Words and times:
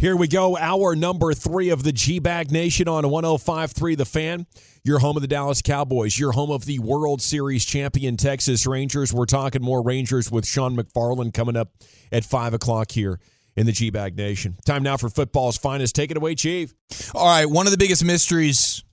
Here 0.00 0.14
we 0.14 0.28
go. 0.28 0.56
Hour 0.56 0.94
number 0.94 1.34
three 1.34 1.70
of 1.70 1.82
the 1.82 1.90
G 1.90 2.20
Bag 2.20 2.52
Nation 2.52 2.86
on 2.86 3.02
105.3 3.02 3.96
The 3.96 4.04
Fan. 4.04 4.46
Your 4.84 5.00
home 5.00 5.16
of 5.16 5.22
the 5.22 5.26
Dallas 5.26 5.60
Cowboys. 5.60 6.16
Your 6.16 6.30
home 6.30 6.52
of 6.52 6.66
the 6.66 6.78
World 6.78 7.20
Series 7.20 7.64
champion 7.64 8.16
Texas 8.16 8.64
Rangers. 8.64 9.12
We're 9.12 9.26
talking 9.26 9.60
more 9.60 9.82
Rangers 9.82 10.30
with 10.30 10.46
Sean 10.46 10.76
McFarland 10.76 11.34
coming 11.34 11.56
up 11.56 11.72
at 12.12 12.24
5 12.24 12.54
o'clock 12.54 12.92
here 12.92 13.18
in 13.56 13.66
the 13.66 13.72
G 13.72 13.90
Bag 13.90 14.16
Nation. 14.16 14.56
Time 14.64 14.84
now 14.84 14.96
for 14.96 15.08
football's 15.08 15.58
finest. 15.58 15.96
Take 15.96 16.12
it 16.12 16.16
away, 16.16 16.36
Chief. 16.36 16.72
All 17.12 17.26
right. 17.26 17.46
One 17.46 17.66
of 17.66 17.72
the 17.72 17.78
biggest 17.78 18.04
mysteries 18.04 18.84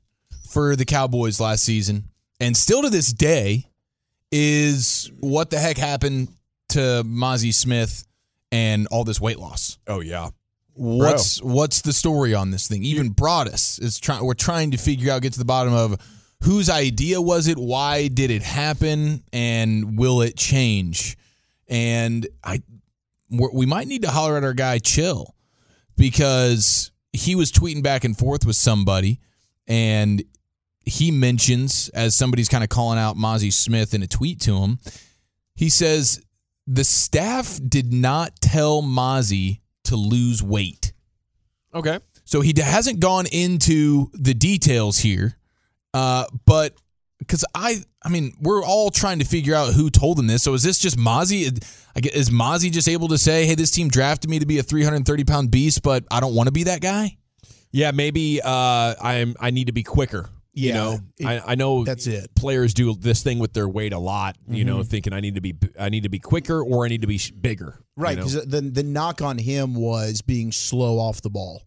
for 0.49 0.75
the 0.75 0.85
Cowboys 0.85 1.39
last 1.39 1.63
season, 1.63 2.05
and 2.39 2.57
still 2.57 2.81
to 2.81 2.89
this 2.89 3.13
day, 3.13 3.65
is 4.31 5.11
what 5.19 5.51
the 5.51 5.59
heck 5.59 5.77
happened 5.77 6.29
to 6.69 7.03
Mazi 7.05 7.53
Smith 7.53 8.07
and 8.51 8.87
all 8.87 9.03
this 9.03 9.21
weight 9.21 9.37
loss. 9.37 9.77
Oh, 9.85 9.99
yeah. 9.99 10.29
What's 10.77 11.41
what's 11.41 11.81
the 11.81 11.93
story 11.93 12.33
on 12.33 12.51
this 12.51 12.67
thing? 12.67 12.83
Even 12.83 13.09
Broadus 13.09 13.79
is 13.79 13.97
trying. 13.97 14.25
We're 14.25 14.33
trying 14.33 14.71
to 14.71 14.77
figure 14.77 15.11
out, 15.11 15.21
get 15.21 15.33
to 15.33 15.39
the 15.39 15.45
bottom 15.45 15.73
of 15.73 15.99
whose 16.43 16.69
idea 16.69 17.21
was 17.21 17.47
it, 17.47 17.57
why 17.57 18.07
did 18.07 18.29
it 18.29 18.43
happen, 18.43 19.23
and 19.31 19.97
will 19.97 20.21
it 20.21 20.35
change? 20.37 21.17
And 21.67 22.27
I, 22.43 22.61
we 23.29 23.65
might 23.65 23.87
need 23.87 24.03
to 24.03 24.11
holler 24.11 24.37
at 24.37 24.43
our 24.43 24.53
guy 24.53 24.79
Chill 24.79 25.33
because 25.95 26.91
he 27.13 27.35
was 27.35 27.51
tweeting 27.51 27.81
back 27.81 28.03
and 28.03 28.17
forth 28.17 28.45
with 28.45 28.57
somebody, 28.57 29.21
and 29.67 30.23
he 30.81 31.09
mentions 31.09 31.89
as 31.89 32.15
somebody's 32.15 32.49
kind 32.49 32.63
of 32.63 32.69
calling 32.69 32.99
out 32.99 33.15
Mazi 33.15 33.51
Smith 33.51 33.93
in 33.93 34.03
a 34.03 34.07
tweet 34.07 34.39
to 34.41 34.57
him. 34.57 34.79
He 35.55 35.69
says 35.69 36.21
the 36.67 36.83
staff 36.83 37.59
did 37.65 37.93
not 37.93 38.39
tell 38.41 38.83
Mazi 38.83 39.61
to 39.85 39.95
lose 39.95 40.41
weight. 40.41 40.93
Okay. 41.73 41.99
So 42.23 42.41
he 42.41 42.53
hasn't 42.57 42.99
gone 42.99 43.25
into 43.27 44.09
the 44.13 44.33
details 44.33 44.97
here, 44.97 45.37
uh, 45.93 46.25
but 46.45 46.75
because 47.19 47.45
I, 47.53 47.83
I 48.03 48.09
mean, 48.09 48.33
we're 48.41 48.63
all 48.63 48.89
trying 48.89 49.19
to 49.19 49.25
figure 49.25 49.53
out 49.55 49.73
who 49.73 49.89
told 49.89 50.19
him 50.19 50.27
this. 50.27 50.43
So 50.43 50.53
is 50.53 50.63
this 50.63 50.79
just 50.79 50.97
Mazi? 50.97 51.63
Is 52.13 52.29
Mazi 52.29 52.71
just 52.71 52.89
able 52.89 53.09
to 53.09 53.17
say, 53.17 53.45
"Hey, 53.45 53.55
this 53.55 53.71
team 53.71 53.89
drafted 53.89 54.29
me 54.29 54.39
to 54.39 54.45
be 54.45 54.57
a 54.57 54.63
330 54.63 55.23
pound 55.23 55.51
beast, 55.51 55.83
but 55.83 56.03
I 56.09 56.19
don't 56.19 56.35
want 56.35 56.47
to 56.47 56.51
be 56.51 56.63
that 56.63 56.81
guy"? 56.81 57.17
Yeah, 57.71 57.91
maybe 57.91 58.41
uh, 58.43 58.95
I'm. 59.01 59.35
I 59.39 59.51
need 59.51 59.67
to 59.67 59.73
be 59.73 59.83
quicker. 59.83 60.29
Yeah, 60.55 60.67
you 60.67 60.73
know, 60.73 60.99
it- 61.19 61.25
I, 61.25 61.51
I 61.51 61.55
know 61.55 61.83
that's 61.83 62.07
it. 62.07 62.33
Players 62.33 62.73
do 62.73 62.93
this 62.95 63.21
thing 63.21 63.39
with 63.39 63.53
their 63.53 63.67
weight 63.67 63.91
a 63.93 63.99
lot. 63.99 64.37
You 64.49 64.63
know, 64.65 64.77
Mhm. 64.79 64.87
thinking 64.87 65.13
I 65.13 65.19
need 65.19 65.35
to 65.35 65.41
be, 65.41 65.53
I 65.77 65.89
need 65.89 66.03
to 66.03 66.09
be 66.09 66.19
quicker 66.19 66.61
or 66.63 66.85
I 66.85 66.87
need 66.87 67.01
to 67.01 67.07
be 67.07 67.17
sh- 67.17 67.31
bigger. 67.31 67.79
you 67.97 68.03
Right, 68.03 68.17
know? 68.17 68.25
because 68.25 68.45
the 68.45 68.61
the 68.61 68.83
knock 68.83 69.21
on 69.21 69.37
him 69.37 69.75
was 69.75 70.21
being 70.21 70.51
slow 70.51 70.97
off 70.97 71.21
the 71.21 71.29
ball. 71.29 71.61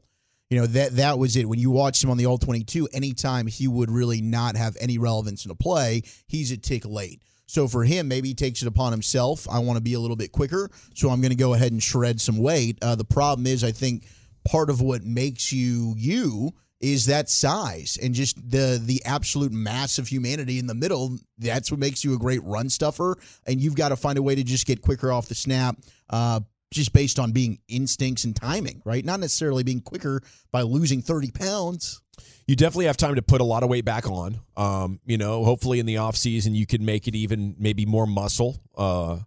You 0.50 0.58
know 0.60 0.66
that 0.66 0.96
that 0.96 1.18
was 1.18 1.36
it. 1.36 1.46
When 1.48 1.58
you 1.58 1.70
watched 1.70 2.02
him 2.02 2.08
on 2.10 2.16
the 2.16 2.24
All 2.26 2.38
Twenty 2.38 2.64
Two, 2.64 2.88
anytime 2.92 3.46
he 3.46 3.68
would 3.68 3.90
really 3.90 4.22
not 4.22 4.56
have 4.56 4.76
any 4.80 4.96
relevance 4.96 5.44
in 5.44 5.50
a 5.50 5.54
play, 5.54 6.02
he's 6.26 6.50
a 6.50 6.56
tick 6.56 6.86
late. 6.86 7.20
So 7.46 7.68
for 7.68 7.84
him, 7.84 8.08
maybe 8.08 8.28
he 8.28 8.34
takes 8.34 8.62
it 8.62 8.68
upon 8.68 8.92
himself. 8.92 9.46
I 9.50 9.58
want 9.58 9.76
to 9.76 9.82
be 9.82 9.92
a 9.94 10.00
little 10.00 10.16
bit 10.16 10.32
quicker, 10.32 10.70
so 10.94 11.10
I'm 11.10 11.20
going 11.20 11.30
to 11.30 11.36
go 11.36 11.52
ahead 11.54 11.72
and 11.72 11.82
shred 11.82 12.20
some 12.20 12.38
weight. 12.38 12.78
Uh, 12.82 12.94
the 12.94 13.04
problem 13.04 13.46
is, 13.46 13.62
I 13.64 13.72
think 13.72 14.06
part 14.46 14.70
of 14.70 14.80
what 14.80 15.02
makes 15.04 15.52
you 15.52 15.94
you 15.98 16.52
is 16.80 17.06
that 17.06 17.28
size 17.28 17.98
and 18.00 18.14
just 18.14 18.36
the 18.50 18.80
the 18.82 19.02
absolute 19.04 19.52
mass 19.52 19.98
of 19.98 20.06
humanity 20.08 20.58
in 20.58 20.66
the 20.66 20.74
middle. 20.74 21.18
That's 21.38 21.70
what 21.70 21.80
makes 21.80 22.04
you 22.04 22.14
a 22.14 22.18
great 22.18 22.42
run 22.44 22.68
stuffer. 22.68 23.16
And 23.46 23.60
you've 23.60 23.74
got 23.74 23.88
to 23.88 23.96
find 23.96 24.18
a 24.18 24.22
way 24.22 24.34
to 24.34 24.44
just 24.44 24.66
get 24.66 24.80
quicker 24.82 25.10
off 25.10 25.26
the 25.26 25.34
snap, 25.34 25.76
uh, 26.10 26.40
just 26.72 26.92
based 26.92 27.18
on 27.18 27.32
being 27.32 27.58
instincts 27.68 28.24
and 28.24 28.36
timing, 28.36 28.80
right? 28.84 29.04
Not 29.04 29.20
necessarily 29.20 29.62
being 29.62 29.80
quicker 29.80 30.20
by 30.52 30.62
losing 30.62 31.02
thirty 31.02 31.30
pounds. 31.30 32.00
you 32.46 32.56
definitely 32.56 32.86
have 32.86 32.96
time 32.96 33.14
to 33.16 33.22
put 33.22 33.40
a 33.40 33.44
lot 33.44 33.62
of 33.62 33.68
weight 33.68 33.84
back 33.84 34.08
on. 34.08 34.40
Um, 34.56 35.00
you 35.04 35.18
know, 35.18 35.44
hopefully 35.44 35.80
in 35.80 35.86
the 35.86 35.98
off 35.98 36.16
season 36.16 36.54
you 36.54 36.66
can 36.66 36.84
make 36.84 37.08
it 37.08 37.14
even 37.14 37.56
maybe 37.58 37.86
more 37.86 38.06
muscle. 38.06 38.56
Uh, 38.76 39.18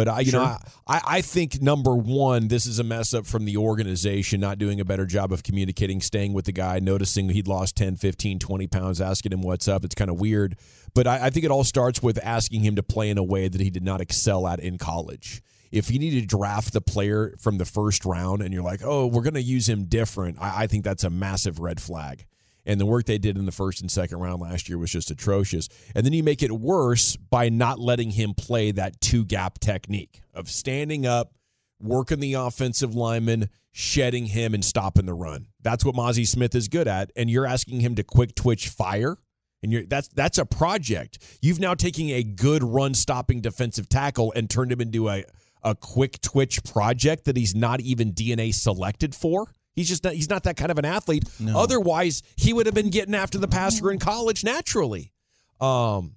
but 0.00 0.08
I, 0.08 0.20
you 0.20 0.32
know, 0.32 0.56
I, 0.86 1.00
I 1.06 1.20
think 1.20 1.60
number 1.60 1.94
one, 1.94 2.48
this 2.48 2.64
is 2.64 2.78
a 2.78 2.82
mess 2.82 3.12
up 3.12 3.26
from 3.26 3.44
the 3.44 3.58
organization 3.58 4.40
not 4.40 4.56
doing 4.56 4.80
a 4.80 4.84
better 4.86 5.04
job 5.04 5.30
of 5.30 5.42
communicating, 5.42 6.00
staying 6.00 6.32
with 6.32 6.46
the 6.46 6.52
guy, 6.52 6.78
noticing 6.78 7.28
he'd 7.28 7.46
lost 7.46 7.76
10, 7.76 7.96
15, 7.96 8.38
20 8.38 8.66
pounds, 8.66 8.98
asking 8.98 9.32
him 9.32 9.42
what's 9.42 9.68
up. 9.68 9.84
It's 9.84 9.94
kind 9.94 10.10
of 10.10 10.18
weird. 10.18 10.56
But 10.94 11.06
I, 11.06 11.26
I 11.26 11.30
think 11.30 11.44
it 11.44 11.50
all 11.50 11.64
starts 11.64 12.02
with 12.02 12.18
asking 12.24 12.62
him 12.62 12.76
to 12.76 12.82
play 12.82 13.10
in 13.10 13.18
a 13.18 13.22
way 13.22 13.46
that 13.48 13.60
he 13.60 13.68
did 13.68 13.84
not 13.84 14.00
excel 14.00 14.46
at 14.48 14.58
in 14.58 14.78
college. 14.78 15.42
If 15.70 15.90
you 15.90 15.98
need 15.98 16.18
to 16.18 16.24
draft 16.24 16.72
the 16.72 16.80
player 16.80 17.34
from 17.38 17.58
the 17.58 17.66
first 17.66 18.06
round 18.06 18.40
and 18.40 18.54
you're 18.54 18.62
like, 18.62 18.80
oh, 18.82 19.06
we're 19.06 19.20
going 19.20 19.34
to 19.34 19.42
use 19.42 19.68
him 19.68 19.84
different, 19.84 20.38
I, 20.40 20.62
I 20.62 20.66
think 20.66 20.82
that's 20.82 21.04
a 21.04 21.10
massive 21.10 21.60
red 21.60 21.78
flag. 21.78 22.24
And 22.66 22.80
the 22.80 22.86
work 22.86 23.06
they 23.06 23.18
did 23.18 23.36
in 23.36 23.46
the 23.46 23.52
first 23.52 23.80
and 23.80 23.90
second 23.90 24.18
round 24.18 24.42
last 24.42 24.68
year 24.68 24.78
was 24.78 24.90
just 24.90 25.10
atrocious. 25.10 25.68
And 25.94 26.04
then 26.04 26.12
you 26.12 26.22
make 26.22 26.42
it 26.42 26.52
worse 26.52 27.16
by 27.16 27.48
not 27.48 27.78
letting 27.78 28.10
him 28.10 28.34
play 28.34 28.70
that 28.72 29.00
two 29.00 29.24
gap 29.24 29.58
technique 29.58 30.22
of 30.34 30.48
standing 30.48 31.06
up, 31.06 31.32
working 31.80 32.20
the 32.20 32.34
offensive 32.34 32.94
lineman, 32.94 33.48
shedding 33.72 34.26
him, 34.26 34.54
and 34.54 34.64
stopping 34.64 35.06
the 35.06 35.14
run. 35.14 35.46
That's 35.62 35.84
what 35.84 35.94
Mazi 35.94 36.26
Smith 36.26 36.54
is 36.54 36.68
good 36.68 36.88
at. 36.88 37.10
And 37.16 37.30
you're 37.30 37.46
asking 37.46 37.80
him 37.80 37.94
to 37.96 38.02
quick 38.02 38.34
twitch 38.34 38.68
fire. 38.68 39.16
And 39.62 39.70
you're 39.72 39.84
that's 39.84 40.08
that's 40.08 40.38
a 40.38 40.46
project. 40.46 41.18
You've 41.42 41.60
now 41.60 41.74
taken 41.74 42.08
a 42.10 42.22
good 42.22 42.62
run 42.62 42.94
stopping 42.94 43.42
defensive 43.42 43.88
tackle 43.90 44.32
and 44.34 44.48
turned 44.48 44.72
him 44.72 44.80
into 44.80 45.10
a, 45.10 45.24
a 45.62 45.74
quick 45.74 46.20
twitch 46.22 46.64
project 46.64 47.26
that 47.26 47.36
he's 47.36 47.54
not 47.54 47.80
even 47.80 48.14
DNA 48.14 48.54
selected 48.54 49.14
for. 49.14 49.52
He's 49.74 49.88
just 49.88 50.04
not, 50.04 50.14
he's 50.14 50.28
not 50.28 50.44
that 50.44 50.56
kind 50.56 50.70
of 50.70 50.78
an 50.78 50.84
athlete. 50.84 51.24
Otherwise, 51.54 52.22
he 52.36 52.52
would 52.52 52.66
have 52.66 52.74
been 52.74 52.90
getting 52.90 53.14
after 53.14 53.38
the 53.38 53.48
passer 53.48 53.90
in 53.90 53.98
college 53.98 54.44
naturally. 54.44 55.12
Um, 55.60 56.16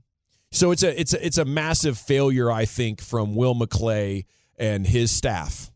so 0.51 0.71
it's 0.71 0.83
a 0.83 0.99
it's 0.99 1.13
a 1.13 1.25
it's 1.25 1.37
a 1.37 1.45
massive 1.45 1.97
failure, 1.97 2.51
I 2.51 2.65
think, 2.65 3.01
from 3.01 3.35
Will 3.35 3.55
McClay 3.55 4.25
and 4.57 4.85
his 4.85 5.11
staff 5.11 5.71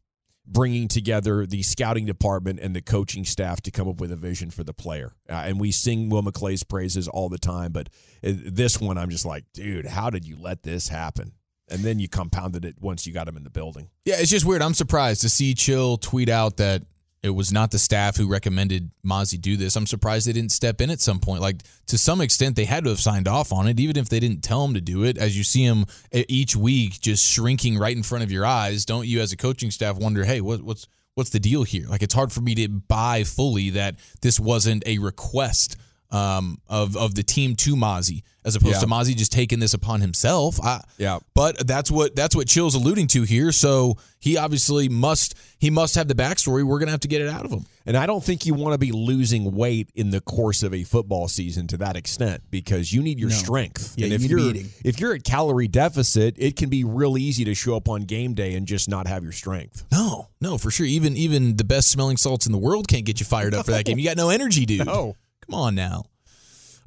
bringing 0.48 0.88
together 0.88 1.46
the 1.46 1.62
scouting 1.62 2.06
department 2.06 2.60
and 2.60 2.76
the 2.76 2.82
coaching 2.82 3.26
staff 3.26 3.60
to 3.62 3.72
come 3.72 3.88
up 3.88 4.00
with 4.00 4.12
a 4.12 4.16
vision 4.16 4.50
for 4.50 4.64
the 4.64 4.74
player. 4.74 5.14
Uh, 5.30 5.34
and 5.34 5.60
we 5.60 5.72
sing 5.72 6.10
Will 6.10 6.24
McClay's 6.24 6.64
praises 6.64 7.08
all 7.08 7.28
the 7.28 7.38
time, 7.38 7.74
but 7.74 7.90
uh, 8.24 8.32
this 8.34 8.80
one, 8.80 8.98
I'm 8.98 9.10
just 9.10 9.26
like, 9.26 9.44
dude, 9.54 9.86
how 9.86 10.10
did 10.10 10.26
you 10.26 10.38
let 10.40 10.64
this 10.64 10.88
happen? 10.88 11.34
And 11.70 11.82
then 11.82 12.00
you 12.00 12.08
compounded 12.08 12.64
it 12.64 12.76
once 12.80 13.06
you 13.06 13.14
got 13.14 13.28
him 13.28 13.36
in 13.36 13.44
the 13.44 13.50
building. 13.50 13.90
Yeah, 14.06 14.16
it's 14.20 14.32
just 14.32 14.46
weird. 14.46 14.62
I'm 14.62 14.74
surprised 14.74 15.22
to 15.22 15.30
see 15.30 15.54
Chill 15.54 15.98
tweet 15.98 16.30
out 16.30 16.58
that 16.58 16.84
it 17.24 17.32
was 17.32 17.52
not 17.52 17.72
the 17.72 17.80
staff 17.80 18.16
who 18.18 18.28
recommended 18.28 18.92
Mazi 19.06 19.40
do 19.40 19.58
this. 19.58 19.76
I'm 19.76 19.88
surprised 19.88 20.28
they 20.28 20.34
didn't 20.34 20.52
step 20.52 20.82
in 20.82 20.90
at 20.90 21.02
some 21.02 21.20
point. 21.20 21.42
Like 21.42 21.64
to 21.88 21.98
some 21.98 22.22
extent, 22.22 22.56
they 22.56 22.66
had 22.66 22.84
to 22.84 22.90
have 22.92 23.00
signed 23.00 23.28
off 23.28 23.52
on 23.52 23.68
it, 23.68 23.80
even 23.80 23.98
if 23.98 24.10
they 24.10 24.20
didn't 24.20 24.44
tell 24.44 24.64
him 24.64 24.74
to 24.76 24.82
do 24.82 25.04
it. 25.04 25.18
As 25.18 25.38
you 25.38 25.44
see 25.44 25.64
him 25.64 25.86
e- 26.14 26.26
each 26.30 26.56
week 26.56 27.00
just 27.02 27.26
shrinking 27.26 27.78
right 27.78 27.96
in 27.96 28.04
front 28.04 28.24
of 28.24 28.32
your 28.32 28.46
eyes, 28.46 28.86
don't 28.86 29.08
you, 29.08 29.20
as 29.20 29.32
a 29.32 29.38
coaching 29.38 29.72
staff, 29.72 29.98
wonder, 29.98 30.24
hey, 30.26 30.42
what, 30.42 30.62
what's 30.62 30.88
what's 31.16 31.32
the 31.32 31.40
deal 31.40 31.64
here? 31.64 31.88
Like 31.88 32.04
it's 32.04 32.14
hard 32.14 32.32
for 32.32 32.42
me 32.42 32.54
to 32.56 32.70
buy 32.70 33.24
fully 33.24 33.72
that 33.72 33.96
this 34.22 34.40
wasn't 34.40 34.86
a 34.86 35.00
request 35.00 35.76
um, 36.12 36.60
of 36.68 36.96
of 36.96 37.16
the 37.16 37.24
team 37.24 37.56
to 37.58 37.76
Mazi, 37.76 38.24
as 38.46 38.56
opposed 38.56 38.76
Yeah. 38.76 38.80
to 38.82 38.88
Mazi 38.88 39.16
just 39.16 39.32
taking 39.32 39.60
this 39.60 39.74
upon 39.74 40.00
himself. 40.02 40.60
I, 40.64 40.82
Yeah. 40.98 41.20
but 41.34 41.68
that's 41.68 41.92
what 41.92 42.16
that's 42.16 42.36
what 42.36 42.48
Chill's 42.48 42.76
alluding 42.76 43.08
to 43.08 43.24
here. 43.24 43.52
So 43.52 43.98
he 44.20 44.38
obviously 44.38 44.88
must 44.90 45.36
he 45.60 45.70
must 45.70 45.96
have 45.96 46.08
the 46.08 46.16
backstory. 46.16 46.64
We're 46.66 46.80
gonna 46.80 46.92
have 46.92 47.02
to 47.02 47.08
get 47.10 47.22
it 47.22 47.28
out 47.28 47.44
of 47.46 47.52
him. 47.52 47.66
And 47.86 47.96
I 47.96 48.06
don't 48.06 48.22
think 48.24 48.46
you 48.46 48.54
want 48.54 48.74
to 48.74 48.78
be 48.78 48.92
losing 48.92 49.56
weight 49.56 49.90
in 49.96 50.10
the 50.10 50.20
course 50.20 50.62
of 50.62 50.74
a 50.74 50.84
football 50.84 51.30
season 51.30 51.68
to 51.68 51.78
that 51.78 51.96
extent 51.96 52.42
because 52.52 52.92
you 52.92 53.02
need 53.02 53.18
your 53.18 53.30
strength. 53.30 53.94
Yeah, 53.98 54.06
and 54.06 54.14
if 54.14 54.22
need 54.22 54.28
to 54.30 54.36
be 54.36 54.42
you're 54.42 54.50
eating. 54.50 54.70
if 54.84 55.00
you're 55.00 55.14
at 55.14 55.24
calorie 55.24 55.70
deficit, 55.70 56.36
it 56.38 56.58
can 56.58 56.70
be 56.70 56.84
real 56.84 57.18
easy 57.18 57.46
to 57.46 57.54
show 57.56 57.78
up 57.78 57.88
on 57.88 58.02
game 58.02 58.34
day 58.34 58.56
and 58.56 58.68
just 58.68 58.90
not 58.90 59.08
have 59.08 59.24
your 59.24 59.32
strength. 59.32 59.86
No, 59.92 60.28
no, 60.42 60.58
for 60.58 60.70
sure. 60.70 60.86
Even 60.86 61.16
even 61.16 61.56
the 61.56 61.64
best 61.64 61.90
smelling 61.90 62.18
salts 62.18 62.46
in 62.46 62.52
the 62.52 62.58
world 62.58 62.88
can't 62.90 63.06
get 63.06 63.20
you 63.22 63.26
fired 63.26 63.54
up 63.54 63.66
for 63.66 63.72
that 63.72 63.86
game. 63.86 63.98
You 64.00 64.06
got 64.06 64.18
no 64.18 64.30
energy, 64.30 64.66
dude. 64.66 64.86
No. 64.86 65.16
Come 65.50 65.60
on 65.60 65.76
now. 65.76 66.06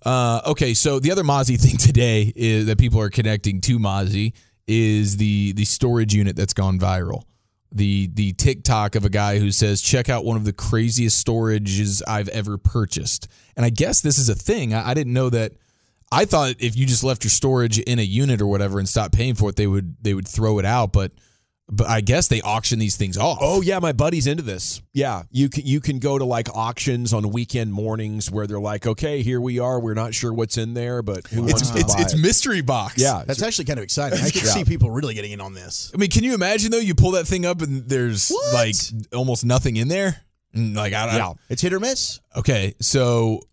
Uh, 0.04 0.40
okay, 0.46 0.74
so 0.74 0.98
the 0.98 1.12
other 1.12 1.22
Mazi 1.22 1.56
thing 1.60 1.76
today 1.76 2.32
is 2.34 2.66
that 2.66 2.78
people 2.78 3.00
are 3.00 3.10
connecting 3.10 3.60
to 3.62 3.78
Mazi 3.78 4.32
is 4.66 5.16
the 5.16 5.52
the 5.52 5.64
storage 5.64 6.14
unit 6.14 6.36
that's 6.36 6.54
gone 6.54 6.78
viral. 6.78 7.24
The 7.72 8.08
the 8.12 8.32
TikTok 8.32 8.94
of 8.94 9.04
a 9.04 9.08
guy 9.08 9.38
who 9.38 9.50
says, 9.50 9.80
"Check 9.80 10.08
out 10.08 10.24
one 10.24 10.36
of 10.36 10.44
the 10.44 10.52
craziest 10.52 11.24
storages 11.24 12.02
I've 12.06 12.28
ever 12.28 12.58
purchased." 12.58 13.28
And 13.56 13.64
I 13.64 13.70
guess 13.70 14.00
this 14.00 14.18
is 14.18 14.28
a 14.28 14.34
thing. 14.34 14.74
I, 14.74 14.90
I 14.90 14.94
didn't 14.94 15.12
know 15.12 15.30
that. 15.30 15.52
I 16.12 16.24
thought 16.24 16.56
if 16.58 16.76
you 16.76 16.86
just 16.86 17.04
left 17.04 17.22
your 17.22 17.30
storage 17.30 17.78
in 17.78 18.00
a 18.00 18.02
unit 18.02 18.40
or 18.40 18.46
whatever 18.48 18.80
and 18.80 18.88
stopped 18.88 19.14
paying 19.14 19.36
for 19.36 19.50
it, 19.50 19.56
they 19.56 19.68
would 19.68 19.96
they 20.02 20.14
would 20.14 20.26
throw 20.26 20.58
it 20.58 20.64
out. 20.64 20.92
But 20.92 21.12
but 21.70 21.88
I 21.88 22.00
guess 22.00 22.28
they 22.28 22.40
auction 22.42 22.78
these 22.78 22.96
things 22.96 23.16
off. 23.16 23.38
Oh 23.40 23.60
yeah, 23.62 23.78
my 23.78 23.92
buddy's 23.92 24.26
into 24.26 24.42
this. 24.42 24.82
Yeah, 24.92 25.22
you 25.30 25.48
can 25.48 25.64
you 25.66 25.80
can 25.80 25.98
go 25.98 26.18
to 26.18 26.24
like 26.24 26.48
auctions 26.54 27.12
on 27.14 27.30
weekend 27.30 27.72
mornings 27.72 28.30
where 28.30 28.46
they're 28.46 28.60
like, 28.60 28.86
okay, 28.86 29.22
here 29.22 29.40
we 29.40 29.58
are. 29.58 29.78
We're 29.80 29.94
not 29.94 30.14
sure 30.14 30.32
what's 30.32 30.56
in 30.58 30.74
there, 30.74 31.02
but 31.02 31.26
who 31.28 31.44
it's 31.44 31.52
wants 31.54 31.70
to 31.70 31.78
it's 31.78 31.94
buy 31.94 32.02
it's 32.02 32.14
it? 32.14 32.18
mystery 32.18 32.60
box. 32.60 32.94
Yeah, 33.00 33.22
That's 33.26 33.42
actually 33.42 33.66
kind 33.66 33.78
of 33.78 33.84
exciting. 33.84 34.18
I 34.18 34.30
can 34.30 34.42
see 34.44 34.64
people 34.64 34.90
really 34.90 35.14
getting 35.14 35.32
in 35.32 35.40
on 35.40 35.54
this. 35.54 35.90
I 35.94 35.98
mean, 35.98 36.10
can 36.10 36.24
you 36.24 36.34
imagine 36.34 36.70
though? 36.70 36.78
You 36.78 36.94
pull 36.94 37.12
that 37.12 37.26
thing 37.26 37.46
up 37.46 37.62
and 37.62 37.88
there's 37.88 38.30
What? 38.30 38.54
like 38.54 38.74
almost 39.14 39.44
nothing 39.44 39.76
in 39.76 39.88
there. 39.88 40.22
Like 40.54 40.92
I 40.92 41.06
don't. 41.06 41.14
yeah. 41.16 41.32
It's 41.48 41.62
hit 41.62 41.72
or 41.72 41.78
miss. 41.78 42.18
Okay, 42.34 42.74
so 42.80 43.34
that, 43.36 43.46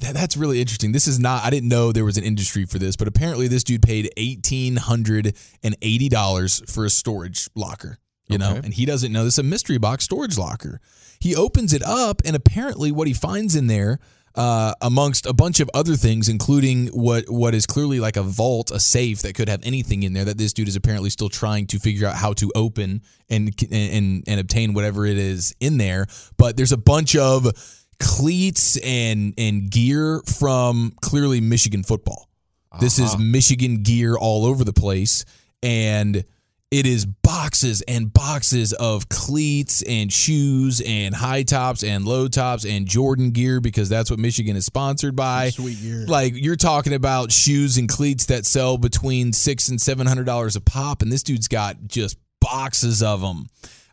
that's 0.00 0.36
really 0.36 0.60
interesting. 0.60 0.92
This 0.92 1.06
is 1.06 1.18
not. 1.18 1.44
I 1.44 1.50
didn't 1.50 1.68
know 1.68 1.92
there 1.92 2.04
was 2.04 2.18
an 2.18 2.24
industry 2.24 2.64
for 2.64 2.78
this, 2.78 2.96
but 2.96 3.08
apparently 3.08 3.48
this 3.48 3.64
dude 3.64 3.82
paid 3.82 4.10
eighteen 4.16 4.76
hundred 4.76 5.36
and 5.62 5.76
eighty 5.82 6.08
dollars 6.08 6.62
for 6.72 6.84
a 6.84 6.90
storage 6.90 7.48
locker. 7.54 7.98
You 8.28 8.38
know, 8.38 8.60
and 8.62 8.72
he 8.72 8.86
doesn't 8.86 9.10
know 9.10 9.24
this 9.24 9.34
is 9.34 9.38
a 9.40 9.42
mystery 9.42 9.78
box 9.78 10.04
storage 10.04 10.38
locker. 10.38 10.80
He 11.18 11.34
opens 11.34 11.72
it 11.72 11.82
up, 11.82 12.22
and 12.24 12.36
apparently 12.36 12.92
what 12.92 13.08
he 13.08 13.14
finds 13.14 13.56
in 13.56 13.66
there. 13.66 13.98
Uh, 14.36 14.72
amongst 14.80 15.26
a 15.26 15.32
bunch 15.32 15.58
of 15.58 15.68
other 15.74 15.96
things, 15.96 16.28
including 16.28 16.86
what 16.88 17.28
what 17.28 17.52
is 17.52 17.66
clearly 17.66 17.98
like 17.98 18.16
a 18.16 18.22
vault, 18.22 18.70
a 18.70 18.78
safe 18.78 19.22
that 19.22 19.34
could 19.34 19.48
have 19.48 19.58
anything 19.64 20.04
in 20.04 20.12
there 20.12 20.24
that 20.24 20.38
this 20.38 20.52
dude 20.52 20.68
is 20.68 20.76
apparently 20.76 21.10
still 21.10 21.28
trying 21.28 21.66
to 21.66 21.80
figure 21.80 22.06
out 22.06 22.14
how 22.14 22.32
to 22.34 22.52
open 22.54 23.02
and 23.28 23.52
and 23.72 24.22
and 24.28 24.38
obtain 24.40 24.72
whatever 24.72 25.04
it 25.04 25.18
is 25.18 25.52
in 25.58 25.78
there. 25.78 26.06
But 26.36 26.56
there's 26.56 26.70
a 26.70 26.78
bunch 26.78 27.16
of 27.16 27.44
cleats 28.00 28.76
and 28.78 29.34
and 29.38 29.70
gear 29.70 30.22
from 30.26 30.92
clearly 31.02 31.40
Michigan 31.40 31.82
football. 31.82 32.28
This 32.80 32.98
is 32.98 33.18
Michigan 33.18 33.82
gear 33.82 34.16
all 34.16 34.46
over 34.46 34.62
the 34.64 34.72
place 34.72 35.24
and 35.62 36.24
it 36.70 36.86
is 36.86 37.04
boxes 37.04 37.82
and 37.82 38.12
boxes 38.12 38.72
of 38.72 39.08
cleats 39.08 39.82
and 39.82 40.12
shoes 40.12 40.80
and 40.86 41.12
high 41.14 41.42
tops 41.42 41.82
and 41.82 42.04
low 42.04 42.28
tops 42.28 42.64
and 42.64 42.86
Jordan 42.86 43.32
gear 43.32 43.60
because 43.60 43.88
that's 43.88 44.08
what 44.08 44.20
Michigan 44.20 44.54
is 44.54 44.66
sponsored 44.66 45.16
by. 45.16 45.50
Sweet 45.50 45.82
gear. 45.82 46.06
Like 46.06 46.32
you're 46.36 46.54
talking 46.54 46.94
about 46.94 47.32
shoes 47.32 47.76
and 47.76 47.88
cleats 47.88 48.26
that 48.26 48.46
sell 48.46 48.78
between 48.78 49.32
six 49.32 49.68
and 49.68 49.80
seven 49.80 50.06
hundred 50.06 50.26
dollars 50.26 50.54
a 50.54 50.60
pop, 50.60 51.02
and 51.02 51.10
this 51.10 51.24
dude's 51.24 51.48
got 51.48 51.76
just 51.88 52.16
boxes 52.40 53.02
of 53.02 53.20
them. 53.20 53.46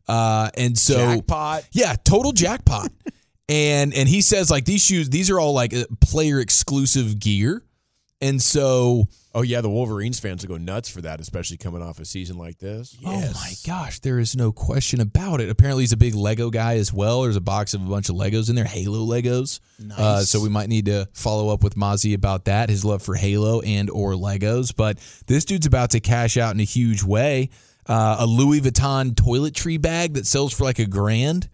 Uh, 0.07 0.50
and 0.56 0.77
so 0.77 1.15
Jackpot. 1.15 1.68
yeah, 1.71 1.95
total 2.04 2.31
jackpot. 2.31 2.92
and 3.49 3.94
and 3.94 4.07
he 4.09 4.21
says 4.21 4.49
like 4.51 4.65
these 4.65 4.83
shoes, 4.83 5.09
these 5.09 5.29
are 5.29 5.39
all 5.39 5.53
like 5.53 5.73
uh, 5.73 5.85
player 6.01 6.39
exclusive 6.39 7.19
gear. 7.19 7.63
And 8.19 8.41
so, 8.41 9.07
Oh 9.35 9.44
yeah, 9.44 9.61
the 9.61 9.69
Wolverines 9.69 10.19
fans 10.19 10.41
will 10.41 10.55
go 10.55 10.57
nuts 10.57 10.89
for 10.89 11.01
that, 11.01 11.21
especially 11.21 11.57
coming 11.57 11.83
off 11.83 11.99
a 11.99 12.05
season 12.05 12.39
like 12.39 12.57
this. 12.57 12.97
oh 13.05 13.31
my 13.35 13.53
gosh, 13.63 13.99
there 13.99 14.17
is 14.17 14.35
no 14.35 14.51
question 14.51 14.99
about 14.99 15.39
it. 15.41 15.49
Apparently, 15.49 15.83
he's 15.83 15.91
a 15.91 15.97
big 15.97 16.15
Lego 16.15 16.49
guy 16.49 16.77
as 16.77 16.91
well. 16.91 17.21
There's 17.21 17.35
a 17.35 17.41
box 17.41 17.75
of 17.75 17.85
a 17.85 17.88
bunch 17.88 18.09
of 18.09 18.15
Legos 18.15 18.49
in 18.49 18.55
there, 18.55 18.65
Halo 18.65 19.05
Legos. 19.05 19.59
Uh, 19.95 20.21
so 20.21 20.41
we 20.41 20.49
might 20.49 20.69
need 20.69 20.85
to 20.88 21.07
follow 21.13 21.49
up 21.49 21.63
with 21.63 21.75
Mazi 21.75 22.15
about 22.15 22.45
that, 22.45 22.69
his 22.71 22.83
love 22.83 23.03
for 23.03 23.13
Halo 23.13 23.61
and 23.61 23.91
or 23.91 24.13
Legos. 24.13 24.75
But 24.75 24.97
this 25.27 25.45
dude's 25.45 25.67
about 25.67 25.91
to 25.91 25.99
cash 25.99 26.35
out 26.38 26.55
in 26.55 26.59
a 26.59 26.63
huge 26.63 27.03
way. 27.03 27.51
Uh, 27.85 28.15
a 28.21 28.25
Louis 28.25 28.61
Vuitton 28.61 29.11
toiletry 29.11 29.79
bag 29.79 30.15
that 30.15 30.25
sells 30.25 30.51
for 30.51 30.63
like 30.63 30.79
a 30.79 30.88
grand. 30.88 31.47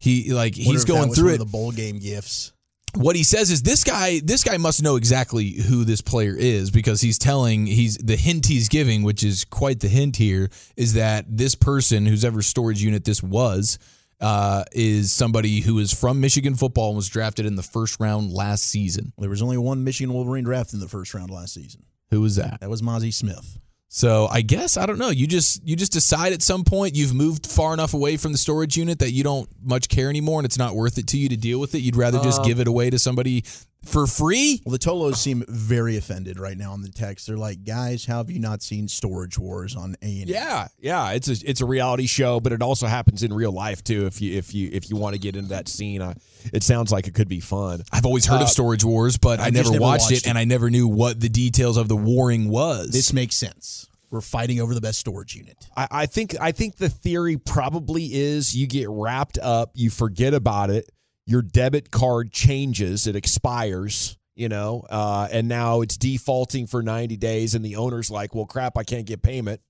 He 0.00 0.32
like 0.32 0.54
he's 0.54 0.84
going 0.84 1.12
through 1.12 1.34
it. 1.34 1.38
the 1.38 1.44
bowl 1.44 1.70
game 1.70 1.98
gifts. 2.00 2.52
what 2.94 3.14
he 3.14 3.22
says 3.22 3.50
is 3.52 3.62
this 3.62 3.84
guy 3.84 4.20
this 4.24 4.42
guy 4.42 4.56
must 4.56 4.82
know 4.82 4.96
exactly 4.96 5.50
who 5.50 5.84
this 5.84 6.00
player 6.00 6.34
is 6.36 6.72
because 6.72 7.00
he's 7.00 7.18
telling 7.18 7.66
he's 7.66 7.96
the 7.98 8.16
hint 8.16 8.46
he's 8.46 8.68
giving 8.68 9.02
which 9.04 9.22
is 9.22 9.44
quite 9.44 9.78
the 9.78 9.88
hint 9.88 10.16
here 10.16 10.48
is 10.76 10.94
that 10.94 11.24
this 11.28 11.54
person 11.54 12.06
whose 12.06 12.24
ever 12.24 12.42
storage 12.42 12.82
unit 12.82 13.04
this 13.04 13.22
was 13.22 13.78
uh, 14.20 14.64
is 14.72 15.12
somebody 15.12 15.60
who 15.60 15.78
is 15.78 15.92
from 15.92 16.20
Michigan 16.20 16.54
football 16.54 16.88
and 16.88 16.96
was 16.96 17.08
drafted 17.08 17.46
in 17.46 17.56
the 17.56 17.62
first 17.62 17.98
round 18.00 18.30
last 18.30 18.64
season. 18.64 19.12
There 19.16 19.30
was 19.30 19.40
only 19.40 19.56
one 19.56 19.82
Michigan 19.82 20.12
Wolverine 20.12 20.44
draft 20.44 20.74
in 20.74 20.80
the 20.80 20.88
first 20.88 21.14
round 21.14 21.30
last 21.30 21.54
season. 21.54 21.84
Who 22.10 22.20
was 22.20 22.36
that? 22.36 22.60
That 22.60 22.68
was 22.68 22.82
Mazi 22.82 23.14
Smith. 23.14 23.58
So 23.92 24.28
I 24.30 24.42
guess 24.42 24.76
I 24.76 24.86
don't 24.86 24.98
know. 24.98 25.10
You 25.10 25.26
just 25.26 25.66
you 25.66 25.74
just 25.74 25.90
decide 25.90 26.32
at 26.32 26.42
some 26.42 26.62
point 26.62 26.94
you've 26.94 27.12
moved 27.12 27.44
far 27.44 27.74
enough 27.74 27.92
away 27.92 28.16
from 28.16 28.30
the 28.30 28.38
storage 28.38 28.76
unit 28.76 29.00
that 29.00 29.10
you 29.10 29.24
don't 29.24 29.48
much 29.60 29.88
care 29.88 30.08
anymore, 30.08 30.38
and 30.38 30.46
it's 30.46 30.56
not 30.56 30.76
worth 30.76 30.96
it 30.96 31.08
to 31.08 31.18
you 31.18 31.28
to 31.28 31.36
deal 31.36 31.58
with 31.58 31.74
it. 31.74 31.80
You'd 31.80 31.96
rather 31.96 32.20
just 32.20 32.40
uh, 32.40 32.44
give 32.44 32.60
it 32.60 32.68
away 32.68 32.90
to 32.90 33.00
somebody 33.00 33.42
for 33.84 34.06
free. 34.06 34.60
Well, 34.64 34.72
the 34.72 34.78
Tolos 34.78 35.16
seem 35.16 35.44
very 35.48 35.96
offended 35.96 36.38
right 36.38 36.56
now 36.56 36.72
on 36.72 36.82
the 36.82 36.90
text. 36.90 37.26
They're 37.26 37.36
like, 37.36 37.64
"Guys, 37.64 38.04
how 38.04 38.18
have 38.18 38.30
you 38.30 38.38
not 38.40 38.62
seen 38.62 38.88
Storage 38.88 39.38
Wars 39.38 39.74
on 39.76 39.96
A 40.02 40.20
and 40.20 40.28
E?" 40.28 40.32
Yeah, 40.32 40.68
yeah, 40.80 41.12
it's 41.12 41.28
a 41.28 41.36
it's 41.48 41.60
a 41.60 41.66
reality 41.66 42.06
show, 42.06 42.40
but 42.40 42.52
it 42.52 42.62
also 42.62 42.86
happens 42.86 43.22
in 43.22 43.32
real 43.32 43.52
life 43.52 43.82
too. 43.82 44.06
If 44.06 44.20
you 44.20 44.36
if 44.36 44.54
you 44.54 44.70
if 44.72 44.90
you 44.90 44.96
want 44.96 45.14
to 45.14 45.18
get 45.20 45.36
into 45.36 45.50
that 45.50 45.68
scene, 45.68 46.02
uh, 46.02 46.14
it 46.52 46.62
sounds 46.62 46.92
like 46.92 47.06
it 47.06 47.14
could 47.14 47.28
be 47.28 47.40
fun. 47.40 47.82
I've 47.92 48.06
always 48.06 48.26
heard 48.26 48.40
Uh, 48.40 48.44
of 48.44 48.48
Storage 48.48 48.84
Wars, 48.84 49.18
but 49.18 49.40
I, 49.40 49.46
I 49.46 49.50
never, 49.50 49.70
never 49.72 49.82
watched, 49.82 50.02
watched 50.04 50.12
it, 50.12 50.26
it. 50.26 50.26
and 50.28 50.36
I 50.38 50.44
never 50.44 50.70
knew 50.70 50.86
what 50.88 51.20
the 51.20 51.28
details 51.28 51.76
of 51.76 51.88
the 51.88 51.96
warring 51.96 52.48
was. 52.48 52.90
This 52.90 53.12
makes 53.12 53.36
sense. 53.36 53.86
We're 54.10 54.20
fighting 54.20 54.60
over 54.60 54.74
the 54.74 54.80
best 54.80 54.98
storage 54.98 55.36
unit. 55.36 55.56
I, 55.76 55.86
I 55.90 56.06
think 56.06 56.34
I 56.40 56.50
think 56.52 56.76
the 56.76 56.88
theory 56.88 57.36
probably 57.36 58.06
is 58.12 58.56
you 58.56 58.66
get 58.66 58.88
wrapped 58.90 59.38
up, 59.38 59.70
you 59.74 59.88
forget 59.88 60.34
about 60.34 60.68
it, 60.70 60.90
your 61.30 61.42
debit 61.42 61.92
card 61.92 62.32
changes, 62.32 63.06
it 63.06 63.14
expires, 63.14 64.18
you 64.34 64.48
know, 64.48 64.84
uh, 64.90 65.28
and 65.30 65.46
now 65.46 65.80
it's 65.80 65.96
defaulting 65.96 66.66
for 66.66 66.82
ninety 66.82 67.16
days, 67.16 67.54
and 67.54 67.64
the 67.64 67.76
owner's 67.76 68.10
like, 68.10 68.34
"Well, 68.34 68.46
crap, 68.46 68.76
I 68.76 68.82
can't 68.82 69.06
get 69.06 69.22
payment," 69.22 69.60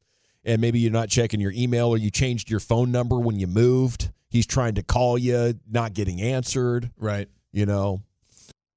and 0.43 0.61
maybe 0.61 0.81
you're 0.81 0.91
not 0.91 1.11
checking 1.11 1.39
your 1.39 1.53
email 1.53 1.89
or 1.89 1.99
you 1.99 2.11
changed 2.11 2.51
your 2.51 2.61
phone 2.61 2.91
number 2.91 3.19
when 3.21 3.39
you 3.39 3.47
moved. 3.47 4.11
He's 4.31 4.47
trying 4.47 4.77
to 4.77 4.83
call 4.83 5.19
you, 5.19 5.55
not 5.71 5.93
getting 5.93 6.23
answered. 6.23 6.91
right. 6.97 7.29
You 7.53 7.67
know, 7.67 8.01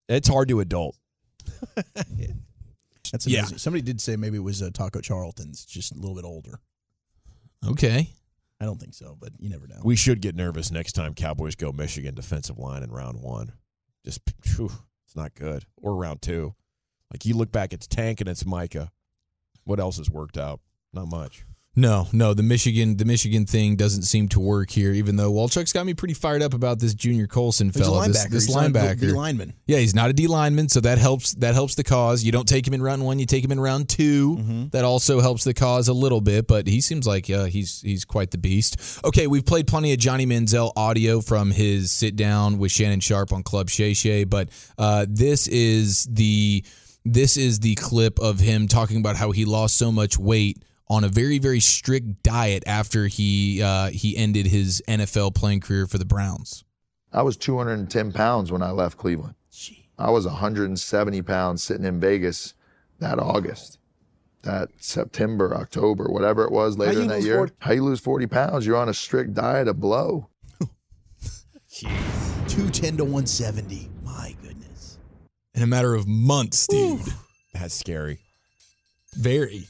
it's 0.09 0.27
hard 0.27 0.49
to 0.49 0.59
adult. 0.59 0.97
That's 3.11 3.27
Yeah. 3.27 3.45
Somebody 3.45 3.83
did 3.83 4.01
say 4.01 4.15
maybe 4.15 4.37
it 4.37 4.43
was 4.43 4.63
uh, 4.63 4.71
Taco 4.73 4.99
Charlton's, 4.99 5.63
just 5.63 5.91
a 5.91 5.95
little 5.95 6.15
bit 6.15 6.25
older. 6.25 6.59
Okay. 7.65 8.09
I 8.63 8.65
don't 8.65 8.79
think 8.79 8.93
so, 8.93 9.17
but 9.19 9.33
you 9.39 9.49
never 9.49 9.67
know. 9.67 9.81
We 9.83 9.97
should 9.97 10.21
get 10.21 10.37
nervous 10.37 10.71
next 10.71 10.93
time 10.93 11.15
Cowboys 11.15 11.53
go 11.53 11.73
Michigan 11.73 12.15
defensive 12.15 12.57
line 12.57 12.81
in 12.81 12.91
round 12.91 13.19
one. 13.19 13.51
Just 14.05 14.21
phew, 14.41 14.71
it's 15.05 15.17
not 15.17 15.35
good. 15.35 15.65
Or 15.75 15.97
round 15.97 16.21
two. 16.21 16.55
Like 17.11 17.25
you 17.25 17.35
look 17.35 17.51
back, 17.51 17.73
it's 17.73 17.87
Tank 17.87 18.21
and 18.21 18.29
it's 18.29 18.45
Micah. 18.45 18.89
What 19.65 19.81
else 19.81 19.97
has 19.97 20.09
worked 20.09 20.37
out? 20.37 20.61
Not 20.93 21.09
much. 21.09 21.45
No, 21.75 22.07
no, 22.13 22.35
the 22.35 22.43
Michigan 22.43 22.97
the 22.97 23.05
Michigan 23.05 23.47
thing 23.47 23.75
doesn't 23.75 24.03
seem 24.03 24.27
to 24.29 24.39
work 24.39 24.69
here, 24.69 24.91
even 24.93 25.15
though 25.15 25.31
Walchuk's 25.33 25.73
got 25.73 25.87
me 25.87 25.95
pretty 25.95 26.13
fired 26.13 26.43
up 26.43 26.53
about 26.53 26.77
this 26.77 26.93
Junior 26.93 27.25
Colson 27.25 27.69
He's 27.69 27.77
a 27.77 27.83
fella. 27.85 28.05
linebacker. 28.07 28.07
This, 28.13 28.25
this 28.25 28.45
He's 28.45 28.55
not 28.55 28.65
a 28.65 28.69
D 28.69 28.79
linebacker. 29.07 29.15
lineman. 29.15 29.53
Yeah, 29.65 29.79
he's 29.79 29.95
not 29.95 30.11
a 30.11 30.13
D 30.13 30.27
lineman, 30.27 30.69
so 30.69 30.81
that 30.81 30.99
helps. 30.99 31.33
That 31.33 31.55
helps 31.55 31.73
the 31.73 31.83
cause. 31.83 32.23
You 32.23 32.31
don't 32.31 32.47
take 32.47 32.67
him 32.67 32.75
in 32.75 32.81
round 32.83 33.03
one; 33.03 33.17
you 33.17 33.25
take 33.25 33.43
him 33.43 33.51
in 33.51 33.59
round 33.59 33.89
2 33.89 34.35
Mm-hmm. 34.37 34.67
That 34.69 34.85
also 34.85 35.19
helps 35.19 35.45
the 35.45 35.55
cause 35.55 35.87
a 35.87 35.93
little 35.93 36.21
bit. 36.21 36.45
But 36.47 36.67
he 36.67 36.79
seems 36.79 37.07
like 37.07 37.27
uh, 37.31 37.45
he's 37.45 37.81
he's 37.81 38.05
quite 38.05 38.29
the 38.29 38.37
beast. 38.37 38.99
Okay, 39.03 39.25
we've 39.25 39.45
played 39.45 39.65
plenty 39.65 39.93
of 39.93 39.97
Johnny 39.97 40.27
Manziel 40.27 40.73
audio 40.75 41.21
from 41.21 41.49
his 41.49 41.91
sit 41.91 42.15
down 42.15 42.59
with 42.59 42.71
Shannon 42.71 42.99
Sharpe 42.99 43.33
on 43.33 43.41
Club 43.41 43.71
Shay 43.71 43.95
Shay, 43.95 44.25
but 44.25 44.49
uh, 44.77 45.07
this 45.09 45.47
is 45.47 46.05
the 46.05 46.63
this 47.03 47.35
is 47.35 47.61
the 47.61 47.73
clip 47.75 48.19
of 48.19 48.39
him 48.39 48.67
talking 48.67 48.97
about 48.97 49.15
how 49.15 49.31
he 49.31 49.43
lost 49.45 49.75
so 49.75 49.91
much 49.91 50.19
weight 50.19 50.63
on 50.87 51.03
a 51.03 51.09
very 51.09 51.39
very 51.39 51.59
strict 51.59 52.23
diet 52.23 52.63
after 52.65 53.07
he 53.07 53.61
uh, 53.61 53.89
he 53.89 54.17
ended 54.17 54.47
his 54.47 54.81
NFL 54.87 55.35
playing 55.35 55.61
career 55.61 55.87
for 55.87 55.97
the 55.97 56.05
Browns. 56.05 56.63
I 57.11 57.21
was 57.21 57.37
210 57.37 58.11
pounds 58.11 58.51
when 58.51 58.63
I 58.63 58.71
left 58.71 58.97
Cleveland. 58.97 59.35
I 59.97 60.09
was 60.09 60.25
170 60.25 61.21
pounds 61.21 61.63
sitting 61.63 61.85
in 61.85 61.99
Vegas 61.99 62.55
that 62.99 63.19
August, 63.19 63.77
that 64.41 64.69
September, 64.77 65.53
October, 65.55 66.05
whatever 66.05 66.43
it 66.43 66.51
was 66.51 66.77
later 66.77 67.01
in 67.01 67.07
that 67.07 67.21
year. 67.21 67.37
40 67.37 67.53
How 67.59 67.73
you 67.73 67.83
lose 67.83 67.99
40 67.99 68.27
pounds? 68.27 68.65
You're 68.65 68.77
on 68.77 68.89
a 68.89 68.93
strict 68.93 69.35
diet 69.35 69.67
of 69.67 69.79
blow. 69.79 70.29
210 72.47 72.97
to 72.97 73.03
170. 73.03 73.89
My 74.03 74.35
goodness. 74.41 74.97
In 75.53 75.61
a 75.61 75.67
matter 75.67 75.93
of 75.93 76.07
months, 76.07 76.67
dude. 76.67 77.01
That's 77.53 77.75
scary. 77.75 78.19
Very, 79.15 79.67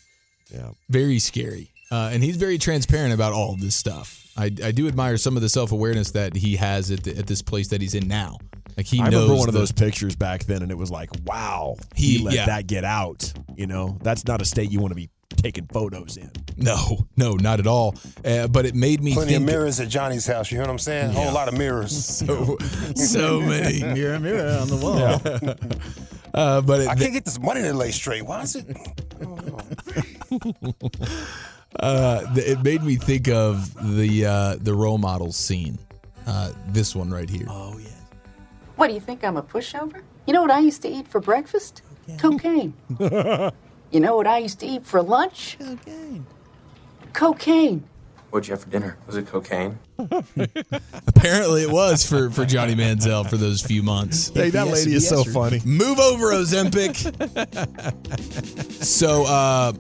Yeah. 0.53 0.69
very 0.89 1.19
scary. 1.19 1.71
Uh, 1.91 2.09
and 2.13 2.23
he's 2.23 2.37
very 2.37 2.57
transparent 2.57 3.13
about 3.13 3.33
all 3.33 3.53
of 3.53 3.59
this 3.61 3.75
stuff. 3.75 4.19
I, 4.35 4.45
I 4.45 4.71
do 4.71 4.87
admire 4.87 5.17
some 5.17 5.35
of 5.35 5.41
the 5.43 5.49
self 5.49 5.71
awareness 5.71 6.11
that 6.11 6.35
he 6.35 6.55
has 6.55 6.89
at, 6.91 7.03
the, 7.03 7.15
at 7.17 7.27
this 7.27 7.41
place 7.41 7.67
that 7.69 7.81
he's 7.81 7.93
in 7.93 8.07
now. 8.07 8.39
Like 8.75 8.87
he 8.87 8.99
I 8.99 9.03
knows 9.09 9.13
remember 9.23 9.35
one 9.39 9.47
of 9.49 9.53
the- 9.53 9.59
those 9.59 9.71
pictures 9.71 10.15
back 10.15 10.45
then, 10.45 10.63
and 10.63 10.71
it 10.71 10.77
was 10.77 10.89
like, 10.89 11.09
wow, 11.25 11.75
He- 11.95 12.17
he, 12.17 12.23
let 12.23 12.33
yeah. 12.33 12.45
that 12.47 12.65
get 12.67 12.83
out. 12.83 13.31
You 13.55 13.67
know, 13.67 13.97
that's 14.01 14.25
not 14.25 14.41
a 14.41 14.45
state 14.45 14.71
you 14.71 14.79
want 14.79 14.91
to 14.91 14.95
be 14.95 15.09
taking 15.35 15.67
photos 15.67 16.17
in. 16.17 16.31
No, 16.57 17.05
no, 17.17 17.33
not 17.33 17.59
at 17.59 17.67
all. 17.67 17.95
Uh, 18.25 18.47
but 18.47 18.65
it 18.65 18.73
made 18.73 19.03
me 19.03 19.13
Plenty 19.13 19.33
think. 19.33 19.41
of 19.41 19.45
mirrors 19.47 19.79
at 19.79 19.89
Johnny's 19.89 20.25
house. 20.25 20.51
You 20.51 20.57
hear 20.57 20.65
what 20.65 20.71
I'm 20.71 20.79
saying? 20.79 21.09
A 21.11 21.13
whole 21.13 21.31
lot 21.33 21.47
of 21.47 21.55
mirrors. 21.57 21.93
So, 22.25 22.57
so 22.95 23.39
many. 23.41 23.83
Mirror, 23.83 24.19
mirror 24.19 24.57
on 24.59 24.67
the 24.67 24.77
wall. 24.77 25.67
Uh, 26.35 26.61
but 26.61 26.81
it, 26.81 26.87
I 26.87 26.95
can't 26.95 27.13
get 27.13 27.25
this 27.25 27.39
money 27.39 27.61
to 27.61 27.75
lay 27.75 27.91
straight. 27.91 28.23
Why 28.25 28.41
is 28.41 28.55
it? 28.55 28.65
uh, 31.79 32.23
it 32.35 32.61
made 32.63 32.83
me 32.83 32.95
think 32.95 33.27
of 33.27 33.73
the 33.95 34.25
uh, 34.25 34.55
the 34.59 34.73
role 34.73 34.97
models 34.97 35.35
scene. 35.35 35.77
Uh, 36.25 36.51
this 36.69 36.95
one 36.95 37.11
right 37.11 37.29
here. 37.29 37.45
Oh, 37.49 37.77
yeah. 37.77 37.89
What 38.75 38.87
do 38.87 38.93
you 38.93 38.99
think 38.99 39.23
I'm 39.23 39.37
a 39.37 39.43
pushover? 39.43 40.01
You 40.25 40.33
know 40.33 40.41
what 40.41 40.51
I 40.51 40.59
used 40.59 40.81
to 40.83 40.87
eat 40.87 41.07
for 41.07 41.19
breakfast? 41.19 41.81
Cocaine. 42.17 42.73
you 42.99 43.99
know 43.99 44.15
what 44.15 44.27
I 44.27 44.37
used 44.37 44.59
to 44.61 44.65
eat 44.65 44.85
for 44.85 45.01
lunch? 45.01 45.57
Cocaine. 45.59 46.25
Cocaine. 47.13 47.83
What'd 48.33 48.47
you 48.47 48.53
have 48.53 48.63
for 48.63 48.69
dinner? 48.69 48.97
Was 49.05 49.15
it 49.15 49.27
cocaine? 49.27 49.77
Apparently, 51.05 51.61
it 51.61 51.69
was 51.69 52.03
for 52.03 52.31
for 52.31 52.45
Johnny 52.45 52.73
Manziel 52.73 53.29
for 53.29 53.37
those 53.37 53.61
few 53.61 53.83
months. 53.83 54.29
Hey, 54.29 54.49
that 54.49 54.65
lady 54.65 54.95
is 54.95 55.07
so 55.07 55.23
funny. 55.23 55.61
Move 55.63 55.99
over, 55.99 56.31
Ozempic. 56.31 56.97
so, 58.83 59.25
uh, 59.27 59.73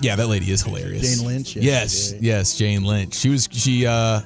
yeah, 0.00 0.16
that 0.16 0.26
lady 0.26 0.50
is 0.50 0.62
hilarious. 0.62 1.16
Jane 1.18 1.26
Lynch, 1.26 1.56
yeah. 1.56 1.62
Yes, 1.62 2.14
yes, 2.20 2.56
Jane 2.56 2.84
Lynch. 2.84 3.14
She 3.14 3.28
was 3.28 3.48
she 3.52 3.86
uh, 3.86 4.20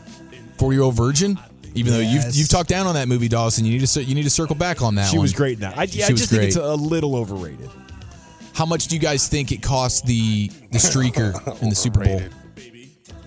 four 0.59 0.73
year 0.73 0.83
old 0.83 0.95
virgin. 0.95 1.39
Even 1.75 1.93
though 1.93 2.01
you've 2.01 2.25
you've 2.35 2.49
talked 2.49 2.69
down 2.69 2.87
on 2.87 2.95
that 2.95 3.09
movie, 3.09 3.29
Dawson, 3.29 3.65
you 3.65 3.73
need 3.73 3.81
to 3.81 3.87
cir- 3.87 4.01
you 4.01 4.15
need 4.15 4.25
to 4.25 4.31
circle 4.31 4.57
back 4.57 4.83
on 4.83 4.95
that. 4.97 5.09
She 5.09 5.17
one. 5.19 5.23
was 5.23 5.33
great 5.33 5.55
in 5.55 5.61
that. 5.61 5.79
I, 5.79 5.87
She 5.87 6.03
I 6.03 6.11
was 6.11 6.21
just 6.21 6.33
think 6.33 6.43
it's 6.45 6.57
a 6.57 6.75
little 6.75 7.15
overrated. 7.15 7.71
How 8.55 8.67
much 8.67 8.89
do 8.89 8.97
you 8.97 9.01
guys 9.01 9.29
think 9.29 9.53
it 9.53 9.63
cost 9.63 10.05
the 10.07 10.49
the 10.73 10.79
streaker 10.79 11.35
in 11.63 11.69
the 11.69 11.77
Super 11.77 12.05
Bowl? 12.05 12.21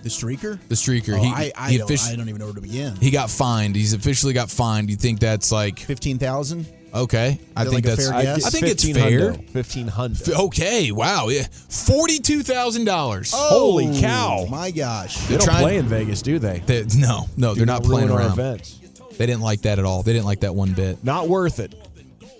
The 0.02 0.08
streaker? 0.08 0.58
The 0.68 0.74
streaker. 0.74 1.16
Oh, 1.16 1.22
he, 1.22 1.28
I, 1.28 1.52
I, 1.56 1.70
he, 1.70 1.78
don't, 1.78 1.88
offici- 1.88 2.12
I 2.12 2.16
don't 2.16 2.28
even 2.28 2.40
know 2.40 2.46
where 2.46 2.54
to 2.54 2.60
begin. 2.60 2.96
he 2.96 3.12
got 3.12 3.30
fined. 3.30 3.76
He's 3.76 3.92
officially 3.92 4.32
got 4.32 4.50
fined. 4.50 4.90
You 4.90 4.96
think 4.96 5.20
that's 5.20 5.52
like 5.52 5.78
15,000? 5.78 6.66
Okay? 6.94 7.38
I 7.56 7.62
Is 7.64 7.70
think 7.70 7.74
like 7.74 7.84
that's. 7.84 8.06
fair 8.08 8.14
I, 8.16 8.22
guess? 8.22 8.46
I 8.46 8.50
think 8.50 8.66
it's 8.66 8.84
15 8.84 8.94
fair. 8.94 9.32
Fifteen 9.34 9.88
hundred. 9.88 10.28
F- 10.28 10.38
Okay, 10.40 10.92
wow, 10.92 11.28
yeah, 11.28 11.46
forty-two 11.68 12.42
thousand 12.42 12.84
dollars. 12.84 13.32
Oh, 13.34 13.48
Holy 13.72 14.00
cow! 14.00 14.38
Oh, 14.40 14.46
My 14.46 14.70
gosh. 14.70 15.16
They 15.26 15.36
don't 15.36 15.44
trying- 15.44 15.62
play 15.62 15.76
in 15.78 15.86
Vegas, 15.86 16.22
do 16.22 16.38
they? 16.38 16.60
They, 16.66 16.84
no, 16.96 17.26
no, 17.36 17.54
they're 17.54 17.66
not 17.66 17.82
playing 17.84 18.08
ruin 18.08 18.20
our 18.20 18.26
around. 18.28 18.38
events. 18.38 18.78
They 19.18 19.26
didn't 19.26 19.42
like 19.42 19.62
that 19.62 19.78
at 19.78 19.84
all. 19.84 20.02
They 20.02 20.12
didn't 20.12 20.26
like 20.26 20.40
that 20.40 20.54
one 20.54 20.72
bit. 20.72 21.04
Not 21.04 21.28
worth 21.28 21.60
it. 21.60 21.74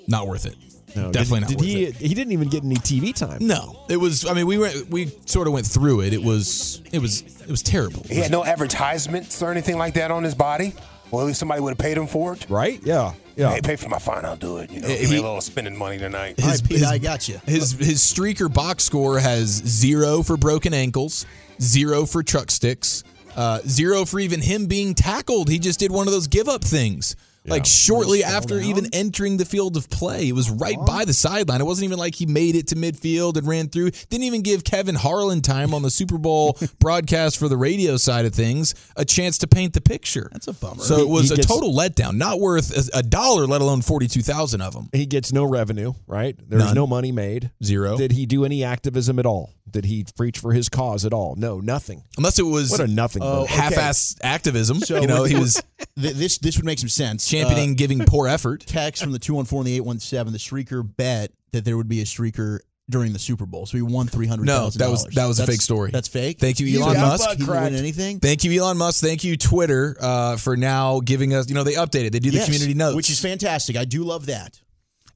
Not 0.09 0.27
worth 0.27 0.47
it. 0.47 0.57
No, 0.97 1.11
Definitely 1.11 1.41
did, 1.41 1.41
not 1.41 1.49
Did 1.49 1.59
worth 1.59 1.67
he? 1.69 1.85
it. 1.85 1.97
He 1.97 2.15
didn't 2.15 2.33
even 2.35 2.49
get 2.51 2.65
any 2.65 2.75
TV 2.77 3.15
time. 3.15 3.39
No, 3.47 3.83
it 3.89 3.97
was. 3.97 4.27
I 4.27 4.35
mean, 4.35 4.47
we 4.47 4.59
went. 4.59 4.91
We 4.91 5.07
sort 5.25 5.47
of 5.47 5.55
went 5.55 5.67
through 5.67 6.03
it. 6.03 6.13
It 6.13 6.23
was. 6.23 6.83
It 6.93 6.99
was. 6.99 7.23
It 7.41 7.49
was 7.51 7.63
terrible. 7.63 8.03
He 8.11 8.17
had 8.17 8.31
no 8.31 8.45
advertisements 8.45 9.43
or 9.43 9.51
anything 9.51 9.79
like 9.79 9.95
that 9.95 10.11
on 10.11 10.23
his 10.23 10.35
body. 10.35 10.75
Well, 11.13 11.21
at 11.21 11.27
least 11.29 11.39
somebody 11.39 11.61
would 11.61 11.71
have 11.71 11.79
paid 11.79 11.97
him 11.97 12.07
for 12.09 12.33
it. 12.33 12.47
Right? 12.49 12.81
Yeah. 12.83 13.13
Yeah. 13.37 13.53
Hey, 13.53 13.61
pay 13.61 13.77
for 13.77 13.89
my 13.89 13.99
fine. 13.99 14.25
I'll 14.25 14.35
do 14.37 14.57
it. 14.59 14.71
You 14.71 14.81
know, 14.81 14.89
He- 14.89 14.99
give 15.03 15.11
me 15.11 15.17
a 15.19 15.23
little 15.23 15.41
spending 15.41 15.77
money 15.77 15.99
tonight. 15.99 16.43
All 16.43 16.49
right, 16.49 16.63
Pete, 16.69 16.83
I 16.85 16.99
got 16.99 17.29
you. 17.29 17.41
His 17.47 17.73
his 17.73 18.01
streaker 18.01 18.53
box 18.53 18.85
score 18.85 19.19
has 19.21 19.49
zero 19.51 20.23
for 20.23 20.37
broken 20.37 20.75
ankles, 20.75 21.25
zero 21.61 22.05
for 22.07 22.23
truck 22.23 22.51
sticks, 22.51 23.05
uh, 23.37 23.61
zero 23.67 24.05
for 24.05 24.21
even 24.21 24.41
him 24.41 24.67
being 24.67 24.95
tackled. 24.95 25.49
He 25.49 25.59
just 25.59 25.79
did 25.81 25.93
one 25.93 26.07
of 26.09 26.13
those 26.13 26.27
give 26.27 26.49
up 26.49 26.63
things. 26.65 27.15
Like 27.45 27.67
shortly 27.67 28.23
after 28.23 28.61
even 28.61 28.87
entering 28.93 29.37
the 29.37 29.45
field 29.45 29.77
of 29.77 29.91
play, 29.91 30.29
it 30.29 30.33
was 30.33 30.49
right 30.49 30.77
by 30.87 31.05
the 31.05 31.13
sideline. 31.13 31.61
It 31.61 31.65
wasn't 31.65 31.87
even 31.87 31.99
like 31.99 32.15
he 32.15 32.25
made 32.25 32.55
it 32.55 32.69
to 32.69 32.77
midfield 32.77 33.37
and 33.37 33.49
ran 33.49 33.69
through. 33.69 33.91
Didn't 34.11 34.23
even 34.25 34.43
give 34.43 34.63
Kevin 34.63 34.95
Harlan 34.95 35.41
time 35.43 35.75
on 35.75 35.83
the 35.83 35.91
Super 35.91 36.19
Bowl 36.19 36.57
broadcast 36.79 37.39
for 37.39 37.49
the 37.49 37.57
radio 37.57 37.97
side 37.97 38.27
of 38.27 38.35
things 38.35 38.75
a 38.97 39.05
chance 39.05 39.39
to 39.39 39.49
paint 39.49 39.73
the 39.73 39.81
picture. 39.81 40.29
That's 40.33 40.47
a 40.47 40.53
bummer. 40.53 40.83
So 40.85 40.99
it 41.01 41.09
was 41.09 41.29
He 41.31 41.35
a 41.35 41.37
gets- 41.39 41.49
total 41.49 41.75
letdown. 41.75 42.15
Not 42.15 42.39
worth 42.39 42.71
a, 42.95 42.99
a 42.99 43.03
dollar, 43.03 43.47
let 43.47 43.61
alone 43.61 43.83
forty 43.83 44.07
two 44.07 44.23
thousand 44.23 44.61
of 44.61 44.73
them. 44.75 44.89
He 44.93 45.07
gets 45.07 45.33
no 45.33 45.45
revenue, 45.45 45.95
right? 46.07 46.37
There's 46.49 46.65
None. 46.67 46.75
no 46.77 46.87
money 46.87 47.11
made. 47.11 47.51
Zero. 47.65 47.97
Did 47.97 48.13
he 48.13 48.25
do 48.25 48.45
any 48.45 48.63
activism 48.63 49.19
at 49.19 49.27
all? 49.27 49.51
Did 49.73 49.85
he 49.87 50.05
preach 50.17 50.39
for 50.39 50.53
his 50.53 50.69
cause 50.69 51.05
at 51.05 51.13
all? 51.13 51.35
No, 51.37 51.59
nothing. 51.61 52.05
Unless 52.17 52.39
it 52.39 52.45
was 52.47 52.71
What 52.71 52.81
a 52.81 52.87
nothing. 52.87 53.23
Oh, 53.23 53.43
okay. 53.43 53.55
half-ass 53.55 54.17
activism. 54.23 54.81
So 54.81 55.01
you 55.01 55.07
know, 55.07 55.25
he 55.25 55.35
was 55.37 55.63
Th- 56.01 56.15
this 56.15 56.39
this 56.39 56.57
would 56.57 56.65
make 56.67 56.79
some 56.79 56.89
sense. 56.89 57.29
championing 57.29 57.73
Uh, 57.73 57.75
giving 57.75 57.99
poor 58.01 58.29
effort. 58.29 58.61
text 58.67 59.03
from 59.03 59.13
the 59.13 59.19
214 59.19 59.61
and 59.61 59.67
the 59.67 59.75
817. 59.77 60.33
The 60.33 60.39
streaker 60.39 60.89
bet 60.97 61.33
that 61.53 61.65
there 61.65 61.77
would 61.77 61.89
be 61.89 62.01
a 62.01 62.05
streaker 62.05 62.61
during 62.91 63.13
the 63.13 63.19
Super 63.19 63.47
Bowl. 63.47 63.65
So 63.65 63.77
he 63.79 63.83
won 63.83 64.07
$300,000. 64.09 64.45
No, 64.45 64.69
that 64.71 64.91
was 64.91 65.05
that 65.15 65.27
was 65.27 65.39
a 65.39 65.43
That's- 65.43 65.57
fake 65.57 65.63
story. 65.63 65.91
That's 65.91 66.09
fake? 66.09 66.39
Thank 66.39 66.61
you, 66.61 66.81
Elon 66.81 66.95
got 66.95 67.09
Musk. 67.09 67.25
butt 67.29 67.39
He 67.39 67.45
win 67.45 67.75
anything? 67.75 68.19
Thank 68.21 68.45
you, 68.45 68.61
Elon 68.63 68.77
Musk. 68.77 69.03
Thank 69.03 69.25
you, 69.25 69.37
Twitter, 69.37 69.97
uh, 70.01 70.37
for 70.37 70.57
now 70.57 71.01
giving 71.01 71.33
us. 71.35 71.49
You 71.49 71.55
know, 71.55 71.65
they 71.65 71.75
updated. 71.75 72.13
They 72.13 72.19
do 72.21 72.31
the 72.31 72.37
Yes, 72.39 72.47
community 72.47 72.75
notes, 72.75 72.97
Which 72.97 73.09
is 73.11 73.21
fantastic. 73.21 73.77
I 73.77 73.85
do 73.85 74.05
love 74.05 74.27
that. 74.27 74.61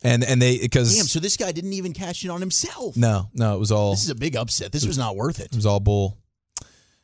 And 0.07 0.25
and 0.25 0.41
they 0.41 0.59
because 0.59 0.97
Damn, 0.97 1.07
so 1.07 1.21
this 1.21 1.37
guy 1.37 1.53
didn't 1.53 1.73
even 1.73 1.93
cash 1.93 2.25
in 2.25 2.31
on 2.31 2.41
himself. 2.41 2.97
no, 2.97 3.29
no, 3.35 3.55
it 3.55 3.59
was 3.59 3.73
all 3.73 3.91
This 3.91 4.05
is 4.05 4.11
a 4.11 4.15
big 4.15 4.37
upset. 4.37 4.73
This 4.73 4.87
was 4.87 4.99
not 4.99 5.17
worth 5.17 5.41
it. 5.41 5.47
it 5.47 5.57
was 5.57 5.67
all 5.67 5.81
bull. 5.81 6.17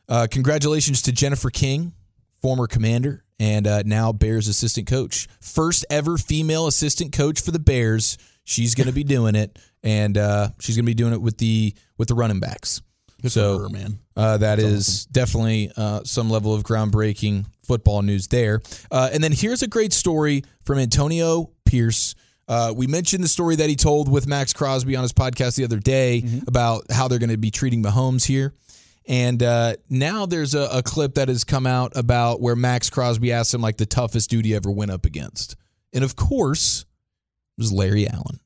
Uh, 0.08 0.26
congratulations 0.30 1.02
to 1.02 1.12
Jennifer 1.12 1.50
King, 1.50 1.92
former 2.40 2.66
commander 2.66 3.24
and 3.42 3.66
uh, 3.66 3.82
now 3.84 4.12
Bears 4.12 4.46
assistant 4.46 4.86
coach, 4.86 5.26
first 5.40 5.84
ever 5.90 6.16
female 6.16 6.68
assistant 6.68 7.12
coach 7.12 7.40
for 7.40 7.50
the 7.50 7.58
Bears. 7.58 8.16
She's 8.44 8.76
going 8.76 8.86
to 8.86 8.92
be 8.92 9.02
doing 9.02 9.34
it, 9.34 9.58
and 9.82 10.16
uh, 10.16 10.50
she's 10.60 10.76
going 10.76 10.84
to 10.84 10.90
be 10.90 10.94
doing 10.94 11.12
it 11.12 11.20
with 11.20 11.38
the 11.38 11.74
with 11.98 12.06
the 12.08 12.14
running 12.14 12.38
backs. 12.38 12.82
so, 13.26 13.58
her, 13.58 13.68
man. 13.68 13.98
Uh, 14.16 14.36
that 14.38 14.60
is 14.60 15.06
definitely 15.06 15.72
uh, 15.76 16.02
some 16.04 16.30
level 16.30 16.54
of 16.54 16.62
groundbreaking 16.62 17.46
football 17.64 18.02
news 18.02 18.28
there. 18.28 18.60
Uh, 18.90 19.10
and 19.12 19.22
then 19.24 19.32
here's 19.32 19.62
a 19.62 19.68
great 19.68 19.92
story 19.92 20.44
from 20.64 20.78
Antonio 20.78 21.50
Pierce. 21.64 22.14
Uh, 22.52 22.70
we 22.70 22.86
mentioned 22.86 23.24
the 23.24 23.28
story 23.28 23.56
that 23.56 23.70
he 23.70 23.76
told 23.76 24.12
with 24.12 24.26
Maxx 24.26 24.52
Crosby 24.52 24.94
on 24.94 25.00
his 25.00 25.12
podcast 25.14 25.56
the 25.56 25.64
other 25.64 25.78
day 25.78 26.22
about 26.46 26.84
how 26.90 27.08
they're 27.08 27.18
going 27.18 27.30
to 27.30 27.38
be 27.38 27.50
treating 27.50 27.82
Mahomes 27.82 28.26
here. 28.26 28.52
And 29.08 29.42
uh, 29.42 29.76
now 29.88 30.26
there's 30.26 30.54
a, 30.54 30.68
a 30.70 30.82
clip 30.82 31.14
that 31.14 31.28
has 31.28 31.44
come 31.44 31.66
out 31.66 31.92
about 31.96 32.42
where 32.42 32.54
Maxx 32.54 32.90
Crosby 32.90 33.32
asked 33.32 33.54
him 33.54 33.62
like 33.62 33.78
the 33.78 33.86
toughest 33.86 34.28
dude 34.28 34.44
he 34.44 34.54
ever 34.54 34.70
went 34.70 34.90
up 34.90 35.06
against. 35.06 35.56
And 35.94 36.04
of 36.04 36.14
course, 36.14 36.84
it 37.56 37.62
was 37.62 37.72
Larry 37.72 38.06
Allen. 38.06 38.38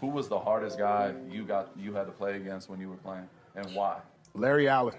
Who 0.00 0.06
was 0.06 0.28
the 0.28 0.38
hardest 0.38 0.78
guy 0.78 1.12
you 1.28 1.42
got 1.42 1.70
you 1.76 1.92
had 1.94 2.04
to 2.04 2.12
play 2.12 2.36
against 2.36 2.70
when 2.70 2.78
you 2.78 2.88
were 2.88 2.96
playing, 2.98 3.28
and 3.56 3.66
why? 3.74 3.98
Larry 4.32 4.68
Allen. 4.68 4.94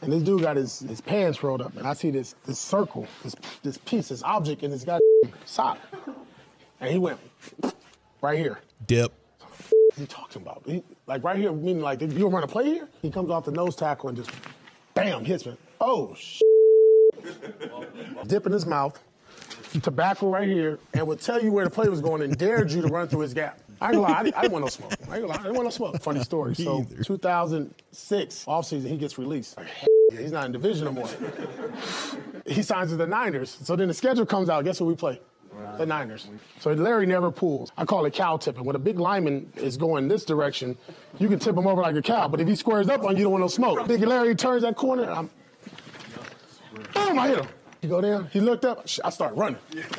And 0.00 0.10
this 0.10 0.22
dude 0.22 0.40
got 0.40 0.56
his, 0.56 0.78
his 0.78 1.02
pants 1.02 1.42
rolled 1.42 1.60
up, 1.60 1.76
and 1.76 1.86
I 1.86 1.92
see 1.92 2.10
this 2.10 2.34
this 2.46 2.58
circle, 2.58 3.06
this 3.22 3.36
this 3.62 3.76
piece, 3.76 4.08
this 4.08 4.22
object 4.22 4.62
in 4.62 4.70
his 4.70 4.86
goddamn 4.86 5.34
sock. 5.44 5.78
And 6.82 6.90
he 6.90 6.98
went 6.98 7.20
right 8.20 8.36
here. 8.36 8.58
Dip. 8.86 9.12
What 9.38 9.52
he 9.96 10.04
talking 10.06 10.42
about? 10.42 10.62
He, 10.66 10.82
like 11.06 11.22
right 11.22 11.36
here, 11.36 11.52
meaning 11.52 11.80
like 11.80 12.02
if 12.02 12.12
you 12.12 12.26
run 12.26 12.42
a 12.42 12.48
play 12.48 12.64
here, 12.64 12.88
he 13.02 13.10
comes 13.10 13.30
off 13.30 13.44
the 13.44 13.52
nose 13.52 13.76
tackle 13.76 14.08
and 14.08 14.18
just 14.18 14.30
bam 14.92 15.24
hits 15.24 15.46
me. 15.46 15.56
Oh 15.80 16.12
sh! 16.14 16.40
Dip 18.26 18.46
in 18.46 18.52
his 18.52 18.66
mouth, 18.66 18.98
tobacco 19.80 20.28
right 20.28 20.48
here, 20.48 20.80
and 20.94 21.06
would 21.06 21.20
tell 21.20 21.40
you 21.40 21.52
where 21.52 21.64
the 21.64 21.70
play 21.70 21.88
was 21.88 22.00
going 22.00 22.20
and 22.22 22.36
dared 22.36 22.72
you 22.72 22.82
to 22.82 22.88
run 22.88 23.06
through 23.06 23.20
his 23.20 23.32
gap. 23.32 23.60
I 23.80 23.86
ain't 23.86 23.94
gonna 23.94 24.08
lie, 24.08 24.18
I 24.18 24.22
didn't, 24.24 24.36
I 24.36 24.40
didn't 24.42 24.52
want 24.52 24.64
no 24.64 24.68
smoke. 24.68 24.92
I 24.92 24.96
ain't 24.96 25.08
gonna 25.08 25.26
lie, 25.26 25.34
I 25.34 25.42
didn't 25.42 25.54
want 25.54 25.66
no 25.66 25.70
smoke. 25.70 26.02
Funny 26.02 26.24
story. 26.24 26.56
So 26.56 26.84
2006 27.04 28.44
offseason, 28.46 28.88
he 28.88 28.96
gets 28.96 29.18
released. 29.18 29.56
Like, 29.56 29.68
yeah, 30.10 30.20
he's 30.20 30.32
not 30.32 30.46
in 30.46 30.52
division 30.52 30.86
no 30.86 30.92
more. 30.92 31.08
He 32.44 32.62
signs 32.62 32.90
with 32.90 32.98
the 32.98 33.06
Niners. 33.06 33.56
So 33.62 33.76
then 33.76 33.86
the 33.86 33.94
schedule 33.94 34.26
comes 34.26 34.48
out. 34.48 34.64
Guess 34.64 34.80
who 34.80 34.86
we 34.86 34.96
play? 34.96 35.20
The 35.78 35.86
Niners. 35.86 36.28
So 36.60 36.72
Larry 36.72 37.06
never 37.06 37.30
pulls. 37.30 37.72
I 37.76 37.84
call 37.84 38.04
it 38.04 38.14
cow 38.14 38.36
tipping. 38.36 38.64
When 38.64 38.76
a 38.76 38.78
big 38.78 38.98
lineman 38.98 39.52
is 39.56 39.76
going 39.76 40.08
this 40.08 40.24
direction, 40.24 40.76
you 41.18 41.28
can 41.28 41.38
tip 41.38 41.56
him 41.56 41.66
over 41.66 41.82
like 41.82 41.96
a 41.96 42.02
cow. 42.02 42.28
But 42.28 42.40
if 42.40 42.48
he 42.48 42.56
squares 42.56 42.88
up 42.88 43.04
on 43.04 43.12
you, 43.12 43.18
you 43.18 43.24
don't 43.24 43.32
want 43.32 43.42
no 43.42 43.48
smoke. 43.48 43.86
Big 43.86 44.00
Larry 44.02 44.34
turns 44.34 44.62
that 44.62 44.76
corner. 44.76 45.10
I'm, 45.10 45.30
boom! 46.94 47.18
I 47.18 47.28
hit 47.28 47.38
him. 47.38 47.48
He 47.82 47.88
go 47.88 48.00
down. 48.00 48.28
He 48.32 48.40
looked 48.40 48.64
up. 48.64 48.86
I 49.04 49.10
start 49.10 49.34
running. 49.34 49.58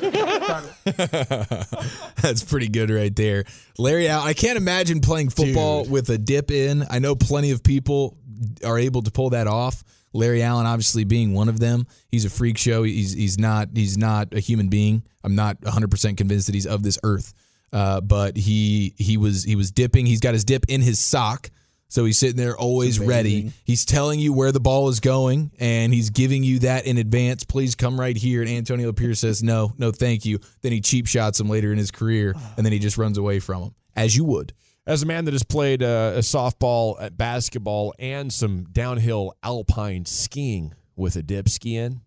That's 0.84 2.42
pretty 2.42 2.68
good 2.68 2.88
right 2.88 3.14
there. 3.14 3.44
Larry 3.76 4.08
Allen, 4.08 4.26
I 4.26 4.32
can't 4.32 4.56
imagine 4.56 5.00
playing 5.02 5.28
football 5.28 5.84
with 5.84 6.08
a 6.08 6.16
dip 6.16 6.50
in. 6.50 6.86
I 6.88 6.98
know 6.98 7.14
plenty 7.14 7.50
of 7.50 7.62
people 7.62 8.16
are 8.64 8.78
able 8.78 9.02
to 9.02 9.10
pull 9.10 9.30
that 9.30 9.46
off. 9.46 9.84
Larry 10.14 10.42
Allen 10.42 10.64
obviously 10.64 11.04
being 11.04 11.34
one 11.34 11.48
of 11.48 11.60
them. 11.60 11.86
He's 12.08 12.24
a 12.24 12.30
freak 12.30 12.56
show. 12.56 12.84
He's 12.84 13.12
he's 13.12 13.38
not 13.38 13.68
he's 13.74 13.98
not 13.98 14.32
a 14.32 14.40
human 14.40 14.68
being. 14.68 15.02
I'm 15.22 15.34
not 15.34 15.60
100% 15.62 16.16
convinced 16.16 16.46
that 16.46 16.54
he's 16.54 16.66
of 16.66 16.82
this 16.82 16.98
earth. 17.02 17.34
Uh, 17.72 18.00
but 18.00 18.36
he 18.36 18.94
he 18.96 19.16
was 19.16 19.42
he 19.44 19.56
was 19.56 19.72
dipping. 19.72 20.06
He's 20.06 20.20
got 20.20 20.32
his 20.32 20.44
dip 20.44 20.64
in 20.68 20.80
his 20.80 20.98
sock. 21.00 21.50
So 21.88 22.04
he's 22.04 22.18
sitting 22.18 22.36
there 22.36 22.56
always 22.56 22.98
ready. 22.98 23.52
He's 23.64 23.84
telling 23.84 24.18
you 24.18 24.32
where 24.32 24.50
the 24.50 24.58
ball 24.60 24.88
is 24.88 24.98
going 24.98 25.52
and 25.60 25.94
he's 25.94 26.10
giving 26.10 26.42
you 26.42 26.58
that 26.60 26.86
in 26.86 26.98
advance. 26.98 27.44
Please 27.44 27.76
come 27.76 28.00
right 28.00 28.16
here. 28.16 28.40
And 28.40 28.50
Antonio 28.50 28.92
Pierce 28.92 29.20
says, 29.20 29.44
no, 29.44 29.72
no, 29.78 29.92
thank 29.92 30.24
you. 30.24 30.40
Then 30.62 30.72
he 30.72 30.80
cheap 30.80 31.06
shots 31.06 31.38
him 31.38 31.48
later 31.48 31.70
in 31.70 31.78
his 31.78 31.92
career 31.92 32.34
and 32.56 32.66
then 32.66 32.72
he 32.72 32.80
just 32.80 32.98
runs 32.98 33.16
away 33.16 33.38
from 33.38 33.62
him, 33.62 33.74
as 33.94 34.16
you 34.16 34.24
would. 34.24 34.52
As 34.86 35.02
a 35.02 35.06
man 35.06 35.24
that 35.24 35.32
has 35.32 35.42
played 35.42 35.82
uh, 35.82 36.12
a 36.14 36.18
softball, 36.18 36.96
uh, 37.00 37.08
basketball, 37.08 37.94
and 37.98 38.30
some 38.30 38.64
downhill 38.64 39.34
alpine 39.42 40.04
skiing 40.04 40.74
with 40.94 41.16
a 41.16 41.22
dip 41.22 41.48
ski 41.48 41.76
in, 41.76 42.02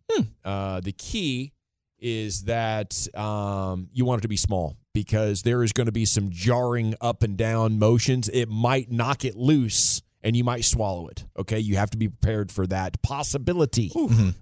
uh, 0.45 0.79
the 0.81 0.91
key 0.91 1.53
is 1.99 2.43
that 2.43 3.07
um, 3.17 3.89
you 3.93 4.05
want 4.05 4.19
it 4.19 4.21
to 4.21 4.27
be 4.27 4.37
small 4.37 4.77
because 4.93 5.41
there 5.41 5.63
is 5.63 5.73
going 5.73 5.87
to 5.87 5.91
be 5.91 6.05
some 6.05 6.29
jarring 6.29 6.93
up 7.01 7.23
and 7.23 7.35
down 7.35 7.79
motions. 7.79 8.29
It 8.29 8.47
might 8.47 8.91
knock 8.91 9.25
it 9.25 9.35
loose 9.35 10.03
and 10.27 10.35
you 10.35 10.43
might 10.43 10.65
swallow 10.65 11.07
it. 11.07 11.23
Okay. 11.39 11.57
You 11.59 11.77
have 11.77 11.89
to 11.91 11.97
be 11.97 12.09
prepared 12.09 12.51
for 12.51 12.67
that 12.67 13.01
possibility 13.01 13.87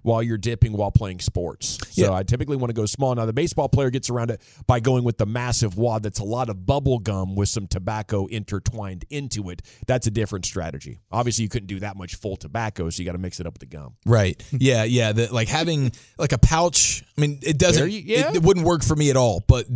while 0.02 0.20
you're 0.20 0.36
dipping 0.36 0.72
while 0.72 0.90
playing 0.90 1.20
sports. 1.20 1.78
So 1.90 2.02
Yeah. 2.02 2.12
I 2.12 2.24
typically 2.24 2.56
want 2.56 2.70
to 2.70 2.74
go 2.74 2.86
small. 2.86 3.14
Now, 3.14 3.24
the 3.24 3.32
baseball 3.32 3.68
player 3.68 3.90
gets 3.90 4.10
around 4.10 4.32
it 4.32 4.42
by 4.66 4.80
going 4.80 5.04
with 5.04 5.16
the 5.16 5.26
massive 5.26 5.76
wad 5.76 6.02
that's 6.02 6.18
a 6.18 6.24
lot 6.24 6.48
of 6.48 6.66
bubble 6.66 6.98
gum 6.98 7.36
with 7.36 7.48
some 7.48 7.68
tobacco 7.68 8.26
intertwined 8.26 9.04
into 9.10 9.48
it. 9.50 9.62
That's 9.86 10.08
a 10.08 10.10
different 10.10 10.44
strategy. 10.44 10.98
Obviously, 11.12 11.44
you 11.44 11.48
couldn't 11.48 11.68
do 11.68 11.78
that 11.78 11.96
much 11.96 12.16
full 12.16 12.36
tobacco, 12.36 12.90
so 12.90 13.00
you 13.00 13.06
got 13.06 13.12
to 13.12 13.18
mix 13.18 13.38
it 13.38 13.46
up 13.46 13.52
with 13.54 13.60
the 13.60 13.66
gum. 13.76 13.94
Right. 14.04 14.42
Yeah. 14.58 14.82
Yeah. 14.84 15.12
The, 15.12 15.32
like 15.32 15.46
having 15.48 15.92
like 16.18 16.32
a 16.32 16.38
pouch. 16.38 17.04
I 17.16 17.20
mean, 17.20 17.38
it 17.42 17.58
doesn't. 17.58 17.90
You- 17.90 18.02
yeah. 18.04 18.30
it, 18.30 18.36
it 18.36 18.42
wouldn't 18.42 18.66
work 18.66 18.82
for 18.84 18.94
me 18.94 19.10
at 19.10 19.16
all. 19.16 19.42
But 19.46 19.66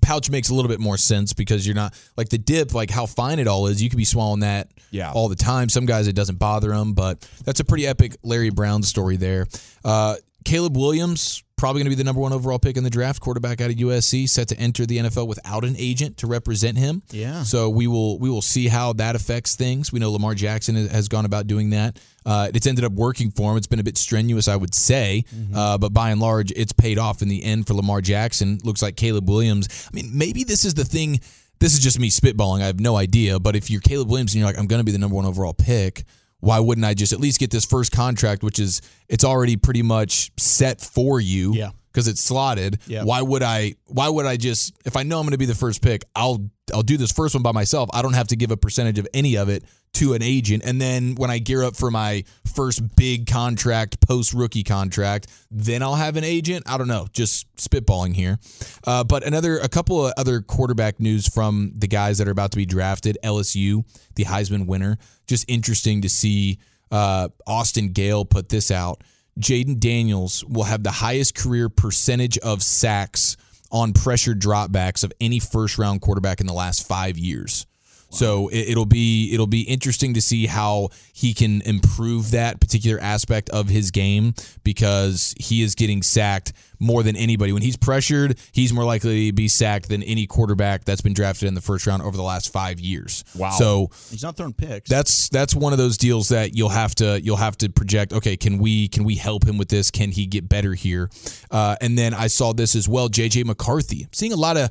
pouch 0.00 0.30
makes 0.30 0.48
a 0.48 0.54
little 0.54 0.68
bit 0.70 0.80
more 0.80 0.96
sense 0.96 1.32
because 1.32 1.66
you're 1.66 1.74
not 1.76 1.94
like 2.16 2.28
the 2.30 2.38
dip. 2.38 2.72
Like 2.74 2.90
how 2.90 3.06
fine 3.06 3.38
it 3.38 3.46
all 3.46 3.66
is. 3.66 3.82
You 3.82 3.90
could 3.90 3.98
be 3.98 4.04
swallowing 4.04 4.40
that. 4.40 4.70
Yeah. 4.90 5.12
All 5.12 5.28
the 5.28 5.36
time. 5.36 5.68
Some 5.68 5.84
guys 5.86 6.08
it 6.08 6.14
doesn't 6.14 6.38
bother 6.38 6.70
them, 6.70 6.94
but 6.94 7.20
that's 7.44 7.60
a 7.60 7.64
pretty 7.64 7.86
epic 7.86 8.16
Larry 8.22 8.50
Brown 8.50 8.82
story 8.82 9.16
there. 9.16 9.46
Uh, 9.84 10.16
Caleb 10.44 10.76
Williams 10.78 11.42
probably 11.58 11.80
going 11.80 11.90
to 11.90 11.96
be 11.96 12.00
the 12.00 12.04
number 12.04 12.20
one 12.20 12.32
overall 12.32 12.58
pick 12.58 12.76
in 12.76 12.84
the 12.84 12.90
draft. 12.90 13.20
Quarterback 13.20 13.60
out 13.60 13.70
of 13.70 13.76
USC, 13.76 14.28
set 14.28 14.48
to 14.48 14.56
enter 14.58 14.86
the 14.86 14.98
NFL 14.98 15.26
without 15.28 15.64
an 15.64 15.74
agent 15.76 16.16
to 16.18 16.26
represent 16.26 16.78
him. 16.78 17.02
Yeah. 17.10 17.42
So 17.42 17.68
we 17.68 17.86
will 17.86 18.18
we 18.18 18.30
will 18.30 18.40
see 18.42 18.68
how 18.68 18.94
that 18.94 19.14
affects 19.16 19.56
things. 19.56 19.92
We 19.92 19.98
know 20.00 20.10
Lamar 20.10 20.34
Jackson 20.34 20.74
has- 20.88 21.08
gone 21.08 21.24
about 21.24 21.46
doing 21.46 21.70
that. 21.70 21.98
Uh, 22.26 22.50
it's 22.52 22.66
ended 22.66 22.84
up 22.84 22.92
working 22.92 23.30
for 23.30 23.50
him. 23.50 23.56
It's 23.56 23.66
been 23.66 23.80
a 23.80 23.84
bit 23.84 23.96
strenuous, 23.96 24.46
I 24.46 24.56
would 24.56 24.74
say, 24.74 25.24
uh, 25.54 25.78
but 25.78 25.94
by 25.94 26.10
and 26.10 26.20
large, 26.20 26.52
it's 26.52 26.72
paid 26.72 26.98
off 26.98 27.22
in 27.22 27.28
the 27.28 27.42
end 27.42 27.66
for 27.66 27.72
Lamar 27.72 28.02
Jackson. 28.02 28.58
Looks 28.62 28.82
like 28.82 28.96
Caleb 28.96 29.26
Williams. 29.28 29.68
I 29.90 29.96
mean, 29.96 30.10
maybe 30.12 30.44
this 30.44 30.64
is 30.66 30.74
the 30.74 30.84
thing. 30.84 31.20
This 31.60 31.72
is 31.72 31.80
just 31.80 31.98
me 31.98 32.10
spitballing. 32.10 32.60
I 32.62 32.66
have 32.66 32.78
no 32.78 32.96
idea. 32.96 33.40
But 33.40 33.56
if 33.56 33.70
you're 33.70 33.80
Caleb 33.80 34.10
Williams 34.10 34.34
and 34.34 34.40
you're 34.40 34.48
like, 34.48 34.58
I'm 34.58 34.66
going 34.66 34.78
to 34.80 34.84
be 34.84 34.92
the 34.92 34.98
number 34.98 35.16
one 35.16 35.24
overall 35.24 35.54
pick, 35.54 36.04
why 36.40 36.60
wouldn't 36.60 36.84
I 36.84 36.94
just 36.94 37.12
at 37.12 37.20
least 37.20 37.40
get 37.40 37.50
this 37.50 37.64
first 37.64 37.92
contract, 37.92 38.42
which 38.42 38.58
is 38.58 38.80
it's 39.08 39.24
already 39.24 39.56
pretty 39.56 39.82
much 39.82 40.30
set 40.36 40.80
for 40.80 41.20
you? 41.20 41.54
Yeah. 41.54 41.70
Because 41.98 42.06
it's 42.06 42.20
slotted. 42.20 42.78
Yeah. 42.86 43.02
Why 43.02 43.20
would 43.20 43.42
I? 43.42 43.74
Why 43.86 44.08
would 44.08 44.24
I 44.24 44.36
just? 44.36 44.72
If 44.84 44.96
I 44.96 45.02
know 45.02 45.18
I'm 45.18 45.24
going 45.24 45.32
to 45.32 45.38
be 45.38 45.46
the 45.46 45.54
first 45.56 45.82
pick, 45.82 46.04
I'll 46.14 46.48
I'll 46.72 46.84
do 46.84 46.96
this 46.96 47.10
first 47.10 47.34
one 47.34 47.42
by 47.42 47.50
myself. 47.50 47.90
I 47.92 48.02
don't 48.02 48.12
have 48.12 48.28
to 48.28 48.36
give 48.36 48.52
a 48.52 48.56
percentage 48.56 49.00
of 49.00 49.08
any 49.12 49.36
of 49.36 49.48
it 49.48 49.64
to 49.94 50.14
an 50.14 50.22
agent. 50.22 50.62
And 50.64 50.80
then 50.80 51.16
when 51.16 51.28
I 51.28 51.38
gear 51.38 51.64
up 51.64 51.74
for 51.74 51.90
my 51.90 52.22
first 52.54 52.94
big 52.94 53.26
contract, 53.26 54.06
post 54.06 54.32
rookie 54.32 54.62
contract, 54.62 55.26
then 55.50 55.82
I'll 55.82 55.96
have 55.96 56.16
an 56.16 56.22
agent. 56.22 56.64
I 56.68 56.78
don't 56.78 56.86
know. 56.86 57.08
Just 57.12 57.52
spitballing 57.56 58.14
here. 58.14 58.38
Uh, 58.86 59.02
but 59.02 59.24
another, 59.24 59.58
a 59.58 59.68
couple 59.68 60.06
of 60.06 60.12
other 60.16 60.40
quarterback 60.40 61.00
news 61.00 61.26
from 61.26 61.72
the 61.74 61.88
guys 61.88 62.18
that 62.18 62.28
are 62.28 62.32
about 62.32 62.52
to 62.52 62.56
be 62.56 62.66
drafted. 62.66 63.18
LSU, 63.24 63.84
the 64.14 64.24
Heisman 64.24 64.66
winner. 64.66 64.98
Just 65.26 65.48
interesting 65.48 66.02
to 66.02 66.08
see. 66.08 66.58
Uh, 66.90 67.28
Austin 67.46 67.92
Gayle 67.92 68.24
put 68.24 68.48
this 68.48 68.70
out. 68.70 69.02
Jayden 69.38 69.78
Daniels 69.78 70.44
will 70.44 70.64
have 70.64 70.82
the 70.82 70.90
highest 70.90 71.34
career 71.34 71.68
percentage 71.68 72.38
of 72.38 72.62
sacks 72.62 73.36
on 73.70 73.92
pressure 73.92 74.34
dropbacks 74.34 75.04
of 75.04 75.12
any 75.20 75.38
first 75.38 75.78
round 75.78 76.00
quarterback 76.00 76.40
in 76.40 76.46
the 76.46 76.52
last 76.52 76.86
five 76.86 77.18
years. 77.18 77.66
So 78.10 78.48
it, 78.48 78.70
it'll 78.70 78.86
be 78.86 79.32
it'll 79.32 79.46
be 79.46 79.62
interesting 79.62 80.14
to 80.14 80.22
see 80.22 80.46
how 80.46 80.88
he 81.12 81.34
can 81.34 81.60
improve 81.62 82.30
that 82.30 82.60
particular 82.60 82.98
aspect 83.00 83.50
of 83.50 83.68
his 83.68 83.90
game 83.90 84.34
because 84.64 85.34
he 85.38 85.62
is 85.62 85.74
getting 85.74 86.02
sacked 86.02 86.52
more 86.80 87.02
than 87.02 87.16
anybody. 87.16 87.52
When 87.52 87.62
he's 87.62 87.76
pressured, 87.76 88.38
he's 88.52 88.72
more 88.72 88.84
likely 88.84 89.26
to 89.26 89.32
be 89.32 89.48
sacked 89.48 89.88
than 89.88 90.02
any 90.02 90.26
quarterback 90.26 90.84
that's 90.84 91.00
been 91.00 91.12
drafted 91.12 91.48
in 91.48 91.54
the 91.54 91.60
first 91.60 91.86
round 91.86 92.02
over 92.02 92.16
the 92.16 92.22
last 92.22 92.52
five 92.52 92.80
years. 92.80 93.24
Wow. 93.36 93.50
So 93.50 93.90
He's 94.10 94.22
not 94.22 94.36
throwing 94.36 94.54
picks. 94.54 94.88
that's 94.88 95.28
that's 95.28 95.54
one 95.54 95.72
of 95.72 95.78
those 95.78 95.98
deals 95.98 96.28
that 96.28 96.56
you'll 96.56 96.68
have 96.70 96.94
to 96.96 97.20
you'll 97.22 97.36
have 97.36 97.58
to 97.58 97.68
project. 97.68 98.12
Okay, 98.12 98.36
can 98.36 98.58
we 98.58 98.88
can 98.88 99.04
we 99.04 99.16
help 99.16 99.46
him 99.46 99.58
with 99.58 99.68
this? 99.68 99.90
Can 99.90 100.10
he 100.12 100.26
get 100.26 100.48
better 100.48 100.72
here? 100.74 101.10
Uh, 101.50 101.76
and 101.80 101.98
then 101.98 102.14
I 102.14 102.28
saw 102.28 102.52
this 102.52 102.74
as 102.74 102.88
well. 102.88 103.08
JJ 103.08 103.44
McCarthy. 103.44 104.04
I'm 104.04 104.12
seeing 104.12 104.32
a 104.32 104.36
lot 104.36 104.56
of 104.56 104.70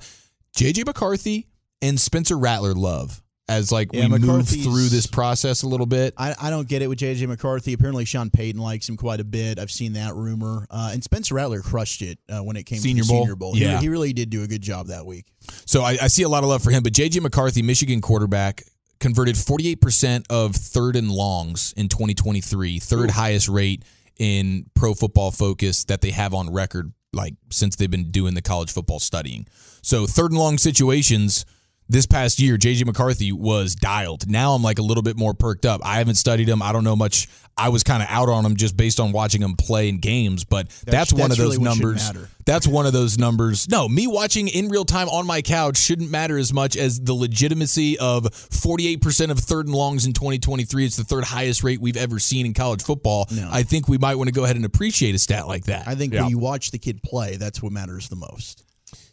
JJ 0.56 0.86
McCarthy 0.86 1.47
and 1.82 2.00
Spencer 2.00 2.38
Rattler 2.38 2.73
love 2.73 3.21
as 3.49 3.71
like 3.71 3.89
Yeah, 3.93 4.07
we 4.07 4.19
move 4.19 4.47
through 4.47 4.89
this 4.89 5.07
process 5.07 5.63
a 5.63 5.67
little 5.67 5.86
bit. 5.86 6.13
I, 6.17 6.36
I 6.41 6.49
don't 6.49 6.67
get 6.67 6.81
it 6.81 6.88
with 6.88 6.99
JJ 6.99 7.27
McCarthy. 7.27 7.73
Apparently, 7.73 8.05
Sean 8.05 8.29
Payton 8.29 8.60
likes 8.62 8.89
him 8.89 8.97
quite 8.97 9.19
a 9.19 9.23
bit. 9.23 9.57
I've 9.60 9.71
seen 9.71 9.93
that 9.93 10.15
rumor. 10.15 10.67
Uh, 10.69 10.89
and 10.93 11.03
Spencer 11.03 11.36
Rattler 11.36 11.62
crushed 11.62 12.01
it 12.01 12.19
uh, 12.29 12.39
when 12.39 12.57
it 12.57 12.63
came 12.65 12.79
Senior 12.79 13.03
to 13.03 13.07
the 13.07 13.13
Bowl? 13.13 13.21
Senior 13.23 13.36
Bowl. 13.36 13.53
He- 13.55 13.62
Yeah. 13.63 13.79
He, 13.79 13.89
really 13.89 14.12
did 14.12 14.29
do 14.29 14.43
a 14.43 14.47
good 14.47 14.62
job 14.62 14.88
that 14.88 15.05
week. 15.05 15.27
So 15.65 15.81
I, 15.81 15.97
I 16.01 16.07
see 16.07 16.23
a 16.23 16.29
lot 16.29 16.43
of 16.43 16.49
love 16.49 16.62
for 16.62 16.71
him. 16.71 16.83
But 16.83 16.91
JJ 16.93 17.21
McCarthy, 17.21 17.62
Michigan 17.62 18.01
quarterback, 18.01 18.63
converted 18.99 19.36
48% 19.36 20.25
of 20.29 20.55
third 20.55 20.95
and 20.97 21.10
longs 21.10 21.73
in 21.77 21.88
2023, 21.88 22.79
third 22.79 23.12
highest 23.12 23.47
rate 23.47 23.83
in 24.17 24.65
pro 24.75 24.93
football 24.93 25.31
focus 25.31 25.86
that 25.86 26.01
they 26.01 26.12
have 26.12 26.33
on 26.33 26.51
record, 26.51 26.91
like 27.13 27.36
since 27.51 27.75
they've 27.75 27.89
been 27.91 28.12
doing 28.12 28.33
the 28.33 28.41
college 28.41 28.71
football 28.73 28.99
studying. 28.99 29.47
So 29.81 30.05
third 30.05 30.31
and 30.31 30.39
long 30.39 30.57
situations. 30.57 31.45
This 31.89 32.06
past 32.06 32.39
year, 32.39 32.58
JJ 32.58 32.86
McCarthy 32.86 33.32
was 33.32 33.73
dialed. 33.73 34.30
Now 34.30 34.54
I'm 34.54 34.62
like 34.62 34.78
a 34.78 34.82
little 34.82 35.04
bit 35.04 35.15
more 35.15 35.34
perked 35.34 35.65
up. 35.65 35.80
I 35.86 36.00
haven't 36.00 36.15
studied 36.15 36.50
him. 36.50 36.62
I 36.62 36.73
don't 36.73 36.84
know 36.84 36.97
much. 36.97 37.30
I 37.60 37.69
was 37.69 37.84
kind 37.84 38.04
of 38.04 38.10
out 38.12 38.28
on 38.30 38.45
him 38.45 38.56
just 38.58 38.76
based 38.78 39.00
on 39.00 39.13
watching 39.13 39.41
him 39.41 39.56
play 39.56 39.88
in 39.89 40.00
games, 40.00 40.43
but 40.43 40.69
that's, 40.86 41.12
one 41.13 41.30
that's 41.30 41.39
of 41.39 41.45
those 41.45 41.58
really 41.58 41.63
numbers. 41.63 42.12
That's 42.45 42.67
one 42.67 42.86
of 42.86 42.93
those 42.93 43.17
numbers. 43.17 43.67
No, 43.69 43.89
me 43.89 44.06
watching 44.06 44.47
in 44.47 44.69
real 44.69 44.86
time 44.86 45.10
on 45.10 45.26
my 45.26 45.41
couch 45.41 45.78
shouldn't 45.78 46.12
matter 46.12 46.38
as 46.38 46.54
much 46.54 46.78
as 46.78 47.00
the 47.00 47.13
legitimacy 47.13 47.97
of 47.97 48.26
48% 48.26 49.32
of 49.32 49.39
third 49.39 49.65
and 49.65 49.73
longs 49.76 50.06
in 50.06 50.13
2023. 50.13 50.86
It's 50.86 50.97
the 50.97 51.04
third 51.04 51.23
highest 51.23 51.63
rate 51.63 51.82
we've 51.82 51.97
ever 51.97 52.19
seen 52.19 52.45
in 52.45 52.54
college 52.54 52.84
football. 52.84 53.28
No. 53.32 53.50
I 53.52 53.63
think 53.63 53.88
we 53.88 53.97
might 53.97 54.15
want 54.15 54.28
to 54.28 54.34
go 54.34 54.43
ahead 54.43 54.56
and 54.56 54.65
appreciate 54.65 55.15
a 55.15 55.19
stat 55.19 55.47
like 55.47 55.65
that. 55.65 55.88
I 55.88 55.95
think 55.95 56.13
Yeah. 56.13 56.21
when 56.21 56.30
you 56.30 56.38
watch 56.38 56.71
the 56.71 56.78
kid 56.80 57.02
play, 57.02 57.38
that's 57.38 57.63
what 57.63 57.71
matters 57.71 58.08
the 58.10 58.17
most. 58.17 58.63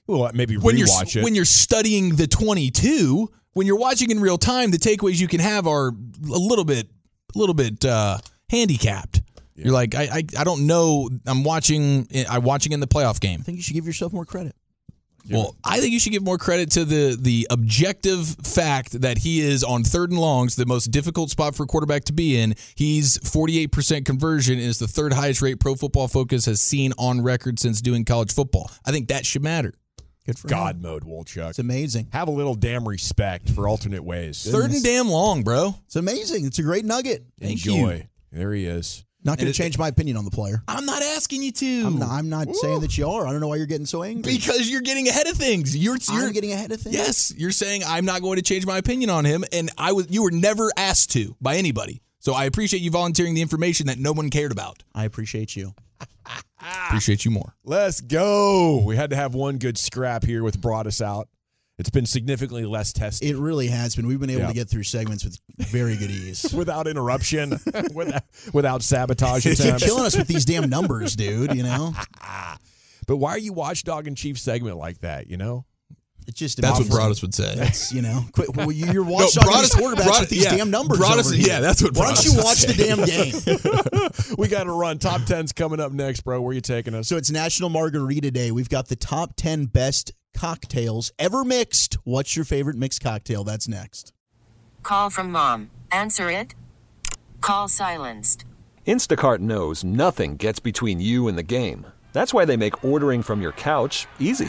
Well, 0.07 0.31
maybe 0.35 0.57
when 0.57 0.77
you're 0.77 0.87
rewatch 0.87 1.17
it. 1.17 1.25
when 1.25 1.35
you're 1.35 1.45
studying 1.45 2.17
the 2.17 2.27
22, 2.27 3.31
when 3.55 3.67
you're 3.67 3.79
watching 3.79 4.11
in 4.11 4.21
real 4.21 4.39
time, 4.39 4.71
the 4.71 4.79
takeaways 4.79 5.21
you 5.21 5.29
can 5.29 5.41
have 5.41 5.67
are 5.67 5.89
a 5.89 6.39
little 6.39 6.65
bit 6.65 6.89
a 7.35 7.39
little 7.39 7.55
bit 7.55 7.85
uh, 7.85 8.19
handicapped. 8.51 9.23
You're 9.57 9.73
like, 9.73 9.95
I, 9.95 10.03
I 10.03 10.23
I 10.39 10.45
don't 10.45 10.67
know. 10.67 11.09
I'm 11.27 11.45
watching. 11.45 12.09
I'm 12.29 12.43
watching 12.43 12.73
in 12.73 12.81
the 12.81 12.89
playoff 12.89 13.21
game. 13.21 13.41
I 13.41 13.43
think 13.45 13.57
you 13.57 13.63
should 13.63 13.75
give 13.75 13.87
yourself 13.87 14.13
more 14.13 14.25
credit. 14.25 14.57
Well, 15.31 15.57
I 15.65 15.81
think 15.81 15.93
you 15.93 16.01
should 16.01 16.13
give 16.13 16.23
more 16.23 16.37
credit 16.39 16.71
to 16.73 16.85
the 16.85 17.17
the 17.19 17.47
objective 17.51 18.27
fact 18.43 19.01
that 19.01 19.19
he 19.19 19.41
is 19.41 19.65
on 19.65 19.83
third 19.83 20.11
and 20.11 20.19
longs, 20.19 20.57
the 20.57 20.67
most 20.67 20.87
difficult 20.91 21.31
spot 21.31 21.55
for 21.55 21.63
a 21.63 21.67
quarterback 21.67 22.05
to 22.05 22.13
be 22.13 22.39
in. 22.39 22.55
He's 22.75 23.17
48% 23.19 24.05
conversion 24.05 24.59
and 24.59 24.63
is 24.63 24.79
the 24.79 24.89
third 24.89 25.15
highest 25.15 25.41
rate 25.41 25.61
Pro 25.61 25.77
Football 25.77 26.09
Focus 26.09 26.45
has 26.45 26.61
seen 26.61 26.93
on 26.99 27.23
record 27.23 27.59
since 27.59 27.81
doing 27.81 28.05
college 28.05 28.35
football. 28.35 28.71
I 28.85 28.91
think 28.91 29.09
that 29.09 29.25
should 29.25 29.43
matter. 29.43 29.73
Good 30.27 30.39
for 30.39 30.49
God 30.49 30.77
him. 30.77 30.83
mode, 30.83 31.05
Wolchuk. 31.05 31.51
It's 31.51 31.59
amazing. 31.59 32.09
Have 32.13 32.29
a 32.29 32.33
little 32.33 32.55
damn 32.55 32.89
respect 32.89 33.51
for 33.51 33.69
alternate 33.69 34.03
ways. 34.03 34.51
Third 34.51 34.71
and 34.71 34.83
damn 34.83 35.09
long, 35.09 35.43
bro. 35.43 35.75
It's 35.87 35.97
amazing. 35.97 36.47
It's 36.47 36.59
a 36.59 36.63
great 36.63 36.85
nugget. 36.85 37.25
Thank 37.39 37.67
Enjoy. 37.67 37.95
you. 37.95 38.03
There 38.33 38.53
he 38.55 38.67
is. 38.67 39.05
Not 39.23 39.39
going 39.39 39.51
to 39.51 39.57
change 39.57 39.79
my 39.79 39.89
opinion 39.89 40.19
on 40.19 40.27
the 40.27 40.31
player. 40.31 40.63
I'm 40.69 40.85
not 40.85 41.01
asking 41.03 41.43
you 41.43 41.53
to. 41.53 41.83
I'm 41.87 41.99
not, 41.99 42.11
I'm 42.11 42.29
not 42.29 42.55
saying 42.55 42.81
that 42.81 42.99
you 42.99 43.09
are. 43.09 43.27
I 43.27 43.33
don't 43.33 43.41
know 43.41 43.49
why 43.49 43.57
you're 43.57 43.65
getting 43.65 43.87
so 43.87 44.03
angry. 44.03 44.35
because 44.35 44.69
you're 44.69 44.83
getting 44.83 45.09
ahead 45.09 45.27
of 45.27 45.37
things. 45.37 45.75
You're, 45.75 45.97
you're 46.11 46.27
I'm 46.27 46.33
getting 46.33 46.53
ahead 46.53 46.73
of 46.73 46.81
things. 46.81 46.95
Yes, 46.95 47.33
you're 47.35 47.51
saying 47.51 47.83
I'm 47.87 48.05
not 48.05 48.21
going 48.21 48.37
to 48.37 48.43
change 48.43 48.67
my 48.67 48.77
opinion 48.77 49.09
on 49.09 49.25
him, 49.25 49.43
and 49.51 49.71
I 49.79 49.93
was. 49.93 50.11
You 50.11 50.23
were 50.25 50.31
never 50.31 50.71
asked 50.77 51.13
to 51.13 51.35
by 51.41 51.57
anybody. 51.57 52.03
So 52.19 52.35
I 52.35 52.45
appreciate 52.45 52.81
you 52.81 52.91
volunteering 52.91 53.35
the 53.35 53.41
information 53.41 53.87
that 53.87 53.99
no 53.99 54.13
one 54.13 54.29
cared 54.29 54.53
about. 54.53 54.83
I 54.95 55.05
appreciate 55.05 55.57
you. 55.57 55.75
Ah. 56.67 56.87
Appreciate 56.89 57.25
you 57.25 57.31
more. 57.31 57.55
Let's 57.65 58.01
go. 58.01 58.83
We 58.85 58.97
had 58.97 59.11
to 59.11 59.17
have 59.17 59.35
one 59.35 59.59
good 59.59 59.77
scrap 59.79 60.25
here 60.25 60.43
with 60.43 60.61
Broadus 60.61 61.03
out. 61.03 61.29
It's 61.77 61.91
been 61.91 62.07
significantly 62.07 62.65
less 62.65 62.93
tested. 62.93 63.29
It 63.29 63.37
really 63.37 63.67
has 63.67 63.97
been. 63.97 64.07
We've 64.07 64.21
been 64.21 64.31
able 64.31 64.43
Yeah. 64.43 64.49
to 64.49 64.55
get 64.55 64.71
through 64.71 64.85
segments 64.85 65.25
with 65.25 65.39
very 65.59 65.97
good 65.97 66.11
ease. 66.11 66.53
without 66.57 66.87
interruption, 66.87 67.59
without, 67.95 68.23
without 68.53 68.83
sabotage 68.83 69.45
You're 69.45 69.79
killing 69.79 70.05
us 70.05 70.17
with 70.17 70.29
these 70.29 70.45
damn 70.45 70.71
numbers, 70.71 71.17
dude. 71.17 71.55
You 71.55 71.65
know, 71.65 71.93
But 73.07 73.17
why 73.17 73.31
are 73.33 73.39
you 73.39 73.53
watchdog 73.53 74.07
in 74.07 74.15
chief 74.15 74.39
segment 74.39 74.77
like 74.79 75.01
that? 75.01 75.29
You 75.29 75.37
know, 75.37 75.65
it's 76.27 76.39
just 76.39 76.61
That's 76.61 76.79
what. 76.81 76.89
Broadus 76.89 77.23
would 77.23 77.35
say. 77.35 77.55
That's 77.57 77.93
you 77.93 78.03
know, 78.03 78.25
quit, 78.33 78.55
well, 78.57 78.73
you- 78.73 78.87
you're 78.87 79.05
No, 79.05 79.13
watching 79.13 79.43
Broadus- 79.43 79.75
these 79.75 79.83
quarterbacks 79.83 80.05
Broadus- 80.05 80.21
with 80.21 80.29
these 80.31 80.45
yeah, 80.45 80.57
damn 80.57 80.71
numbers. 80.71 80.99
Broadus- 80.99 81.27
over 81.27 81.37
here. 81.37 81.47
yeah, 81.49 81.61
that's 81.61 81.83
what 81.83 81.97
Why 81.97 82.07
don't 82.13 82.25
you 82.25 82.35
would 82.35 82.45
watch 82.45 82.57
say. 82.59 82.73
the 82.73 82.85
damn 82.85 83.05
game? 83.05 84.37
we 84.39 84.49
got 84.49 84.65
to 84.65 84.73
run. 84.73 84.99
Top 84.99 85.21
10's 85.23 85.53
coming 85.53 85.81
up 85.81 85.93
next, 85.93 86.23
bro. 86.23 86.41
Where 86.41 86.51
are 86.51 86.55
you 86.55 86.61
taking 86.61 86.95
us? 86.95 87.09
So 87.09 87.17
it's 87.17 87.31
National 87.31 87.69
Margarita 87.69 88.31
Day. 88.31 88.51
We've 88.51 88.69
got 88.69 88.89
the 88.89 88.97
top 88.97 89.35
10 89.37 89.67
best 89.67 90.13
cocktails 90.35 91.13
ever 91.19 91.45
mixed. 91.45 91.95
What's 92.05 92.35
your 92.37 92.45
favorite 92.45 92.77
mixed 92.77 93.01
cocktail? 93.03 93.45
That's 93.45 93.69
next. 93.69 94.13
Call 94.83 95.11
from 95.11 95.31
mom. 95.31 95.71
Answer 95.93 96.31
it. 96.31 96.55
Call 97.41 97.69
silenced. 97.69 98.45
Instacart 98.87 99.39
knows 99.39 99.83
nothing 99.85 100.37
gets 100.37 100.61
between 100.61 101.01
you 101.01 101.29
and 101.29 101.39
the 101.39 101.43
game. 101.43 101.87
That's 102.13 102.33
why 102.35 102.45
they 102.45 102.57
make 102.57 102.85
ordering 102.85 103.23
from 103.23 103.41
your 103.43 103.53
couch 103.53 104.07
easy. 104.19 104.49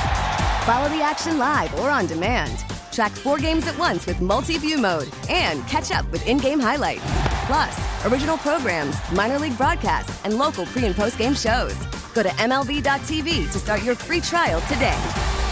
Follow 0.65 0.89
the 0.89 1.01
action 1.01 1.39
live 1.39 1.73
or 1.79 1.89
on 1.89 2.05
demand. 2.05 2.59
Track 2.91 3.11
four 3.11 3.39
games 3.39 3.65
at 3.65 3.77
once 3.79 4.05
with 4.05 4.21
multi 4.21 4.59
view 4.59 4.77
mode 4.77 5.09
and 5.27 5.67
catch 5.67 5.89
up 5.91 6.09
with 6.11 6.27
in 6.27 6.37
game 6.37 6.59
highlights. 6.59 7.01
Plus, 7.47 8.05
original 8.05 8.37
programs, 8.37 8.95
minor 9.11 9.39
league 9.39 9.57
broadcasts, 9.57 10.23
and 10.23 10.37
local 10.37 10.67
pre 10.67 10.85
and 10.85 10.95
post 10.95 11.17
game 11.17 11.33
shows. 11.33 11.73
Go 12.13 12.21
to 12.21 12.29
MLB.tv 12.29 13.51
to 13.51 13.59
start 13.59 13.81
your 13.81 13.95
free 13.95 14.21
trial 14.21 14.61
today. 14.61 14.99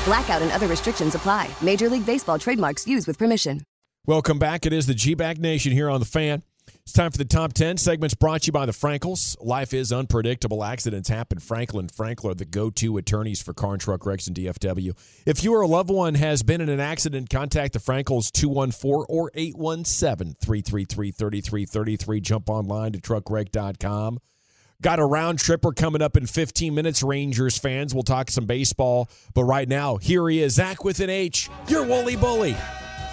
Blackout 0.05 0.43
and 0.43 0.51
other 0.51 0.67
restrictions 0.67 1.15
apply. 1.15 1.49
Major 1.61 1.89
League 1.89 2.05
Baseball 2.05 2.37
trademarks 2.37 2.85
used 2.85 3.07
with 3.07 3.17
permission. 3.17 3.61
Welcome 4.05 4.37
back. 4.37 4.65
It 4.65 4.73
is 4.73 4.85
the 4.85 4.93
G-Bag 4.93 5.39
Nation 5.39 5.71
here 5.71 5.89
on 5.89 5.99
the 5.99 6.05
fan. 6.05 6.43
It's 6.89 6.95
time 6.95 7.12
for 7.12 7.19
the 7.19 7.25
top 7.25 7.54
10 7.54 7.78
segments 7.78 8.15
brought 8.15 8.41
to 8.41 8.45
you 8.47 8.52
by 8.52 8.65
the 8.65 8.71
Frenkels. 8.71 9.38
Life 9.39 9.75
is 9.75 9.93
unpredictable. 9.93 10.63
Accidents 10.63 11.08
happen. 11.08 11.38
Frenkel 11.38 11.88
& 11.91 11.95
Frenkel 11.95 12.32
are 12.32 12.34
the 12.34 12.45
go 12.45 12.71
to 12.71 12.97
attorneys 12.97 13.39
for 13.39 13.54
car 13.54 13.73
and 13.73 13.80
truck 13.80 14.08
wrecks 14.08 14.25
and 14.25 14.36
DFW. 14.36 14.97
If 15.23 15.43
you 15.43 15.54
or 15.54 15.62
a 15.62 15.67
loved 15.67 15.91
one 15.91 16.15
has 16.15 16.41
been 16.41 16.62
in 16.62 16.67
an 16.67 16.80
accident, 16.80 17.30
contact 17.30 17.73
the 17.73 17.80
Frenkels 17.80 18.32
214 18.32 19.06
or 19.08 19.30
817 19.36 20.38
333 20.41 21.12
3333. 21.12 22.21
Jump 22.21 22.49
online 22.49 22.93
to 22.93 22.99
truckwreck.com. 22.99 24.17
Got 24.82 24.97
a 24.97 25.06
round 25.06 25.38
tripper 25.38 25.73
coming 25.73 26.02
up 26.02 26.17
in 26.17 26.25
15 26.25 26.73
minutes, 26.73 27.04
Rangers 27.04 27.60
fans. 27.60 27.93
We'll 27.93 28.02
talk 28.02 28.32
some 28.32 28.47
baseball. 28.47 29.12
But 29.36 29.43
right 29.43 29.69
now, 29.69 29.97
here 29.97 30.28
he 30.28 30.41
is, 30.41 30.56
Zach 30.56 30.84
with 30.84 31.02
an 31.02 31.12
H, 31.12 31.52
your 31.67 31.84
Woolly 31.84 32.15
Bully. 32.15 32.58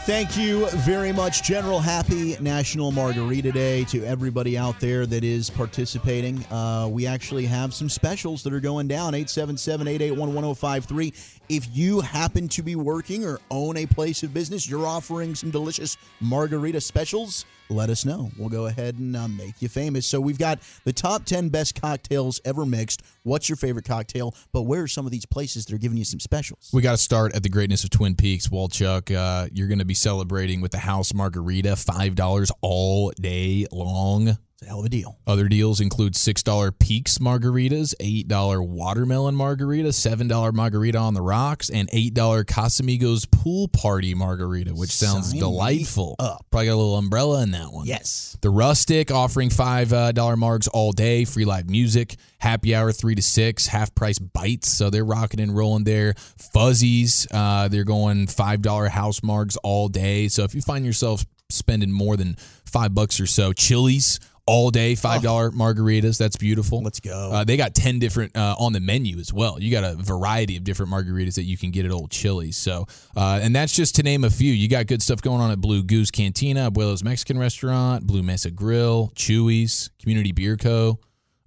Thank 0.06 0.36
you 0.36 0.68
very 0.68 1.10
much, 1.10 1.42
General. 1.42 1.80
Happy 1.80 2.36
National 2.38 2.92
Margarita 2.92 3.50
Day 3.50 3.82
to 3.86 4.04
everybody 4.04 4.56
out 4.56 4.78
there 4.78 5.04
that 5.04 5.24
is 5.24 5.50
participating. 5.50 6.44
Uh, 6.44 6.88
we 6.88 7.08
actually 7.08 7.44
have 7.46 7.74
some 7.74 7.88
specials 7.88 8.44
that 8.44 8.52
are 8.52 8.60
going 8.60 8.86
down 8.86 9.14
877 9.16 9.88
881 9.88 10.32
1053. 10.32 11.12
If 11.48 11.66
you 11.76 12.00
happen 12.02 12.46
to 12.50 12.62
be 12.62 12.76
working 12.76 13.24
or 13.24 13.40
own 13.50 13.78
a 13.78 13.86
place 13.86 14.22
of 14.22 14.32
business, 14.32 14.70
you're 14.70 14.86
offering 14.86 15.34
some 15.34 15.50
delicious 15.50 15.96
margarita 16.20 16.80
specials, 16.80 17.44
let 17.68 17.90
us 17.90 18.04
know. 18.04 18.30
We'll 18.38 18.48
go 18.48 18.66
ahead 18.66 18.96
and 18.98 19.16
uh, 19.16 19.28
make 19.28 19.60
you 19.60 19.68
famous. 19.68 20.06
So 20.06 20.20
we've 20.20 20.38
got 20.38 20.60
the 20.84 20.92
top 20.92 21.24
10 21.24 21.48
best 21.48 21.80
cocktails 21.80 22.40
ever 22.44 22.64
mixed. 22.66 23.02
What's 23.24 23.48
your 23.48 23.56
favorite 23.56 23.84
cocktail? 23.84 24.34
But 24.52 24.62
where 24.62 24.82
are 24.82 24.88
some 24.88 25.06
of 25.06 25.12
these 25.12 25.26
places 25.26 25.66
that 25.66 25.74
are 25.74 25.78
giving 25.78 25.98
you 25.98 26.04
some 26.04 26.20
specials? 26.20 26.70
We 26.72 26.82
got 26.82 26.92
to 26.92 26.98
start 26.98 27.34
at 27.34 27.42
the 27.42 27.48
greatness 27.48 27.84
of 27.84 27.90
Twin 27.90 28.14
Peaks, 28.14 28.48
Walchuk. 28.48 29.14
Uh, 29.14 29.48
you're 29.52 29.68
going 29.68 29.80
to 29.80 29.84
be 29.84 29.94
celebrating 29.94 30.60
with 30.60 30.72
the 30.72 30.78
house 30.78 31.12
margarita, 31.12 31.76
five 31.76 32.14
dollars 32.14 32.50
all 32.60 33.12
day 33.20 33.66
long. 33.72 34.38
It's 34.58 34.62
a 34.62 34.68
hell 34.70 34.80
of 34.80 34.86
a 34.86 34.88
deal. 34.88 35.18
Other 35.26 35.48
deals 35.48 35.82
include 35.82 36.16
six 36.16 36.42
dollar 36.42 36.72
Peaks 36.72 37.18
margaritas, 37.18 37.92
eight 38.00 38.26
dollar 38.26 38.62
watermelon 38.62 39.34
margarita, 39.34 39.92
seven 39.92 40.28
dollar 40.28 40.50
margarita 40.50 40.96
on 40.96 41.12
the 41.12 41.20
rocks, 41.20 41.68
and 41.68 41.90
eight 41.92 42.14
dollar 42.14 42.42
Casamigos 42.42 43.30
pool 43.30 43.68
party 43.68 44.14
margarita, 44.14 44.70
which 44.74 44.92
sounds 44.92 45.28
Sign 45.32 45.40
delightful. 45.40 46.16
up. 46.18 46.46
Probably 46.50 46.68
got 46.68 46.72
a 46.72 46.76
little 46.76 46.96
umbrella 46.96 47.42
in 47.42 47.50
that 47.50 47.70
one. 47.70 47.84
Yes. 47.86 48.38
The 48.40 48.48
Rustic 48.48 49.10
offering 49.10 49.50
five 49.50 49.92
uh, 49.92 50.12
dollar 50.12 50.36
margs 50.36 50.68
all 50.72 50.92
day, 50.92 51.26
free 51.26 51.44
live 51.44 51.68
music, 51.68 52.16
happy 52.38 52.74
hour 52.74 52.92
three 52.92 53.14
to 53.14 53.22
six, 53.22 53.66
half 53.66 53.94
price 53.94 54.18
bites. 54.18 54.70
So 54.72 54.88
they're 54.88 55.04
rocking 55.04 55.40
and 55.40 55.54
rolling 55.54 55.84
there. 55.84 56.14
Fuzzy's, 56.54 57.26
uh, 57.30 57.68
they're 57.68 57.84
going 57.84 58.26
five 58.26 58.62
dollar 58.62 58.88
house 58.88 59.20
margs 59.20 59.58
all 59.62 59.88
day. 59.88 60.28
So 60.28 60.44
if 60.44 60.54
you 60.54 60.62
find 60.62 60.86
yourself 60.86 61.26
spending 61.50 61.92
more 61.92 62.16
than 62.16 62.36
five 62.64 62.94
bucks 62.94 63.20
or 63.20 63.26
so, 63.26 63.52
Chili's 63.52 64.18
all 64.46 64.70
day 64.70 64.94
five 64.94 65.22
dollar 65.22 65.50
margaritas. 65.50 66.18
That's 66.18 66.36
beautiful. 66.36 66.82
Let's 66.82 67.00
go. 67.00 67.30
Uh, 67.32 67.44
they 67.44 67.56
got 67.56 67.74
ten 67.74 67.98
different 67.98 68.36
uh, 68.36 68.56
on 68.58 68.72
the 68.72 68.80
menu 68.80 69.18
as 69.18 69.32
well. 69.32 69.60
You 69.60 69.70
got 69.70 69.84
a 69.84 69.96
variety 69.96 70.56
of 70.56 70.64
different 70.64 70.92
margaritas 70.92 71.34
that 71.34 71.44
you 71.44 71.58
can 71.58 71.70
get 71.70 71.84
at 71.84 71.90
Old 71.90 72.10
Chili's. 72.10 72.56
So, 72.56 72.86
uh, 73.16 73.40
and 73.42 73.54
that's 73.54 73.74
just 73.74 73.96
to 73.96 74.02
name 74.02 74.24
a 74.24 74.30
few. 74.30 74.52
You 74.52 74.68
got 74.68 74.86
good 74.86 75.02
stuff 75.02 75.20
going 75.20 75.40
on 75.40 75.50
at 75.50 75.60
Blue 75.60 75.82
Goose 75.82 76.10
Cantina, 76.10 76.70
Abuelo's 76.70 77.02
Mexican 77.02 77.38
Restaurant, 77.38 78.06
Blue 78.06 78.22
Mesa 78.22 78.50
Grill, 78.50 79.12
Chuy's, 79.14 79.90
Community 79.98 80.32
Beer 80.32 80.56
Co. 80.56 80.98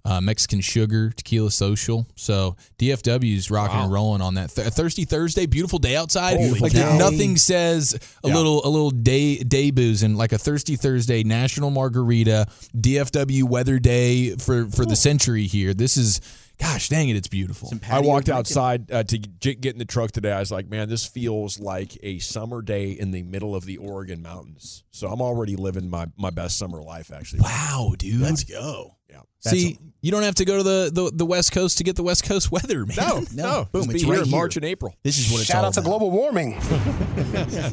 Uh, 0.04 0.20
Mexican 0.20 0.60
Sugar, 0.62 1.10
Tequila 1.10 1.50
Social. 1.50 2.06
So 2.16 2.56
DFW's 2.78 3.50
rocking 3.50 3.80
and 3.80 3.92
rolling 3.92 4.22
on 4.22 4.34
that 4.34 4.50
Th- 4.50 4.68
Thirsty 4.68 5.04
Thursday. 5.04 5.44
Beautiful 5.46 5.78
day 5.78 5.94
outside. 5.94 6.38
Holy 6.38 6.58
like 6.58 6.72
cow. 6.72 6.96
nothing 6.96 7.36
says 7.36 7.98
a 8.24 8.28
Yeah. 8.28 8.34
little 8.34 8.66
a 8.66 8.70
little 8.70 8.90
day 8.90 9.36
day 9.38 9.70
booze 9.70 10.02
and 10.02 10.16
like 10.16 10.32
a 10.32 10.38
Thirsty 10.38 10.76
Thursday 10.76 11.22
National 11.22 11.70
Margarita 11.70 12.46
DFW 12.74 13.44
weather 13.44 13.78
day 13.78 14.36
for 14.36 14.66
for 14.68 14.86
the 14.86 14.96
century 14.96 15.46
here. 15.46 15.74
This 15.74 15.96
is 15.98 16.20
gosh 16.58 16.88
dang 16.88 17.08
it, 17.10 17.16
it's 17.16 17.28
beautiful. 17.28 17.70
I 17.90 18.00
walked 18.00 18.28
outside 18.30 18.90
uh, 18.90 19.02
to 19.04 19.18
get, 19.18 19.60
get 19.60 19.72
in 19.74 19.78
the 19.78 19.84
truck 19.84 20.12
today. 20.12 20.32
I 20.32 20.40
was 20.40 20.50
like, 20.50 20.68
man, 20.70 20.88
this 20.88 21.06
feels 21.06 21.58
like 21.60 21.96
a 22.02 22.18
summer 22.20 22.62
day 22.62 22.90
in 22.92 23.10
the 23.10 23.22
middle 23.22 23.54
of 23.54 23.64
the 23.66 23.76
Oregon 23.78 24.22
mountains. 24.22 24.82
So 24.90 25.08
I'm 25.08 25.20
already 25.22 25.56
living 25.56 25.88
my, 25.90 26.06
my 26.18 26.30
best 26.30 26.58
summer 26.58 26.82
life, 26.82 27.10
actually. 27.12 27.40
Wow, 27.40 27.94
dude. 27.98 28.20
Let's 28.20 28.44
go. 28.44 28.96
Yeah. 29.10 29.20
See, 29.40 29.78
you 30.02 30.10
don't 30.10 30.22
have 30.22 30.36
to 30.36 30.44
go 30.44 30.58
to 30.58 30.62
the, 30.62 30.90
the, 30.92 31.10
the 31.14 31.26
West 31.26 31.52
Coast 31.52 31.78
to 31.78 31.84
get 31.84 31.96
the 31.96 32.02
West 32.02 32.24
Coast 32.24 32.50
weather, 32.52 32.86
man. 32.86 32.96
No, 32.96 33.24
No, 33.34 33.42
no. 33.42 33.68
boom, 33.72 33.82
Just 33.84 33.94
it's 33.94 34.04
be 34.04 34.10
here 34.10 34.22
in 34.22 34.30
March 34.30 34.56
and 34.56 34.64
April. 34.64 34.94
This 35.02 35.18
is 35.18 35.30
what 35.30 35.40
it's 35.40 35.48
Shout 35.48 35.58
all 35.62 35.66
out 35.66 35.74
to 35.74 35.82
global 35.82 36.10
warming. 36.10 36.60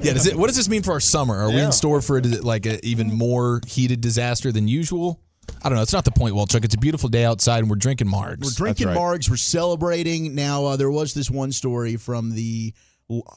Yeah, 0.01 0.13
does 0.13 0.27
it, 0.27 0.35
what 0.35 0.47
does 0.47 0.55
this 0.55 0.69
mean 0.69 0.83
for 0.83 0.91
our 0.93 0.99
summer? 0.99 1.35
Are 1.35 1.49
we 1.49 1.59
in 1.59 1.71
store 1.71 2.01
for 2.01 2.17
it, 2.17 2.43
like 2.43 2.65
a 2.65 2.83
even 2.85 3.13
more 3.13 3.61
heated 3.67 4.01
disaster 4.01 4.51
than 4.51 4.67
usual? 4.67 5.21
I 5.63 5.69
don't 5.69 5.75
know. 5.75 5.81
It's 5.81 5.93
not 5.93 6.05
the 6.05 6.11
point, 6.11 6.35
Walchuk. 6.35 6.63
It's 6.63 6.75
a 6.75 6.79
beautiful 6.79 7.09
day 7.09 7.23
outside, 7.25 7.59
and 7.59 7.69
we're 7.69 7.75
drinking 7.77 8.07
margs. 8.07 8.43
We're 8.43 8.51
drinking 8.51 8.87
right. 8.87 8.97
margs. 8.97 9.29
We're 9.29 9.37
celebrating. 9.37 10.35
Now, 10.35 10.65
uh, 10.65 10.75
there 10.77 10.91
was 10.91 11.13
this 11.13 11.29
one 11.29 11.51
story 11.51 11.95
from 11.95 12.33
the 12.33 12.73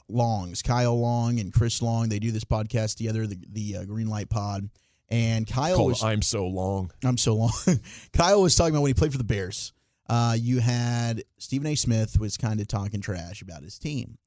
Longs, 0.09 0.63
Kyle 0.63 0.99
Long 0.99 1.39
and 1.41 1.53
Chris 1.53 1.81
Long. 1.83 2.09
They 2.09 2.19
do 2.19 2.31
this 2.33 2.45
podcast 2.45 2.97
together, 2.97 3.27
the, 3.27 3.39
the 3.51 3.77
uh, 3.79 3.85
Green 3.85 4.09
Light 4.09 4.29
Pod. 4.29 4.69
And 5.11 5.46
Kyle 5.46 5.77
Called 5.77 5.90
was. 5.90 6.05
I'm 6.05 6.23
so 6.23 6.46
long. 6.46 6.92
I'm 7.05 7.18
so 7.18 7.35
long. 7.35 7.53
Kyle 8.12 8.42
was 8.42 8.55
talking 8.55 8.75
about 8.75 8.83
when 8.83 8.90
he 8.90 8.94
played 8.94 9.12
for 9.12 9.18
the 9.18 9.25
Bears. 9.25 9.73
Uh, 10.09 10.37
you 10.38 10.61
had 10.61 11.25
Stephen 11.38 11.66
A. 11.68 11.75
Smith 11.75 12.18
was 12.18 12.37
kind 12.37 12.61
of 12.61 12.68
talking 12.68 13.01
trash 13.01 13.42
about 13.42 13.62
his 13.62 13.79
team. 13.79 14.18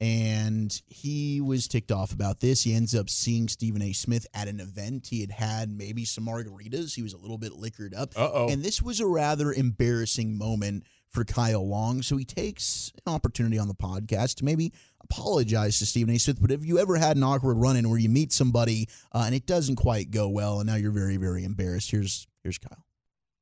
And 0.00 0.80
he 0.86 1.40
was 1.40 1.66
ticked 1.66 1.90
off 1.90 2.12
about 2.12 2.38
this. 2.38 2.62
He 2.62 2.72
ends 2.72 2.94
up 2.94 3.10
seeing 3.10 3.48
Stephen 3.48 3.82
A. 3.82 3.92
Smith 3.92 4.28
at 4.32 4.46
an 4.46 4.60
event. 4.60 5.08
He 5.08 5.20
had 5.20 5.32
had 5.32 5.70
maybe 5.72 6.04
some 6.04 6.24
margaritas. 6.24 6.94
He 6.94 7.02
was 7.02 7.14
a 7.14 7.18
little 7.18 7.38
bit 7.38 7.54
liquored 7.54 7.94
up. 7.94 8.12
Uh-oh. 8.16 8.48
And 8.48 8.62
this 8.62 8.80
was 8.80 9.00
a 9.00 9.06
rather 9.06 9.52
embarrassing 9.52 10.38
moment 10.38 10.84
for 11.10 11.24
Kyle 11.24 11.66
Long. 11.66 12.02
So 12.02 12.16
he 12.16 12.24
takes 12.24 12.92
an 13.06 13.12
opportunity 13.12 13.58
on 13.58 13.68
the 13.68 13.74
podcast 13.74 14.36
to 14.36 14.44
maybe 14.44 14.72
apologize 15.02 15.78
to 15.78 15.86
Stephen 15.86 16.14
A. 16.14 16.18
Smith. 16.18 16.40
But 16.40 16.50
have 16.50 16.64
you 16.64 16.78
ever 16.78 16.96
had 16.96 17.16
an 17.16 17.22
awkward 17.22 17.54
run 17.56 17.76
in 17.76 17.88
where 17.88 17.98
you 17.98 18.08
meet 18.08 18.32
somebody 18.32 18.88
uh, 19.12 19.22
and 19.26 19.34
it 19.34 19.46
doesn't 19.46 19.76
quite 19.76 20.10
go 20.10 20.28
well 20.28 20.60
and 20.60 20.66
now 20.68 20.74
you're 20.76 20.90
very, 20.90 21.16
very 21.16 21.44
embarrassed? 21.44 21.90
Here's 21.90 22.26
here's 22.42 22.58
Kyle. 22.58 22.84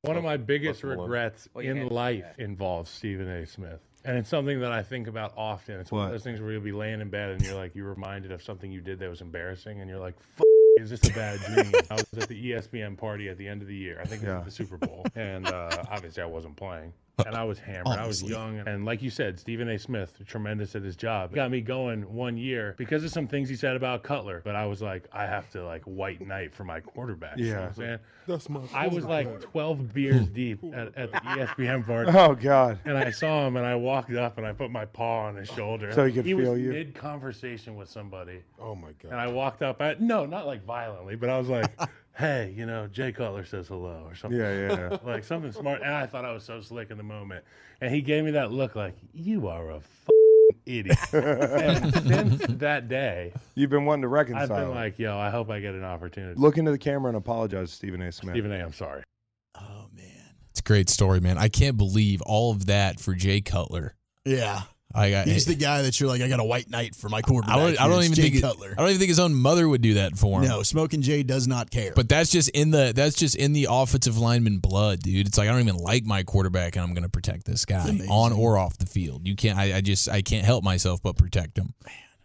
One 0.03 0.17
of 0.17 0.23
my 0.23 0.37
biggest 0.37 0.85
regrets 0.85 1.49
Well, 1.53 1.65
in 1.65 1.89
life 1.89 2.25
involves 2.39 2.91
Stephen 2.91 3.29
A. 3.29 3.45
Smith. 3.47 3.81
And 4.05 4.17
it's 4.17 4.29
something 4.29 4.61
that 4.61 4.71
I 4.71 4.85
think 4.85 5.09
about 5.09 5.33
often. 5.37 5.81
It's 5.81 5.91
one 5.91 6.07
of 6.07 6.13
those 6.13 6.23
things 6.23 6.41
where 6.41 6.53
you'll 6.53 6.61
be 6.63 6.71
laying 6.71 7.01
in 7.01 7.11
bed 7.11 7.31
and 7.31 7.43
you're 7.45 7.57
like, 7.57 7.75
you're 7.75 7.89
reminded 7.89 8.31
of 8.31 8.41
something 8.41 8.71
you 8.71 8.81
did 8.81 9.01
that 9.01 9.11
was 9.11 9.21
embarrassing, 9.21 9.81
and 9.81 9.91
you're 9.91 9.99
like, 9.99 10.15
F- 10.39 10.45
is 10.81 10.91
this 10.91 11.11
a 11.11 11.13
bad 11.13 11.41
dream? 11.41 11.73
I 11.91 11.95
was 11.95 12.07
at 12.23 12.29
the 12.29 12.53
ESPN 12.53 12.97
party 12.97 13.29
at 13.29 13.37
the 13.37 13.49
end 13.49 13.63
of 13.63 13.69
the 13.69 13.75
year. 13.75 13.99
I 14.01 14.05
think 14.07 14.23
it 14.23 14.27
was 14.29 14.35
Yeah. 14.37 14.45
the 14.45 14.51
Super 14.53 14.77
Bowl. 14.77 15.05
And 15.17 15.49
uh, 15.49 15.83
obviously, 15.91 16.23
I 16.23 16.27
wasn't 16.27 16.55
playing. 16.55 16.93
And 17.25 17.35
I 17.35 17.45
was 17.45 17.59
hammered. 17.59 17.99
I 17.99 18.07
was 18.07 18.23
young. 18.23 18.59
And 18.67 18.85
like 18.85 19.01
you 19.01 19.09
said, 19.09 19.41
Stephen 19.41 19.71
A. 19.71 19.79
Smith, 19.79 20.13
tremendous 20.27 20.77
at 20.77 20.83
his 20.83 20.97
job, 20.97 21.35
got 21.35 21.51
me 21.51 21.63
going 21.63 22.03
one 22.13 22.37
year 22.37 22.75
because 22.77 23.05
of 23.05 23.11
some 23.11 23.27
things 23.27 23.49
he 23.49 23.57
said 23.57 23.75
about 23.75 24.03
Cutler. 24.03 24.43
But 24.45 24.55
I 24.55 24.67
was 24.67 24.83
like, 24.83 25.07
I 25.13 25.25
have 25.25 25.49
to 25.53 25.65
like 25.65 25.83
white 25.85 26.21
knight 26.21 26.55
for 26.55 26.65
my 26.65 26.81
quarterback. 26.81 27.39
You 27.39 27.55
know 27.55 27.61
what 27.61 27.69
I'm 27.69 27.75
saying? 27.75 27.99
That's 28.27 28.51
my. 28.51 28.61
I 28.75 28.89
was 28.89 29.07
like 29.07 29.41
12 29.41 29.95
beers 29.95 30.27
deep 30.29 30.63
at, 30.75 30.95
at 30.95 31.13
the 31.13 31.19
ESPN 31.19 31.87
party. 31.87 32.13
Oh 32.15 32.35
God. 32.35 32.81
And 32.85 32.99
I 32.99 33.11
saw 33.11 33.47
him 33.47 33.57
and 33.57 33.65
I 33.65 33.77
walked 33.77 34.13
up 34.13 34.37
and 34.37 34.47
I 34.47 34.53
put 34.53 34.71
my 34.71 34.85
paw 34.85 35.27
on 35.27 35.37
his 35.37 35.49
shoulder. 35.49 35.93
So 35.93 36.05
he 36.05 36.13
could 36.13 36.27
was 36.27 36.45
feel 36.45 36.59
you? 36.59 36.73
mid 36.73 36.95
conversation 36.95 37.77
with 37.77 37.89
somebody. 37.89 38.43
Oh 38.61 38.75
my 38.75 38.93
god. 39.03 39.13
And 39.13 39.21
I 39.21 39.29
walked 39.29 39.63
up 39.63 39.81
at 39.81 40.03
no, 40.03 40.27
not 40.27 40.47
like 40.47 40.67
violently, 40.67 41.17
but 41.17 41.31
I 41.31 41.39
was 41.39 41.49
like, 41.49 41.71
Hey, 42.17 42.55
you 42.57 42.65
know, 42.65 42.87
Jay 42.87 43.13
Cutler 43.13 43.45
says 43.45 43.69
hello 43.69 44.05
or 44.07 44.15
something. 44.15 44.41
Yeah, 44.41 44.69
yeah, 44.69 44.89
yeah. 44.91 44.99
like 45.05 45.23
something 45.23 45.53
smart. 45.53 45.83
And 45.83 45.93
I 45.93 46.07
thought 46.07 46.25
I 46.25 46.33
was 46.33 46.45
so 46.45 46.61
slick 46.63 46.91
in 46.91 46.97
the 46.97 47.03
moment. 47.03 47.45
And 47.81 47.95
he 47.95 48.01
gave 48.01 48.25
me 48.25 48.31
that 48.33 48.51
look 48.53 48.75
like, 48.75 48.97
You 49.13 49.49
are 49.49 49.71
a 49.71 49.77
f- 49.77 50.09
idiot. 50.65 50.97
and 51.13 51.93
since 51.93 52.47
that 52.59 52.89
day, 52.89 53.35
You've 53.55 53.69
been 53.69 53.85
wanting 53.85 54.03
to 54.03 54.09
reconcile. 54.09 54.51
I've 54.51 54.67
been 54.67 54.75
like, 54.75 54.99
yo, 54.99 55.19
I 55.19 55.29
hope 55.29 55.51
I 55.51 55.61
get 55.61 55.75
an 55.75 55.85
opportunity. 55.85 56.41
Look 56.41 56.57
into 56.57 56.71
the 56.71 56.79
camera 56.79 57.09
and 57.11 57.19
apologize, 57.19 57.71
to 57.71 57.77
Stephen 57.77 58.01
A. 58.01 58.11
Smith. 58.11 58.33
Stephen 58.35 58.53
A, 58.53 58.65
I'm 58.65 58.73
sorry. 58.73 59.03
Oh 59.55 59.87
man, 59.95 60.35
it's 60.51 60.61
a 60.61 60.63
great 60.63 60.89
story, 60.89 61.21
man. 61.21 61.37
I 61.37 61.49
can't 61.49 61.77
believe 61.77 62.23
all 62.23 62.51
of 62.51 62.67
that 62.67 62.99
for 62.99 63.15
Jay 63.15 63.43
Cutler. 63.43 63.95
Yeah. 64.25 64.63
I 64.97 65.11
got. 65.11 65.27
He's 65.27 65.45
the 65.45 65.55
guy 65.55 65.83
that 65.83 66.01
you're 66.01 66.09
like, 66.09 66.23
I 66.23 66.29
got 66.29 66.41
a 66.41 66.45
white 66.45 66.71
knight 66.71 66.95
for 66.95 67.09
my 67.09 67.21
quarterback. 67.21 67.57
I 67.57 67.61
don't, 67.61 67.81
I 67.81 67.89
don't 67.89 68.03
even 68.03 68.15
Jay 68.15 68.31
think. 68.31 68.43
Cutler. 68.43 68.73
I 68.73 68.81
don't 68.81 68.89
even 68.89 68.99
think 68.99 69.11
his 69.11 69.21
own 69.21 69.35
mother 69.35 69.69
would 69.69 69.83
do 69.83 69.95
that 69.95 70.17
for 70.17 70.41
him. 70.41 70.49
No, 70.49 70.63
Smoking 70.63 71.03
Jay 71.03 71.23
does 71.23 71.47
not 71.47 71.71
care. 71.71 71.93
But 71.95 72.09
that's 72.09 72.31
just 72.31 72.49
in 72.51 72.71
the 72.71 72.93
that's 72.97 73.15
just 73.15 73.37
in 73.37 73.53
the 73.53 73.67
offensive 73.71 74.17
lineman 74.19 74.59
blood, 74.59 75.01
dude. 75.01 75.27
It's 75.27 75.37
like 75.37 75.49
I 75.49 75.53
don't 75.53 75.61
even 75.61 75.77
like 75.77 76.05
my 76.05 76.23
quarterback, 76.23 76.77
and 76.77 76.83
I'm 76.83 76.95
going 76.95 77.03
to 77.03 77.09
protect 77.11 77.45
this 77.45 77.65
guy 77.65 78.01
on 78.09 78.33
or 78.33 78.57
off 78.59 78.79
the 78.79 78.87
field. 78.87 79.27
You 79.29 79.37
can't. 79.37 79.59
I, 79.59 79.77
I 79.77 79.81
just 79.83 80.09
I 80.09 80.23
can't 80.23 80.45
help 80.47 80.65
myself 80.65 81.03
but 81.03 81.17
protect 81.17 81.59
him, 81.59 81.75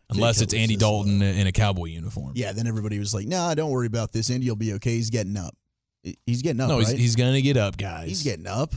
unless 0.09 0.41
it's 0.41 0.53
Cutler's 0.53 0.63
Andy 0.63 0.75
Dalton 0.77 1.21
in 1.21 1.47
a 1.47 1.51
cowboy 1.51 1.85
uniform. 1.85 2.31
yeah, 2.35 2.53
then 2.53 2.67
everybody 2.67 2.99
was 2.99 3.13
like, 3.13 3.27
Nah, 3.27 3.53
don't 3.53 3.71
worry 3.71 3.87
about 3.87 4.11
this. 4.11 4.29
Andy 4.29 4.47
will 4.49 4.55
be 4.55 4.73
okay. 4.73 4.91
He's 4.95 5.09
getting 5.09 5.35
up. 5.37 5.55
He's 6.25 6.41
getting 6.41 6.61
up. 6.61 6.69
no, 6.69 6.79
he's, 6.79 6.89
he's 6.89 7.15
going 7.15 7.33
to 7.33 7.41
get 7.41 7.57
up, 7.57 7.77
guys. 7.77 8.07
He's 8.07 8.23
getting 8.23 8.47
up. 8.47 8.73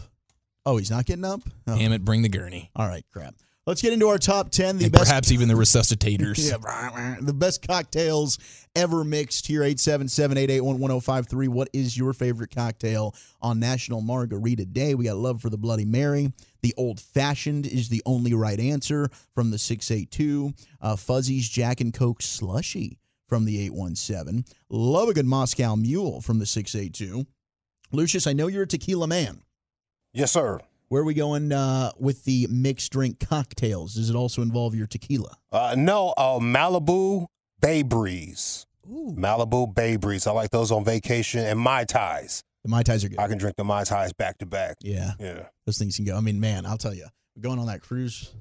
Oh, 0.67 0.77
he's 0.77 0.91
not 0.91 1.05
getting 1.07 1.25
up. 1.25 1.41
Oh. 1.67 1.77
Damn 1.77 1.93
it, 1.93 2.05
bring 2.05 2.23
the 2.23 2.29
gurney. 2.29 2.71
All 2.77 2.87
right, 2.87 3.05
crap. 3.13 3.35
Let's 3.67 3.81
get 3.81 3.95
into 3.95 4.09
our 4.09 4.19
top 4.19 4.51
ten. 4.51 4.77
The 4.77 4.85
And 4.85 4.93
best 4.93 5.09
perhaps 5.09 5.33
even 5.33 5.49
the 5.49 5.55
resuscitators. 5.55 6.39
Yeah, 6.55 7.17
the 7.21 7.33
best 7.33 7.67
cocktails 7.67 8.39
ever 8.77 9.05
mixed 9.05 9.47
here 9.47 9.63
877-881-1053 9.63 11.49
what 11.49 11.69
is 11.73 11.97
your 11.97 12.13
favorite 12.13 12.55
cocktail 12.55 13.15
on 13.41 13.61
national 13.61 14.01
margarita 14.01 14.67
day? 14.67 14.95
We 14.95 15.05
got 15.07 15.17
love 15.17 15.41
for 15.41 15.49
the 15.49 15.57
bloody 15.57 15.85
mary. 15.85 16.33
The 16.63 16.75
old 16.77 17.01
fashioned 17.01 17.67
is 17.67 17.89
the 17.89 18.03
only 18.05 18.35
right 18.35 18.59
answer 18.59 19.09
from 19.35 19.51
the 19.51 19.59
682 19.59 20.53
uh, 20.81 20.97
fuzzy's 20.97 21.49
jack 21.49 21.81
and 21.81 21.95
coke 21.95 22.21
slushy 22.21 22.99
from 23.29 23.45
the 23.45 23.61
817 23.67 24.45
love 24.69 25.09
a 25.09 25.15
good 25.15 25.27
moscow 25.27 25.75
mule 25.77 26.21
from 26.21 26.39
the 26.39 26.47
682 26.47 27.27
lucius 27.93 28.27
i 28.27 28.33
know 28.33 28.47
you're 28.49 28.65
a 28.65 28.67
tequila 28.67 29.07
man. 29.07 29.41
Yes, 30.13 30.33
sir. 30.33 30.61
Where 30.89 31.03
are 31.03 31.05
we 31.05 31.15
going 31.15 31.51
uh, 31.53 31.91
with 31.99 32.25
the 32.25 32.47
mixed 32.51 32.93
drink 32.93 33.19
cocktails 33.21 33.95
does 33.95 34.11
it 34.11 34.17
also 34.17 34.43
involve 34.43 34.75
your 34.75 34.87
tequila 34.87 35.37
Uh, 35.53 35.75
no, 35.77 36.15
uh, 36.17 36.39
Malibu 36.39 37.27
Bay 37.61 37.83
Breeze. 37.83 38.67
Malibu 38.89 39.73
Bay 39.75 39.97
Breeze. 39.97 40.27
I 40.27 40.33
like 40.33 40.51
those 40.51 40.71
on 40.71 40.85
vacation 40.85 41.41
and 41.45 41.59
Mai 41.59 41.85
Tais. 41.85 42.43
the 42.63 42.69
mai 42.71 42.83
tais 42.83 43.05
are 43.05 43.09
good 43.09 43.19
I 43.19 43.29
can 43.29 43.39
drink 43.39 43.57
the 43.57 43.65
Mai 43.65 43.85
Tais 43.85 44.13
back 44.13 44.39
to 44.39 44.47
back. 44.47 44.77
Yeah. 44.81 45.13
Yeah. 45.19 45.47
Those 45.67 45.79
things 45.79 45.97
can 45.97 46.05
go. 46.05 46.17
I 46.17 46.21
mean, 46.21 46.39
man, 46.41 46.67
I'll 46.67 46.77
tell 46.79 46.95
you, 46.95 47.07
going 47.41 47.59
on 47.59 47.67
that 47.67 47.81
cruise, 47.81 48.33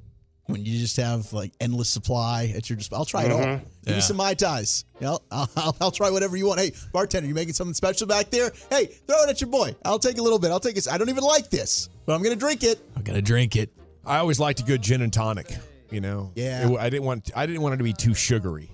when 0.48 0.66
you 0.66 0.78
just 0.80 0.98
have 0.98 1.32
like 1.32 1.54
endless 1.62 1.90
supply 1.90 2.52
at 2.56 2.70
your 2.70 2.76
disposal, 2.76 3.00
I'll 3.02 3.06
try 3.06 3.24
it 3.24 3.32
all. 3.32 3.40
Mhm. 3.40 3.60
Give 3.60 3.70
Yeah. 3.86 3.96
me 3.96 4.02
some 4.02 4.18
Mai 4.18 4.34
Tais. 4.34 4.84
You 5.00 5.08
know, 5.08 5.20
I'll, 5.32 5.50
I'll, 5.56 5.76
I'll 5.80 5.92
try 5.92 6.10
whatever 6.10 6.36
you 6.36 6.48
want. 6.48 6.60
Hey, 6.60 6.74
bartender, 6.92 7.28
you 7.28 7.34
making 7.34 7.54
something 7.54 7.74
special 7.74 8.08
back 8.08 8.30
there? 8.30 8.52
Hey, 8.70 8.88
throw 9.08 9.24
it 9.24 9.30
at 9.30 9.40
your 9.40 9.50
boy. 9.50 9.74
I'll 9.86 10.00
take 10.00 10.18
a 10.18 10.22
little 10.22 10.40
bit. 10.40 10.52
I'll 10.52 10.60
take 10.60 10.76
it. 10.78 10.88
I 10.92 10.98
don't 10.98 11.10
even 11.10 11.24
like 11.24 11.50
this, 11.50 11.88
but 12.06 12.14
I'm 12.14 12.22
going 12.24 12.34
to 12.36 12.40
drink 12.40 12.64
it. 12.64 12.80
I'm 12.96 13.04
going 13.04 13.16
to 13.16 13.22
drink 13.22 13.56
it. 13.56 13.72
I 14.06 14.18
always 14.18 14.40
liked 14.40 14.60
a 14.60 14.64
good 14.64 14.82
gin 14.82 15.02
and 15.02 15.12
tonic. 15.14 15.56
You 15.90 16.02
know, 16.02 16.32
Yeah. 16.36 16.70
It- 16.70 16.78
I 16.80 16.90
didn't 16.90 17.04
want 17.06 17.32
I 17.36 17.46
didn't 17.46 17.62
want 17.62 17.76
it 17.76 17.78
to 17.78 17.84
be 17.84 17.94
too 17.94 18.14
sugary. 18.14 18.70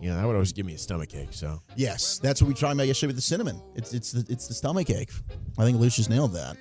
You 0.00 0.10
know, 0.10 0.16
that 0.16 0.26
would 0.26 0.34
always 0.34 0.52
give 0.52 0.64
me 0.66 0.74
a 0.74 0.78
stomach 0.78 1.14
ache. 1.14 1.28
So 1.32 1.60
Yes, 1.76 2.18
that's 2.18 2.40
what 2.40 2.46
we 2.48 2.54
tried 2.54 2.72
about 2.72 2.86
yesterday 2.86 3.08
with 3.08 3.16
the 3.16 3.22
cinnamon. 3.22 3.60
It's 3.74 3.92
it's 3.94 4.12
the, 4.12 4.24
it's 4.32 4.46
the 4.48 4.54
stomach 4.54 4.90
ache. 4.90 5.10
I 5.58 5.64
think 5.64 5.78
Lucius 5.80 6.08
nailed 6.08 6.34
that. 6.34 6.56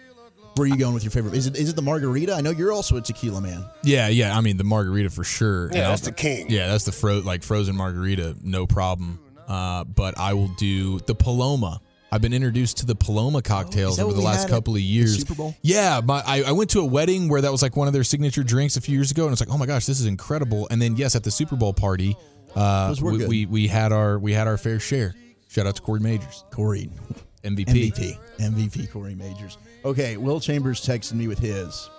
Where 0.56 0.64
are 0.64 0.68
you 0.68 0.78
going 0.78 0.96
with 0.96 1.04
your 1.04 1.12
favorite? 1.12 1.36
Is 1.36 1.46
it 1.46 1.56
is 1.56 1.70
it 1.70 1.76
the 1.76 1.84
margarita? 1.84 2.34
I 2.34 2.42
know 2.42 2.50
you're 2.50 2.72
also 2.72 2.98
a 2.98 3.02
tequila 3.02 3.42
man. 3.42 3.64
Yeah, 3.84 4.08
yeah. 4.08 4.36
I 4.36 4.42
mean, 4.42 4.58
the 4.58 4.64
margarita 4.64 5.12
for 5.12 5.24
sure. 5.24 5.66
Yeah, 5.68 5.82
And 5.82 5.92
that's 5.92 6.02
the 6.02 6.12
king. 6.12 6.50
Yeah, 6.50 6.68
that's 6.70 6.86
the 6.86 6.92
fro 6.92 7.20
like 7.20 7.44
frozen 7.44 7.76
margarita, 7.76 8.36
no 8.42 8.66
problem. 8.66 9.20
Uh, 9.48 9.84
but 9.84 10.18
I 10.18 10.34
will 10.34 10.50
do 10.58 11.00
the 11.02 11.14
Paloma. 11.14 11.80
I've 12.12 12.22
been 12.22 12.34
introduced 12.34 12.78
to 12.78 12.86
the 12.86 12.96
Paloma 12.96 13.42
cocktails 13.42 13.98
that 13.98 14.04
over 14.04 14.14
the 14.14 14.22
last 14.22 14.48
couple 14.48 14.76
of 14.76 14.82
years. 14.82 15.18
Super 15.20 15.36
Bowl? 15.36 15.56
Yeah, 15.62 16.00
my, 16.04 16.24
I, 16.26 16.44
I 16.44 16.52
went 16.54 16.70
to 16.72 16.80
a 16.80 16.86
wedding 16.86 17.28
where 17.28 17.42
that 17.42 17.52
was 17.52 17.62
like 17.62 17.76
one 17.76 17.88
of 17.88 17.94
their 17.94 18.04
signature 18.06 18.44
drinks 18.44 18.78
a 18.78 18.82
few 18.82 18.96
years 18.96 19.12
ago, 19.12 19.24
and 19.26 19.32
it's 19.34 19.42
like, 19.42 19.50
oh 19.50 19.58
my 19.58 19.66
gosh, 19.66 19.86
this 19.86 20.00
is 20.00 20.06
incredible. 20.06 20.68
And 20.72 20.82
then 20.82 20.96
yes, 20.96 21.16
at 21.16 21.24
the 21.24 21.32
Super 21.32 21.56
Bowl 21.58 21.74
party, 21.74 22.16
uh, 22.56 22.96
we, 23.02 23.26
we 23.26 23.46
we 23.46 23.68
had 23.68 23.92
our 23.92 24.18
we 24.18 24.34
had 24.34 24.48
our 24.48 24.58
fair 24.58 24.80
share. 24.80 25.14
Shout 25.50 25.68
out 25.68 25.76
to 25.76 25.82
Corey 25.82 26.00
Majors, 26.00 26.44
Corey, 26.52 26.90
MVP. 27.44 27.66
MVP, 27.92 28.18
MVP, 28.40 28.92
Corey 28.92 29.16
Majors. 29.16 29.58
Okay, 29.86 30.18
Will 30.18 30.40
Chambers 30.40 30.82
texted 30.86 31.14
me 31.14 31.28
with 31.28 31.40
his, 31.40 31.90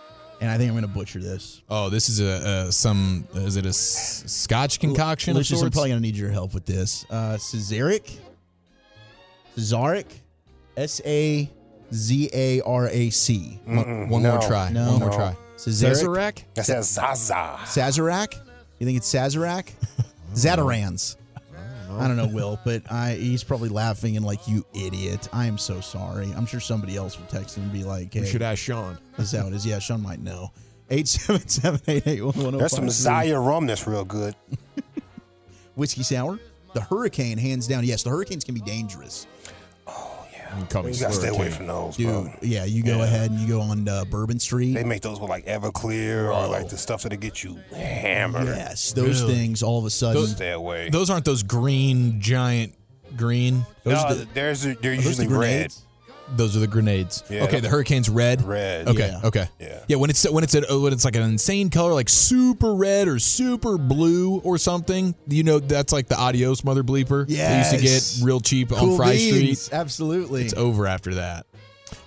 and 0.40 0.50
I 0.50 0.56
think 0.58 0.68
I'm 0.70 0.74
going 0.74 0.82
to 0.82 0.88
butcher 0.98 1.18
this. 1.20 1.62
Oh, 1.68 1.88
this 1.90 2.08
is 2.08 2.20
a, 2.20 2.66
a 2.68 2.72
some 2.72 3.26
is 3.34 3.56
it 3.56 3.64
a 3.66 3.70
s- 3.70 4.24
Scotch 4.26 4.80
concoction? 4.80 5.34
Lucius, 5.34 5.62
I'm 5.62 5.70
probably 5.70 5.90
going 5.90 6.00
to 6.00 6.06
need 6.06 6.16
your 6.16 6.30
help 6.30 6.54
with 6.54 6.66
this. 6.66 7.04
Uh, 7.10 7.36
Cesaric, 7.38 8.10
Cesaric, 9.58 10.06
S 10.76 11.00
A 11.04 11.50
Z 11.92 12.30
A 12.32 12.60
R 12.60 12.88
A 12.88 13.10
C. 13.10 13.58
One, 13.64 14.08
one 14.08 14.22
more 14.22 14.40
try. 14.40 14.70
No. 14.70 14.92
One 14.92 15.00
more 15.00 15.10
No. 15.10 15.16
try. 15.16 15.36
Cesaric, 15.56 16.44
That 16.54 16.64
says 16.66 16.88
Zaza. 16.90 17.58
Sazerac. 17.64 18.34
You 18.78 18.86
think 18.86 18.98
it's 18.98 19.12
Sazerac? 19.12 19.72
Zatarans. 20.34 21.16
I 21.90 22.06
don't 22.06 22.16
know, 22.16 22.28
Will, 22.28 22.60
but 22.64 22.82
I, 22.92 23.14
he's 23.14 23.42
probably 23.42 23.70
laughing 23.70 24.16
and 24.16 24.24
like, 24.24 24.46
you 24.46 24.64
idiot. 24.74 25.28
I 25.32 25.46
am 25.46 25.58
so 25.58 25.80
sorry. 25.80 26.30
I'm 26.36 26.46
sure 26.46 26.60
somebody 26.60 26.96
else 26.96 27.18
will 27.18 27.26
text 27.26 27.56
him 27.56 27.64
and 27.64 27.72
be 27.72 27.82
like, 27.82 28.12
hey, 28.14 28.20
we 28.20 28.26
should 28.26 28.42
ask 28.42 28.58
Sean. 28.62 28.98
this 29.16 29.32
is 29.32 29.40
how 29.40 29.48
it 29.48 29.54
is. 29.54 29.66
Yeah, 29.66 29.80
Sean 29.80 30.00
might 30.00 30.20
know. 30.20 30.52
877 30.90 32.56
There's 32.58 32.70
some 32.72 32.88
Zaya 32.88 33.40
rum 33.40 33.66
that's 33.66 33.84
real 33.88 34.04
good. 34.04 34.36
Whiskey 35.74 36.04
sour. 36.04 36.38
The 36.74 36.80
Hurricane, 36.82 37.38
hands 37.38 37.66
down. 37.66 37.84
Yes, 37.84 38.02
the 38.02 38.10
Hurricanes 38.10 38.44
can 38.44 38.54
be 38.54 38.60
dangerous. 38.60 39.26
You 40.58 40.64
call 40.70 40.82
me 40.82 40.92
You 40.92 41.00
gotta 41.00 41.12
stay 41.12 41.28
away 41.28 41.50
from 41.50 41.66
those, 41.66 41.96
Dude, 41.96 42.06
bro. 42.08 42.32
yeah, 42.40 42.64
you 42.64 42.82
go 42.82 42.98
Yeah. 42.98 43.04
ahead 43.04 43.30
and 43.30 43.38
you 43.38 43.46
go 43.48 43.60
on 43.60 43.86
uh, 43.86 44.04
Bourbon 44.06 44.40
Street. 44.40 44.72
They 44.74 44.82
make 44.82 45.02
those 45.02 45.20
with 45.20 45.28
like 45.28 45.44
Everclear 45.46 46.34
or 46.34 46.46
like 46.48 46.68
the 46.70 46.78
stuff 46.78 47.02
that'll 47.02 47.18
get 47.18 47.44
you 47.44 47.58
hammered. 47.74 48.46
yes, 48.46 48.92
those 48.92 49.20
Really? 49.22 49.34
things 49.34 49.62
all 49.62 49.78
of 49.78 49.84
a 49.84 49.90
sudden. 49.90 50.26
Stay 50.26 50.52
away. 50.52 50.88
Those 50.88 51.10
aren't 51.10 51.26
those 51.26 51.42
green 51.42 52.20
giant 52.20 52.74
green. 53.16 53.58
no, 53.84 53.92
those 53.92 53.98
are 54.04 54.14
the- 54.14 54.28
there's 54.34 54.62
they're 54.62 54.94
usually 54.94 55.26
the 55.26 55.34
red. 55.38 55.74
Grenades? 56.28 56.36
Those 56.36 56.56
are 56.56 56.60
the 56.60 56.66
grenades. 56.66 57.22
Yeah. 57.30 57.44
Okay, 57.44 57.60
the 57.60 57.68
hurricane's 57.68 58.08
red. 58.08 58.42
Red. 58.42 58.88
Okay, 58.88 59.08
Yeah. 59.08 59.20
okay. 59.28 59.48
Yeah. 59.58 59.80
Yeah, 59.88 59.96
when 59.96 60.10
it's 60.10 60.28
when 60.30 60.44
it's 60.44 60.54
a, 60.54 60.78
when 60.80 60.92
it's 60.92 61.04
like 61.04 61.16
an 61.16 61.22
insane 61.22 61.70
color, 61.70 61.92
like 61.94 62.08
super 62.08 62.74
red 62.74 63.08
or 63.08 63.18
super 63.18 63.78
blue 63.78 64.38
or 64.40 64.58
something, 64.58 65.14
you 65.28 65.42
know 65.42 65.58
that's 65.58 65.92
like 65.92 66.08
the 66.08 66.18
adios 66.18 66.64
mother 66.64 66.82
bleeper. 66.82 67.26
They 67.26 67.58
used 67.58 67.70
to 67.70 67.78
get 68.20 68.24
real 68.26 68.40
cheap 68.40 68.72
on 68.72 68.96
Fry 68.96 69.12
beans, 69.12 69.60
Street. 69.62 69.76
Absolutely. 69.78 70.44
It's 70.44 70.54
over 70.54 70.86
after 70.86 71.14
that. 71.14 71.46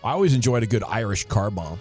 I 0.04 0.12
always 0.12 0.34
enjoyed 0.34 0.64
a 0.64 0.68
good 0.68 0.84
Irish 0.84 1.26
car 1.26 1.50
bomb. 1.50 1.80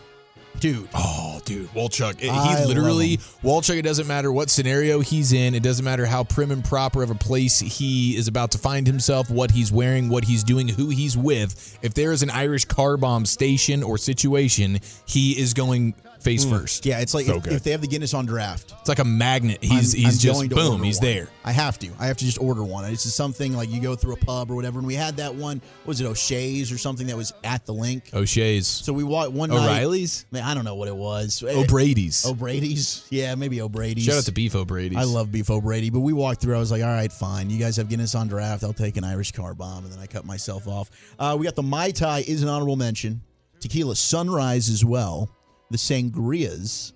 Dude, 0.61 0.89
Oh, 0.95 1.41
dude, 1.45 1.69
Walchuk. 1.71 2.21
He 2.21 2.29
I 2.29 2.61
love 2.61 2.69
literally. 2.69 3.17
Walchuk. 3.43 3.77
It 3.79 3.83
doesn't 3.83 4.07
matter 4.07 4.31
what 4.31 4.51
scenario 4.51 5.01
he's 5.01 5.33
in. 5.33 5.55
It 5.55 5.63
doesn't 5.63 5.85
matter 5.85 6.05
how 6.05 6.23
prim 6.25 6.51
and 6.51 6.63
proper 6.63 7.03
of 7.03 7.11
a 7.11 7.15
place 7.15 7.59
he 7.61 8.15
is 8.17 8.29
about 8.29 8.51
to 8.53 8.59
find 8.59 8.87
himself, 8.87 9.31
what 9.31 9.51
he's 9.51 9.73
wearing, 9.73 10.11
what 10.11 10.25
he's 10.25 10.45
doing, 10.45 10.69
who 10.69 10.91
he's 10.91 11.17
with. 11.17 11.79
If 11.81 11.95
there 11.95 12.13
is 12.13 12.23
an 12.23 12.29
Irish 12.31 12.67
car 12.67 12.99
bomb 12.99 13.25
station 13.25 13.83
or 13.83 13.97
situation, 13.97 14.81
he 15.07 15.39
is 15.41 15.55
going 15.55 15.95
face 16.21 16.45
Mm. 16.45 16.51
first. 16.51 16.87
Yeah, 16.87 17.01
it's 17.01 17.15
like 17.15 17.27
So 17.27 17.37
if, 17.37 17.47
if 17.49 17.63
they 17.63 17.71
have 17.73 17.81
the 17.81 17.87
Guinness 17.87 18.15
on 18.15 18.27
draft. 18.27 18.75
It's 18.81 18.89
like 18.89 18.99
a 18.99 19.05
magnet. 19.05 19.59
He's 19.61 19.95
I'm- 19.95 20.05
he's 20.05 20.25
I'm 20.25 20.35
just 20.35 20.49
boom. 20.51 20.83
He's 20.83 20.99
one. 20.99 21.05
there. 21.07 21.29
I 21.45 21.53
have 21.53 21.79
to. 21.81 21.89
I 21.99 22.07
have 22.07 22.17
to 22.19 22.25
just 22.25 22.41
order 22.41 22.63
one. 22.63 22.85
It's 22.85 23.05
just 23.05 23.17
something 23.17 23.55
like 23.55 23.71
you 23.71 23.81
go 23.81 23.97
through 23.97 24.15
a 24.15 24.19
pub 24.19 24.51
or 24.51 24.55
whatever. 24.55 24.79
And 24.79 24.87
we 24.87 24.95
had 24.95 25.17
that 25.17 25.35
one. 25.35 25.61
Was 25.87 26.01
it 26.01 26.07
O'Shea's 26.07 26.71
or 26.71 26.79
something 26.79 27.07
that 27.07 27.17
was 27.17 27.33
at 27.45 27.65
the 27.67 27.73
link? 27.73 28.11
O'Shea's. 28.13 28.67
So 28.67 28.93
we 28.93 29.05
walked 29.05 29.33
one 29.33 29.51
night. 29.51 29.65
O'Reilly's. 29.65 30.27
Man, 30.31 30.43
I 30.45 30.55
don't 30.55 30.65
know 30.65 30.75
what 30.75 30.89
it 30.89 30.97
was. 30.97 31.43
O'Brady's. 31.43 32.25
O'Brady's. 32.27 33.05
Yeah, 33.11 33.35
maybe 33.35 33.61
O'Brady's. 33.61 34.05
Shout 34.05 34.17
out 34.19 34.25
to 34.25 34.33
Beef 34.33 34.55
O'Brady's. 34.55 34.99
I 34.99 35.05
love 35.05 35.33
Beef 35.33 35.51
O'Brady, 35.51 35.91
but 35.91 36.01
we 36.01 36.13
walked 36.13 36.41
through. 36.43 36.57
I 36.57 36.59
was 36.61 36.71
like, 36.71 36.83
all 36.83 36.89
right, 36.89 37.13
fine. 37.13 37.51
You 37.51 37.59
guys 37.59 37.77
have 37.77 37.89
Guinness 37.89 38.15
on 38.15 38.29
draft. 38.29 38.63
I'll 38.65 38.73
take 38.73 38.97
an 38.97 39.05
Irish 39.05 39.33
car 39.33 39.55
bomb. 39.55 39.85
And 39.85 39.93
then 39.93 39.99
I 40.01 40.07
cut 40.07 40.25
myself 40.25 40.69
off. 40.69 40.91
Uh, 41.19 41.37
we 41.39 41.45
got 41.47 41.55
the 41.57 41.63
Mai 41.63 41.91
Tai 41.91 42.21
is 42.27 42.43
an 42.43 42.49
honorable 42.49 42.77
mention. 42.77 43.23
Tequila 43.61 43.95
Sunrise 43.97 44.69
as 44.69 44.85
well. 44.85 45.29
The 45.71 45.77
Sangrias. 45.79 46.93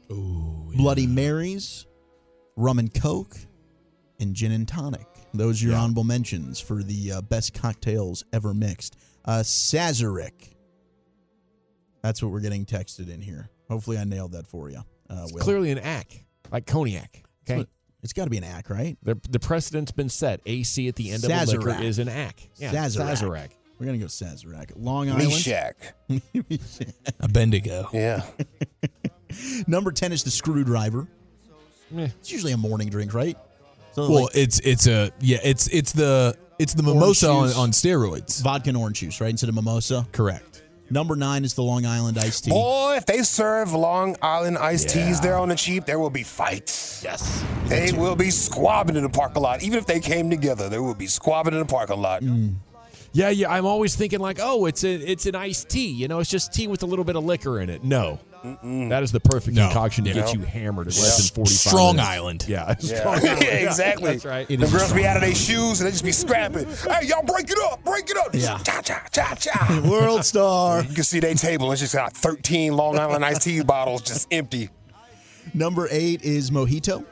Bloody 0.77 1.07
Marys. 1.07 1.87
Rum 2.57 2.79
and 2.79 2.93
Coke. 2.93 3.37
And 4.21 4.35
Gin 4.35 4.53
and 4.53 4.67
Tonic. 4.67 5.07
Those 5.33 5.63
are 5.63 5.69
your 5.69 5.77
honorable 5.77 6.05
mentions 6.05 6.61
for 6.61 6.83
the 6.83 7.13
uh, 7.13 7.21
best 7.23 7.55
cocktails 7.55 8.25
ever 8.33 8.55
mixed. 8.55 8.97
Uh, 9.25 9.41
Sazerac. 9.41 10.55
That's 12.03 12.23
what 12.23 12.31
we're 12.31 12.41
getting 12.41 12.65
texted 12.65 13.13
in 13.13 13.21
here. 13.21 13.49
Hopefully, 13.69 13.99
I 13.99 14.05
nailed 14.05 14.33
that 14.33 14.47
for 14.47 14.71
you. 14.71 14.81
Uh. 15.11 15.27
Clearly 15.39 15.71
an 15.73 15.79
ack, 15.79 16.25
like 16.53 16.67
cognac. 16.67 17.25
Okay. 17.49 17.67
It's 18.03 18.13
got 18.13 18.25
to 18.25 18.31
be 18.31 18.37
an 18.37 18.45
ack, 18.45 18.69
right? 18.69 18.99
The, 19.03 19.19
the 19.31 19.41
precedent's 19.41 19.91
been 19.91 20.11
set. 20.11 20.41
AC 20.45 20.87
at 20.89 20.95
the 20.97 21.11
end 21.11 21.25
of 21.25 21.31
a 21.31 21.45
liquor 21.47 21.83
is 21.83 21.99
an 21.99 22.09
ack. 22.09 22.39
Yeah, 22.57 22.73
Sazerac. 22.73 23.17
Sazerac. 23.17 23.49
We're 23.79 23.87
gonna 23.87 23.99
go 23.99 24.07
Sazerac. 24.07 24.73
Long 24.77 25.11
Island. 25.11 25.29
Meshack. 25.31 25.75
A 27.21 27.29
Bendigo. 27.29 27.89
Yeah. 27.93 28.23
Number 29.67 29.91
ten 29.93 30.13
is 30.13 30.23
the 30.23 30.31
screwdriver. 30.31 31.09
It's 31.97 32.33
usually 32.33 32.53
a 32.53 32.57
morning 32.57 32.89
drink, 32.89 33.15
right? 33.15 33.37
So 33.93 34.11
Well, 34.11 34.23
like 34.25 34.37
it's 34.37 34.59
it's 34.61 34.87
a 34.87 35.11
yeah. 35.21 35.39
It's 35.43 35.69
it's 35.69 35.93
the 35.93 36.37
it's 36.59 36.75
the 36.75 36.83
mimosa 36.83 37.29
on, 37.29 37.49
on 37.53 37.71
steroids. 37.71 38.43
vodka 38.43 38.71
and 38.71 38.77
orange 38.77 39.01
juice, 39.01 39.21
right? 39.21 39.31
Instead 39.31 39.49
of 39.49 39.55
mimosa. 39.55 40.07
Correct. 40.13 40.63
Number 40.91 41.17
nine 41.17 41.45
is 41.45 41.55
the 41.55 41.63
Long 41.63 41.87
Island 41.87 42.19
iced 42.19 42.45
tea. 42.45 42.51
Boy, 42.51 42.95
if 42.97 43.07
they 43.07 43.23
serve 43.23 43.73
Long 43.73 44.17
Island 44.21 44.59
iced 44.59 44.91
teas 44.91 45.21
there 45.21 45.37
on 45.39 45.49
the 45.49 45.55
cheap, 45.57 45.87
there 45.87 45.99
will 45.99 46.11
be 46.11 46.23
fights. 46.23 47.03
Yes. 47.03 47.43
They 47.67 47.91
will 47.93 48.15
be 48.15 48.27
squabbing 48.31 48.95
in 48.97 49.03
the 49.03 49.09
parking 49.09 49.43
lot. 49.43 49.63
Even 49.63 49.79
if 49.79 49.87
they 49.87 49.99
came 49.99 50.29
together, 50.29 50.69
there 50.69 50.83
will 50.83 50.95
be 50.95 51.07
squabbing 51.07 51.55
in 51.55 51.59
the 51.59 51.65
parking 51.65 52.01
lot. 52.01 52.23
Mm. 52.23 52.57
Yeah, 53.15 53.31
yeah. 53.31 53.49
I'm 53.51 53.65
always 53.65 53.95
thinking 53.95 54.19
like, 54.19 54.39
oh, 54.43 54.67
it's 54.67 54.83
a, 54.85 54.93
it's 54.93 55.25
an 55.27 55.37
iced 55.37 55.69
tea. 55.69 55.87
You 55.89 56.09
know, 56.09 56.19
it's 56.19 56.29
just 56.29 56.53
tea 56.53 56.67
with 56.67 56.83
a 56.83 56.87
little 56.87 57.05
bit 57.05 57.15
of 57.15 57.25
liquor 57.25 57.61
in 57.61 57.71
it. 57.71 57.85
No, 57.85 58.19
that 58.43 59.03
is 59.05 59.13
the 59.13 59.21
perfect 59.21 59.57
No. 59.57 59.67
concoction 59.69 60.03
to 60.05 60.11
You 60.11 60.15
get 60.15 60.27
know? 60.27 60.41
you 60.41 60.47
hammered 60.47 60.89
in 60.89 60.93
Yeah. 60.95 61.01
less 61.03 61.29
than 61.31 61.35
45 61.37 61.57
Strong 61.73 61.97
minutes. 61.97 62.11
Island. 62.11 62.45
Yeah, 62.49 62.75
Yeah, 62.81 62.97
Strong 62.99 63.15
Island. 63.25 63.43
Yeah, 63.43 63.49
exactly. 63.51 64.11
That's 64.13 64.25
right. 64.25 64.49
The 64.49 64.57
girls 64.57 64.93
be 64.93 65.07
out 65.07 65.17
of 65.17 65.23
their 65.23 65.35
shoes 65.35 65.81
and 65.81 65.87
they 65.87 65.93
just 65.93 66.05
be 66.05 66.11
scrapping. 66.13 66.67
Hey, 66.67 67.07
y'all 67.07 67.23
break 67.23 67.49
it 67.49 67.59
up, 67.71 67.85
break 67.85 68.11
it 68.11 68.17
up. 68.17 68.31
Yeah. 68.35 68.59
Cha 68.59 68.81
cha 68.83 69.07
cha 69.13 69.35
cha. 69.37 69.83
World 69.89 70.25
star. 70.25 70.83
You 70.83 70.93
can 70.95 71.05
see 71.05 71.21
their 71.21 71.35
table. 71.35 71.71
It's 71.71 71.81
just 71.83 71.95
got 71.95 72.13
13 72.15 72.75
Long 72.77 72.99
Island 72.99 73.25
iced 73.25 73.43
tea 73.43 73.63
bottles 73.63 74.03
just 74.03 74.27
empty. 74.33 74.71
Number 75.55 75.87
eight 75.93 76.23
is 76.23 76.51
mojito. 76.51 77.05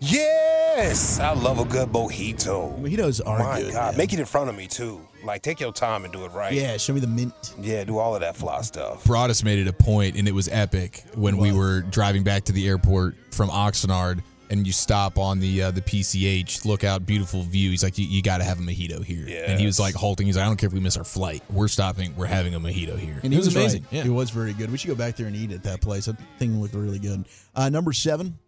Yes, 0.00 1.20
I 1.20 1.32
love 1.34 1.58
a 1.58 1.64
good 1.64 1.90
mojito. 1.90 2.80
Mojitos 2.80 3.20
are 3.24 3.38
My 3.38 3.60
good. 3.62 3.72
God, 3.74 3.92
man. 3.92 3.96
make 3.98 4.12
it 4.12 4.18
in 4.18 4.24
front 4.24 4.48
of 4.50 4.56
me 4.56 4.66
too. 4.66 5.05
Like, 5.26 5.42
take 5.42 5.60
your 5.60 5.72
time 5.72 6.04
and 6.04 6.12
do 6.12 6.24
it 6.24 6.32
right. 6.32 6.52
Yeah, 6.52 6.76
show 6.76 6.92
me 6.92 7.00
the 7.00 7.06
mint. 7.06 7.54
Yeah, 7.60 7.84
do 7.84 7.98
all 7.98 8.14
of 8.14 8.20
that 8.20 8.36
fly 8.36 8.62
stuff. 8.62 9.04
Broadus 9.04 9.42
made 9.44 9.58
it 9.58 9.68
a 9.68 9.72
point, 9.72 10.16
and 10.16 10.26
it 10.28 10.32
was 10.32 10.48
epic 10.48 11.02
when 11.14 11.36
we 11.36 11.52
were 11.52 11.82
driving 11.82 12.22
back 12.22 12.44
to 12.44 12.52
the 12.52 12.66
airport 12.68 13.16
from 13.32 13.50
Oxnard, 13.50 14.22
and 14.48 14.64
you 14.64 14.72
stop 14.72 15.18
on 15.18 15.40
the 15.40 15.64
uh, 15.64 15.70
the 15.72 15.80
PCH, 15.80 16.64
look 16.64 16.84
out, 16.84 17.04
beautiful 17.04 17.42
view. 17.42 17.70
He's 17.70 17.82
like, 17.82 17.98
you, 17.98 18.06
you 18.06 18.22
got 18.22 18.38
to 18.38 18.44
have 18.44 18.58
a 18.58 18.62
mojito 18.62 19.04
here, 19.04 19.26
and 19.46 19.58
he 19.58 19.66
was 19.66 19.80
like 19.80 19.94
halting. 19.94 20.26
He's 20.26 20.36
like, 20.36 20.44
I 20.44 20.48
don't 20.48 20.56
care 20.56 20.68
if 20.68 20.72
we 20.72 20.80
miss 20.80 20.96
our 20.96 21.04
flight, 21.04 21.42
we're 21.50 21.68
stopping, 21.68 22.14
we're 22.16 22.26
having 22.26 22.54
a 22.54 22.60
mojito 22.60 22.96
here. 22.96 23.20
And 23.22 23.26
it 23.26 23.30
he 23.32 23.36
was, 23.36 23.46
was 23.46 23.56
amazing. 23.56 23.82
Right. 23.82 23.92
Yeah. 23.92 24.04
It 24.04 24.10
was 24.10 24.30
very 24.30 24.52
good. 24.52 24.70
We 24.70 24.78
should 24.78 24.88
go 24.88 24.94
back 24.94 25.16
there 25.16 25.26
and 25.26 25.34
eat 25.34 25.50
at 25.50 25.64
that 25.64 25.80
place. 25.80 26.04
That 26.04 26.16
thing 26.38 26.60
looked 26.60 26.74
really 26.74 27.00
good. 27.00 27.26
Uh, 27.56 27.68
number 27.68 27.92
seven, 27.92 28.38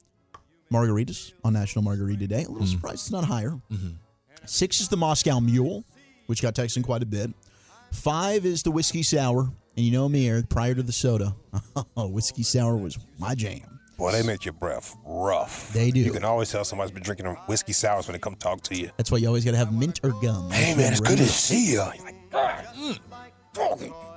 margaritas 0.73 1.33
on 1.43 1.55
National 1.55 1.83
Margarita 1.83 2.29
Day. 2.29 2.45
A 2.45 2.49
little 2.49 2.67
surprised 2.67 3.01
it's 3.01 3.11
not 3.11 3.25
higher. 3.25 3.59
Six 4.45 4.81
is 4.81 4.89
the 4.89 4.97
Moscow 4.97 5.41
Mule, 5.41 5.85
which 6.29 6.43
got 6.43 6.55
texted 6.55 6.85
quite 6.85 7.03
a 7.03 7.07
bit. 7.07 7.31
Five 7.91 8.45
is 8.45 8.63
the 8.63 8.71
whiskey 8.71 9.03
sour, 9.03 9.51
and 9.77 9.87
you 9.87 9.91
know 9.91 10.09
me, 10.09 10.29
Eric. 10.29 10.49
Prior 10.49 10.75
to 10.75 10.83
the 10.83 10.93
soda, 10.93 11.35
whiskey 11.97 12.43
sour 12.43 12.77
was 12.77 12.99
my 13.19 13.35
jam. 13.35 13.81
Boy, 13.97 14.13
they 14.13 14.23
make 14.23 14.45
your 14.45 14.53
breath 14.53 14.95
rough. 15.05 15.73
They 15.73 15.91
do. 15.91 16.01
You 16.01 16.13
can 16.13 16.23
always 16.23 16.53
tell 16.53 16.65
somebody's 16.65 16.93
been 16.93 17.03
drinking 17.03 17.27
whiskey 17.47 17.73
sours 17.73 18.07
when 18.07 18.13
they 18.13 18.21
come 18.21 18.37
talk 18.37 18.61
to 18.65 18.77
you. 18.77 18.91
That's 18.97 19.11
why 19.11 19.19
you 19.19 19.27
always 19.27 19.45
got 19.45 19.53
to 19.53 19.57
have 19.57 19.73
mint 19.73 20.01
or 20.05 20.11
gum. 20.23 20.51
Hey, 20.51 20.77
man, 20.77 20.93
it's 20.93 21.01
good 21.01 21.19
to 21.19 21.27
see 21.27 21.73
you. 21.73 21.73
You're 21.73 21.85
like, 21.87 22.15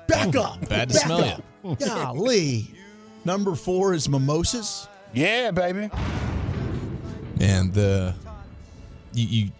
Back 0.07 0.35
up. 0.35 0.69
Bad 0.69 0.89
to 0.89 0.93
Back 0.95 1.05
smell 1.05 1.41
up. 1.63 1.79
Golly. 1.79 2.69
Number 3.23 3.55
four 3.55 3.93
is 3.93 4.09
mimosas. 4.09 4.87
Yeah, 5.13 5.51
baby. 5.51 5.89
And 7.39 7.73
the 7.73 8.13
you, 9.13 9.25
you 9.27 9.51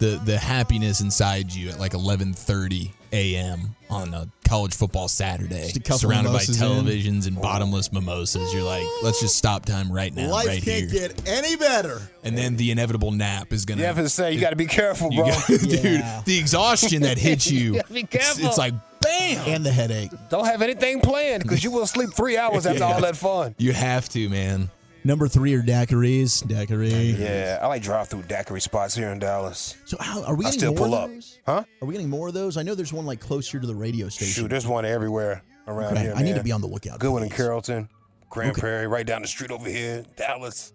the 0.00 0.20
the 0.24 0.36
happiness 0.38 1.00
inside 1.00 1.52
you 1.52 1.70
at 1.70 1.78
like 1.78 1.92
11:30 1.92 2.90
a.m. 3.12 3.74
on 3.88 4.14
a 4.14 4.28
college 4.48 4.74
football 4.74 5.08
Saturday, 5.08 5.62
Just 5.64 5.76
a 5.76 5.80
couple 5.80 5.98
surrounded 5.98 6.28
by 6.30 6.44
mimosas 6.44 6.60
in. 6.60 6.68
televisions 6.68 7.26
and 7.26 7.40
bottomless 7.40 7.92
mimosas. 7.92 8.52
You're 8.54 8.62
like, 8.62 8.84
let's 9.02 9.20
just 9.20 9.36
stop 9.36 9.64
time 9.66 9.90
right 9.92 10.14
now, 10.14 10.30
Life 10.30 10.46
right 10.46 10.62
can't 10.62 10.90
here. 10.90 11.08
get 11.08 11.28
any 11.28 11.56
better. 11.56 12.00
and 12.24 12.36
then 12.38 12.56
the 12.56 12.70
inevitable 12.70 13.10
nap 13.12 13.52
is 13.52 13.64
gonna. 13.64 13.80
You 13.80 13.86
have 13.86 13.96
to 13.96 14.08
say, 14.08 14.32
you 14.32 14.40
got 14.40 14.50
to 14.50 14.56
be 14.56 14.66
careful, 14.66 15.10
bro. 15.10 15.26
got- 15.26 15.46
dude, 15.48 16.02
the 16.24 16.38
exhaustion 16.38 17.02
that 17.02 17.18
hits 17.18 17.46
you. 17.50 17.74
gotta 17.74 17.92
be 17.92 18.00
it's- 18.00 18.24
careful. 18.24 18.46
It's, 18.48 18.58
like 18.58 18.74
bam. 19.00 19.48
And 19.48 19.64
the 19.66 19.72
headache. 19.72 20.10
Don't 20.28 20.44
have 20.46 20.62
anything 20.62 21.00
planned 21.00 21.42
because 21.42 21.64
you 21.64 21.70
will 21.72 21.86
sleep 21.86 22.10
three 22.14 22.36
hours 22.38 22.64
after 22.66 22.84
all 22.84 23.00
that 23.00 23.16
fun. 23.16 23.54
You 23.58 23.72
have 23.72 24.08
to, 24.10 24.28
man. 24.28 24.70
Number 25.02 25.28
three 25.28 25.54
are 25.54 25.62
daiquiris. 25.62 26.46
Daiquiri. 26.46 26.88
Yeah, 26.90 27.58
I 27.62 27.66
like 27.68 27.82
drive-through 27.82 28.22
daiquiri 28.22 28.60
spots 28.60 28.94
here 28.94 29.08
in 29.08 29.18
Dallas. 29.18 29.76
So 29.86 29.96
how 29.98 30.22
are 30.24 30.34
we 30.34 30.44
I 30.44 30.48
getting 30.48 30.58
still 30.60 30.72
more 30.72 30.78
pull 30.86 30.94
of 30.94 31.04
up. 31.04 31.10
those? 31.10 31.38
Huh? 31.46 31.64
Are 31.80 31.86
we 31.86 31.94
getting 31.94 32.10
more 32.10 32.28
of 32.28 32.34
those? 32.34 32.56
I 32.56 32.62
know 32.62 32.74
there's 32.74 32.92
one 32.92 33.06
like 33.06 33.20
closer 33.20 33.58
to 33.60 33.66
the 33.66 33.74
radio 33.74 34.08
station. 34.08 34.42
Shoot, 34.42 34.48
there's 34.50 34.66
one 34.66 34.84
everywhere 34.84 35.42
around 35.66 35.94
Okay, 35.94 36.02
here. 36.02 36.14
I 36.14 36.22
need 36.22 36.30
to 36.30 36.36
man. 36.36 36.44
be 36.44 36.52
on 36.52 36.60
the 36.60 36.66
lookout. 36.66 36.98
Good 36.98 37.08
for 37.08 37.12
one 37.12 37.22
in 37.22 37.28
these. 37.30 37.36
Carrollton, 37.36 37.88
Grand. 38.28 38.56
Prairie, 38.56 38.86
right 38.86 39.06
down 39.06 39.22
the 39.22 39.28
street 39.28 39.50
over 39.50 39.68
here, 39.68 40.04
Dallas. 40.16 40.72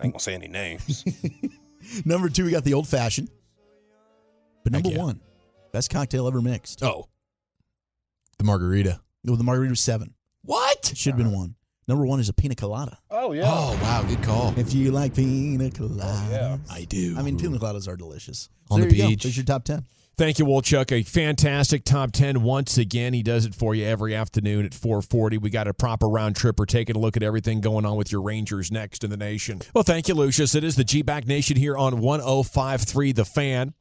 I 0.00 0.04
ain't 0.04 0.14
gonna 0.14 0.20
say 0.20 0.34
any 0.34 0.48
names. 0.48 1.04
Number 2.04 2.28
two, 2.28 2.44
we 2.44 2.50
got 2.52 2.64
the 2.64 2.74
old 2.74 2.86
fashioned. 2.86 3.28
But 4.62 4.72
number 4.72 4.90
yeah. 4.90 4.98
one, 4.98 5.20
best 5.72 5.90
cocktail 5.90 6.26
ever 6.28 6.42
mixed. 6.42 6.82
Oh, 6.82 7.08
the 8.38 8.44
margarita. 8.44 9.00
Well, 9.24 9.36
the 9.36 9.44
margarita 9.44 9.70
was 9.70 9.80
seven. 9.80 10.14
What? 10.42 10.90
It 10.90 10.96
should 10.96 11.14
have 11.14 11.18
been 11.18 11.32
one. 11.32 11.54
Number 11.88 12.04
one 12.06 12.20
is 12.20 12.28
a 12.28 12.32
pina 12.34 12.54
colada. 12.54 12.98
oh 13.10 13.32
yeah. 13.32 13.42
Oh 13.46 13.78
wow, 13.82 14.02
good 14.06 14.22
call. 14.22 14.54
If 14.58 14.74
you 14.74 14.90
like 14.92 15.14
pina 15.14 15.70
coladas. 15.70 16.30
yeah. 16.30 16.58
I 16.70 16.84
do. 16.84 17.16
I 17.18 17.22
mean, 17.22 17.38
pina 17.38 17.58
coladas 17.58 17.88
are 17.88 17.96
delicious. 17.96 18.48
So 18.68 18.74
On 18.74 18.80
there 18.80 18.90
the 18.90 18.96
you 18.96 19.02
go. 19.04 19.08
beach. 19.08 19.22
There's 19.22 19.36
your 19.36 19.46
top 19.46 19.64
10. 19.64 19.84
Thank 20.18 20.40
you, 20.40 20.44
Wolchuk. 20.46 20.90
A 20.90 21.04
fantastic 21.04 21.84
top 21.84 22.10
10 22.10 22.42
once 22.42 22.76
again. 22.76 23.14
He 23.14 23.22
does 23.22 23.46
it 23.46 23.54
for 23.54 23.72
you 23.76 23.84
every 23.86 24.16
afternoon 24.16 24.66
at 24.66 24.74
440. 24.74 25.38
We 25.38 25.48
got 25.48 25.68
a 25.68 25.72
proper 25.72 26.08
round 26.08 26.34
trip. 26.34 26.58
We're 26.58 26.64
taking 26.66 26.96
a 26.96 26.98
look 26.98 27.16
at 27.16 27.22
everything 27.22 27.60
going 27.60 27.86
on 27.86 27.96
with 27.96 28.10
your 28.10 28.20
Rangers 28.20 28.72
next 28.72 29.04
in 29.04 29.10
the 29.10 29.16
nation. 29.16 29.62
Well, 29.74 29.84
thank 29.84 30.08
you, 30.08 30.14
Lucius. 30.14 30.56
It 30.56 30.64
is 30.64 30.74
the 30.74 30.82
G-Bag 30.82 31.28
Nation 31.28 31.56
here 31.56 31.76
on 31.76 32.00
1053 32.00 33.12
The 33.12 33.24
Fan. 33.24 33.74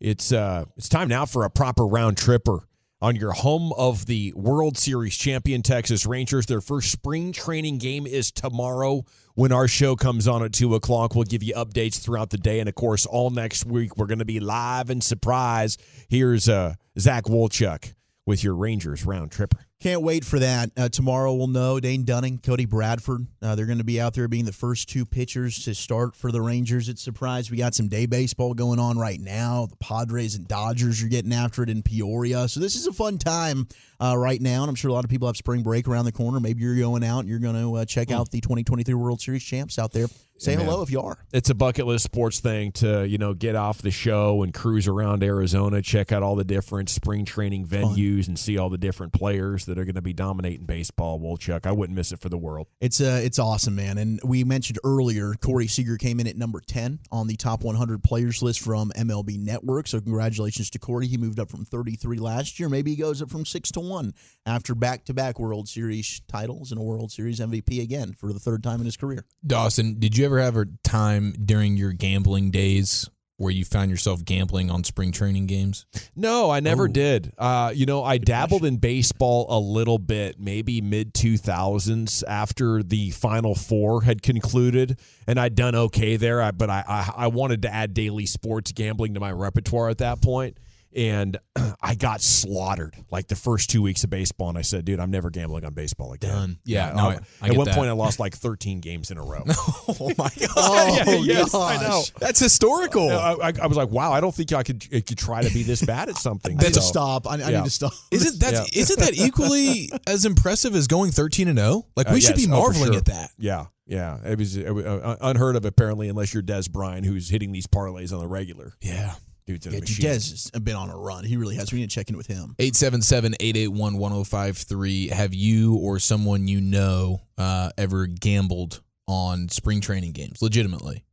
It's 0.00 0.32
uh 0.32 0.64
it's 0.76 0.88
time 0.88 1.08
now 1.08 1.26
for 1.26 1.44
a 1.44 1.50
proper 1.50 1.86
round 1.86 2.16
tripper 2.16 2.66
on 3.02 3.16
your 3.16 3.32
home 3.32 3.72
of 3.76 4.06
the 4.06 4.32
World 4.36 4.78
Series 4.78 5.16
champion 5.16 5.60
Texas 5.60 6.06
Rangers. 6.06 6.46
Their 6.46 6.60
first 6.60 6.92
spring 6.92 7.32
training 7.32 7.78
game 7.78 8.06
is 8.06 8.30
tomorrow. 8.30 9.04
When 9.34 9.50
our 9.50 9.66
show 9.66 9.96
comes 9.96 10.28
on 10.28 10.44
at 10.44 10.52
two 10.52 10.76
o'clock, 10.76 11.16
we'll 11.16 11.24
give 11.24 11.42
you 11.42 11.52
updates 11.54 11.98
throughout 11.98 12.30
the 12.30 12.38
day, 12.38 12.60
and 12.60 12.68
of 12.68 12.76
course, 12.76 13.04
all 13.04 13.30
next 13.30 13.66
week 13.66 13.96
we're 13.96 14.06
going 14.06 14.20
to 14.20 14.24
be 14.24 14.38
live 14.38 14.88
and 14.88 15.02
Surprise. 15.02 15.76
Here's 16.08 16.48
uh, 16.48 16.74
Zach 16.96 17.24
Wolchuk 17.24 17.92
with 18.24 18.44
your 18.44 18.54
Rangers 18.54 19.04
round 19.04 19.32
tripper. 19.32 19.66
Can't 19.82 20.02
wait 20.02 20.24
for 20.24 20.38
that. 20.38 20.70
Uh, 20.76 20.88
tomorrow 20.88 21.34
we'll 21.34 21.48
know 21.48 21.80
Dane 21.80 22.04
Dunning, 22.04 22.38
Cody 22.38 22.66
Bradford. 22.66 23.26
Uh, 23.42 23.56
they're 23.56 23.66
going 23.66 23.78
to 23.78 23.84
be 23.84 24.00
out 24.00 24.14
there 24.14 24.28
being 24.28 24.44
the 24.44 24.52
first 24.52 24.88
two 24.88 25.04
pitchers 25.04 25.64
to 25.64 25.74
start 25.74 26.14
for 26.14 26.30
the 26.30 26.40
Rangers. 26.40 26.88
It's 26.88 27.02
surprise. 27.02 27.50
We 27.50 27.56
got 27.56 27.74
some 27.74 27.88
day 27.88 28.06
baseball 28.06 28.54
going 28.54 28.78
on 28.78 28.96
right 28.96 29.18
now. 29.18 29.66
The 29.66 29.74
Padres 29.78 30.36
and 30.36 30.46
Dodgers 30.46 31.02
are 31.02 31.08
getting 31.08 31.32
after 31.32 31.64
it 31.64 31.68
in 31.68 31.82
Peoria. 31.82 32.46
So 32.46 32.60
this 32.60 32.76
is 32.76 32.86
a 32.86 32.92
fun 32.92 33.18
time 33.18 33.66
uh, 33.98 34.16
right 34.16 34.40
now. 34.40 34.62
And 34.62 34.68
I'm 34.68 34.76
sure 34.76 34.88
a 34.88 34.94
lot 34.94 35.02
of 35.02 35.10
people 35.10 35.26
have 35.26 35.36
spring 35.36 35.64
break 35.64 35.88
around 35.88 36.04
the 36.04 36.12
corner. 36.12 36.38
Maybe 36.38 36.62
you're 36.62 36.76
going 36.76 37.02
out 37.02 37.18
and 37.18 37.28
you're 37.28 37.40
going 37.40 37.60
to 37.60 37.78
uh, 37.78 37.84
check 37.84 38.12
out 38.12 38.30
the 38.30 38.40
2023 38.40 38.94
World 38.94 39.20
Series 39.20 39.42
champs 39.42 39.80
out 39.80 39.90
there 39.90 40.06
Say 40.42 40.56
Man. 40.56 40.66
hello 40.66 40.82
if 40.82 40.90
you 40.90 41.00
are. 41.00 41.16
It's 41.32 41.50
a 41.50 41.54
bucket 41.54 41.86
list 41.86 42.02
sports 42.02 42.40
thing 42.40 42.72
to 42.72 43.06
you 43.06 43.16
know 43.16 43.32
get 43.32 43.54
off 43.54 43.80
the 43.80 43.92
show 43.92 44.42
and 44.42 44.52
cruise 44.52 44.88
around 44.88 45.22
Arizona, 45.22 45.80
check 45.80 46.10
out 46.10 46.24
all 46.24 46.34
the 46.34 46.42
different 46.42 46.88
spring 46.88 47.24
training 47.24 47.64
venues, 47.64 48.26
and 48.26 48.36
see 48.36 48.58
all 48.58 48.68
the 48.68 48.76
different 48.76 49.12
players 49.12 49.66
that 49.66 49.78
are 49.78 49.84
going 49.84 49.94
to 49.94 50.02
be 50.02 50.12
dominating 50.12 50.66
baseball. 50.66 51.20
Well, 51.20 51.36
Chuck, 51.36 51.64
I 51.64 51.70
wouldn't 51.70 51.96
miss 51.96 52.10
it 52.10 52.18
for 52.18 52.28
the 52.28 52.38
world. 52.38 52.66
It's 52.80 53.00
uh, 53.00 53.20
it's 53.22 53.38
awesome, 53.38 53.76
man. 53.76 53.98
And 53.98 54.18
we 54.24 54.42
mentioned 54.42 54.80
earlier, 54.82 55.34
Corey 55.34 55.68
Seager 55.68 55.96
came 55.96 56.18
in 56.18 56.26
at 56.26 56.36
number 56.36 56.60
ten 56.60 56.98
on 57.12 57.28
the 57.28 57.36
top 57.36 57.62
100 57.62 58.02
players 58.02 58.42
list 58.42 58.58
from 58.62 58.90
MLB 58.96 59.38
Network. 59.38 59.86
So 59.86 60.00
congratulations 60.00 60.70
to 60.70 60.80
Corey. 60.80 61.06
He 61.06 61.18
moved 61.18 61.38
up 61.38 61.50
from 61.50 61.64
33 61.64 62.18
last 62.18 62.58
year. 62.58 62.68
Maybe 62.68 62.90
he 62.90 62.96
goes 62.96 63.22
up 63.22 63.30
from 63.30 63.46
six 63.46 63.70
to 63.72 63.80
one 63.80 64.12
after 64.44 64.74
back-to-back 64.74 65.38
World 65.38 65.68
Series 65.68 66.20
titles 66.26 66.72
and 66.72 66.80
a 66.80 66.82
World 66.82 67.12
Series 67.12 67.38
MVP 67.38 67.80
again 67.80 68.12
for 68.12 68.32
the 68.32 68.40
third 68.40 68.64
time 68.64 68.80
in 68.80 68.86
his 68.86 68.96
career. 68.96 69.24
Dawson, 69.46 70.00
did 70.00 70.18
you 70.18 70.24
ever 70.24 70.31
have 70.38 70.56
a 70.56 70.66
time 70.84 71.32
during 71.44 71.76
your 71.76 71.92
gambling 71.92 72.50
days 72.50 73.08
where 73.42 73.50
you 73.50 73.64
found 73.64 73.90
yourself 73.90 74.24
gambling 74.24 74.70
on 74.70 74.84
spring 74.84 75.10
training 75.10 75.46
games? 75.46 75.84
No, 76.14 76.50
I 76.50 76.60
never 76.60 76.86
did. 76.86 77.32
Uh, 77.36 77.72
you 77.74 77.86
know, 77.86 78.04
I 78.04 78.18
dabbled 78.18 78.64
in 78.64 78.76
baseball 78.76 79.46
a 79.48 79.58
little 79.58 79.98
bit, 79.98 80.38
maybe 80.38 80.80
mid 80.80 81.12
2000s 81.12 82.22
after 82.28 82.82
the 82.84 83.10
Final 83.10 83.56
Four 83.56 84.02
had 84.02 84.22
concluded, 84.22 85.00
and 85.26 85.40
I'd 85.40 85.56
done 85.56 85.74
okay 85.74 86.16
there. 86.16 86.40
I, 86.40 86.52
but 86.52 86.70
I, 86.70 86.84
I, 86.86 87.24
I 87.24 87.26
wanted 87.26 87.62
to 87.62 87.74
add 87.74 87.94
daily 87.94 88.26
sports 88.26 88.70
gambling 88.70 89.14
to 89.14 89.20
my 89.20 89.32
repertoire 89.32 89.88
at 89.88 89.98
that 89.98 90.22
point, 90.22 90.56
and 90.96 91.36
I 91.82 91.94
got 91.94 92.20
slaughtered 92.22 92.94
like 93.10 93.28
the 93.28 93.36
first 93.36 93.70
two 93.70 93.82
weeks 93.82 94.04
of 94.04 94.10
baseball. 94.10 94.48
And 94.48 94.58
I 94.58 94.62
said, 94.62 94.84
"Dude, 94.84 95.00
I'm 95.00 95.10
never 95.10 95.30
gambling 95.30 95.64
on 95.64 95.74
baseball 95.74 96.12
again." 96.12 96.30
Done. 96.32 96.58
Yeah, 96.64 96.92
no, 96.94 97.02
I- 97.10 97.12
I- 97.14 97.18
I 97.42 97.48
at 97.48 97.56
one 97.56 97.66
that. 97.66 97.74
point, 97.74 97.88
I 97.88 97.92
lost 97.92 98.18
like 98.20 98.34
13 98.36 98.80
games 98.80 99.10
in 99.10 99.18
a 99.18 99.22
row. 99.24 99.42
oh 99.48 100.12
my 100.18 100.30
god! 100.38 100.48
Oh, 100.56 101.22
yes, 101.24 101.54
I 101.54 101.80
know. 101.82 102.02
That's 102.18 102.38
historical. 102.40 103.10
I, 103.10 103.32
I, 103.42 103.52
I 103.62 103.66
was 103.66 103.76
like, 103.76 103.90
"Wow, 103.90 104.12
I 104.12 104.20
don't 104.20 104.34
think 104.34 104.52
I 104.52 104.62
could, 104.62 104.84
I 104.94 105.00
could 105.00 105.18
try 105.18 105.42
to 105.42 105.52
be 105.52 105.62
this 105.62 105.82
bad 105.84 106.08
at 106.08 106.16
something." 106.16 106.56
that's 106.56 106.68
need 106.70 106.74
to 106.74 106.80
So, 106.82 106.88
stop. 106.88 107.26
I, 107.26 107.34
I 107.34 107.36
yeah. 107.50 107.58
need 107.58 107.64
to 107.64 107.70
stop. 107.70 107.92
Isn't 108.10 108.40
that 108.40 108.52
Yeah. 108.52 108.82
not 108.88 108.98
that 108.98 109.14
equally 109.14 109.90
as 110.06 110.24
impressive 110.24 110.74
as 110.74 110.86
going 110.86 111.10
thirteen 111.10 111.48
and 111.48 111.58
zero? 111.58 111.86
Like 111.96 112.08
we 112.08 112.16
Uh, 112.16 112.20
should 112.20 112.38
yes. 112.38 112.46
be 112.46 112.52
Oh, 112.52 112.56
marveling 112.60 112.92
sure. 112.92 112.96
at 112.98 113.04
that. 113.06 113.30
Yeah, 113.38 113.66
yeah. 113.86 114.18
It 114.24 114.38
was, 114.38 114.56
it 114.56 114.70
was 114.72 114.84
uh, 114.84 115.16
unheard 115.20 115.56
of 115.56 115.64
apparently, 115.64 116.08
unless 116.08 116.32
you're 116.34 116.42
Dez 116.42 116.70
Bryant, 116.70 117.06
who's 117.06 117.28
hitting 117.28 117.52
these 117.52 117.66
parlays 117.66 118.12
on 118.12 118.18
the 118.20 118.28
regular. 118.28 118.72
Yeah. 118.80 119.14
Dude's 119.46 119.66
a 119.66 119.70
Yeah, 119.70 119.80
machine. 119.80 120.06
Dez 120.06 120.50
has 120.52 120.62
been 120.62 120.76
on 120.76 120.90
a 120.90 120.96
run. 120.96 121.24
He 121.24 121.36
really 121.36 121.56
has. 121.56 121.72
We 121.72 121.80
need 121.80 121.90
to 121.90 121.94
check 121.94 122.08
in 122.08 122.16
with 122.16 122.28
him. 122.28 122.54
877-881-1053. 122.58 125.10
Have 125.10 125.34
you 125.34 125.74
or 125.76 125.98
someone 125.98 126.46
you 126.48 126.60
know 126.60 127.22
uh, 127.36 127.70
ever 127.76 128.06
gambled 128.06 128.80
on 129.06 129.48
spring 129.48 129.80
training 129.80 130.12
games 130.12 130.40
legitimately? 130.42 131.04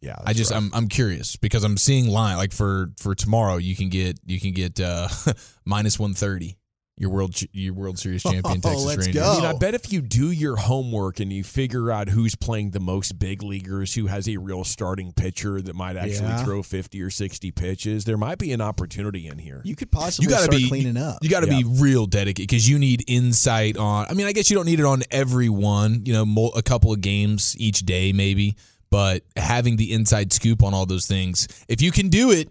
Yeah, 0.00 0.16
I 0.24 0.32
just 0.32 0.52
I'm 0.52 0.70
I'm 0.74 0.88
curious 0.88 1.36
because 1.36 1.64
I'm 1.64 1.76
seeing 1.76 2.06
line 2.06 2.36
like 2.36 2.52
for 2.52 2.90
for 2.98 3.16
tomorrow 3.16 3.56
you 3.56 3.74
can 3.74 3.88
get 3.88 4.16
you 4.24 4.38
can 4.38 4.52
get 4.52 4.78
uh 4.78 5.08
minus 5.64 5.98
130 5.98 6.56
your 6.98 7.10
world 7.10 7.34
your 7.52 7.74
World 7.74 7.98
Series 7.98 8.22
oh, 8.26 8.32
champion 8.32 8.58
Oh, 8.64 8.68
Texas 8.70 8.84
let's 8.84 9.06
Rangers. 9.06 9.14
go. 9.22 9.32
I 9.32 9.36
mean, 9.36 9.44
I 9.46 9.52
bet 9.54 9.74
if 9.74 9.92
you 9.92 10.00
do 10.00 10.30
your 10.30 10.56
homework 10.56 11.20
and 11.20 11.32
you 11.32 11.44
figure 11.44 11.90
out 11.90 12.08
who's 12.08 12.34
playing 12.34 12.72
the 12.72 12.80
most 12.80 13.18
big 13.18 13.42
leaguers, 13.42 13.94
who 13.94 14.06
has 14.06 14.28
a 14.28 14.36
real 14.36 14.64
starting 14.64 15.12
pitcher 15.12 15.60
that 15.62 15.74
might 15.74 15.96
actually 15.96 16.28
Yeah. 16.28 16.44
throw 16.44 16.62
50 16.62 17.00
or 17.00 17.10
60 17.10 17.50
pitches, 17.52 18.04
there 18.04 18.16
might 18.18 18.38
be 18.38 18.52
an 18.52 18.60
opportunity 18.60 19.26
in 19.28 19.38
here. 19.38 19.62
You 19.64 19.76
could 19.76 19.90
possibly 19.90 20.24
You 20.24 20.30
got 20.30 20.38
to 20.38 20.44
start 20.44 20.56
be 20.58 20.68
cleaning 20.68 20.96
up. 20.96 21.18
You 21.22 21.30
got 21.30 21.40
to 21.40 21.50
Yeah. 21.50 21.58
be 21.62 21.64
real 21.80 22.06
dedicated 22.06 22.48
because 22.48 22.68
you 22.68 22.78
need 22.78 23.04
insight 23.06 23.76
on. 23.76 24.06
I 24.10 24.14
mean, 24.14 24.26
I 24.26 24.32
guess 24.32 24.50
you 24.50 24.56
don't 24.56 24.66
need 24.66 24.80
it 24.80 24.86
on 24.86 25.02
every 25.10 25.48
one. 25.48 26.02
You 26.04 26.12
know, 26.14 26.26
mul- 26.26 26.54
a 26.54 26.62
couple 26.62 26.92
of 26.92 27.00
games 27.00 27.54
each 27.58 27.80
day, 27.86 28.12
maybe. 28.12 28.56
But 28.90 29.22
having 29.36 29.76
the 29.76 29.92
inside 29.92 30.32
scoop 30.32 30.62
on 30.62 30.72
all 30.72 30.86
those 30.86 31.06
things, 31.06 31.46
if 31.68 31.82
you 31.82 31.92
can 31.92 32.08
do 32.08 32.30
it, 32.30 32.48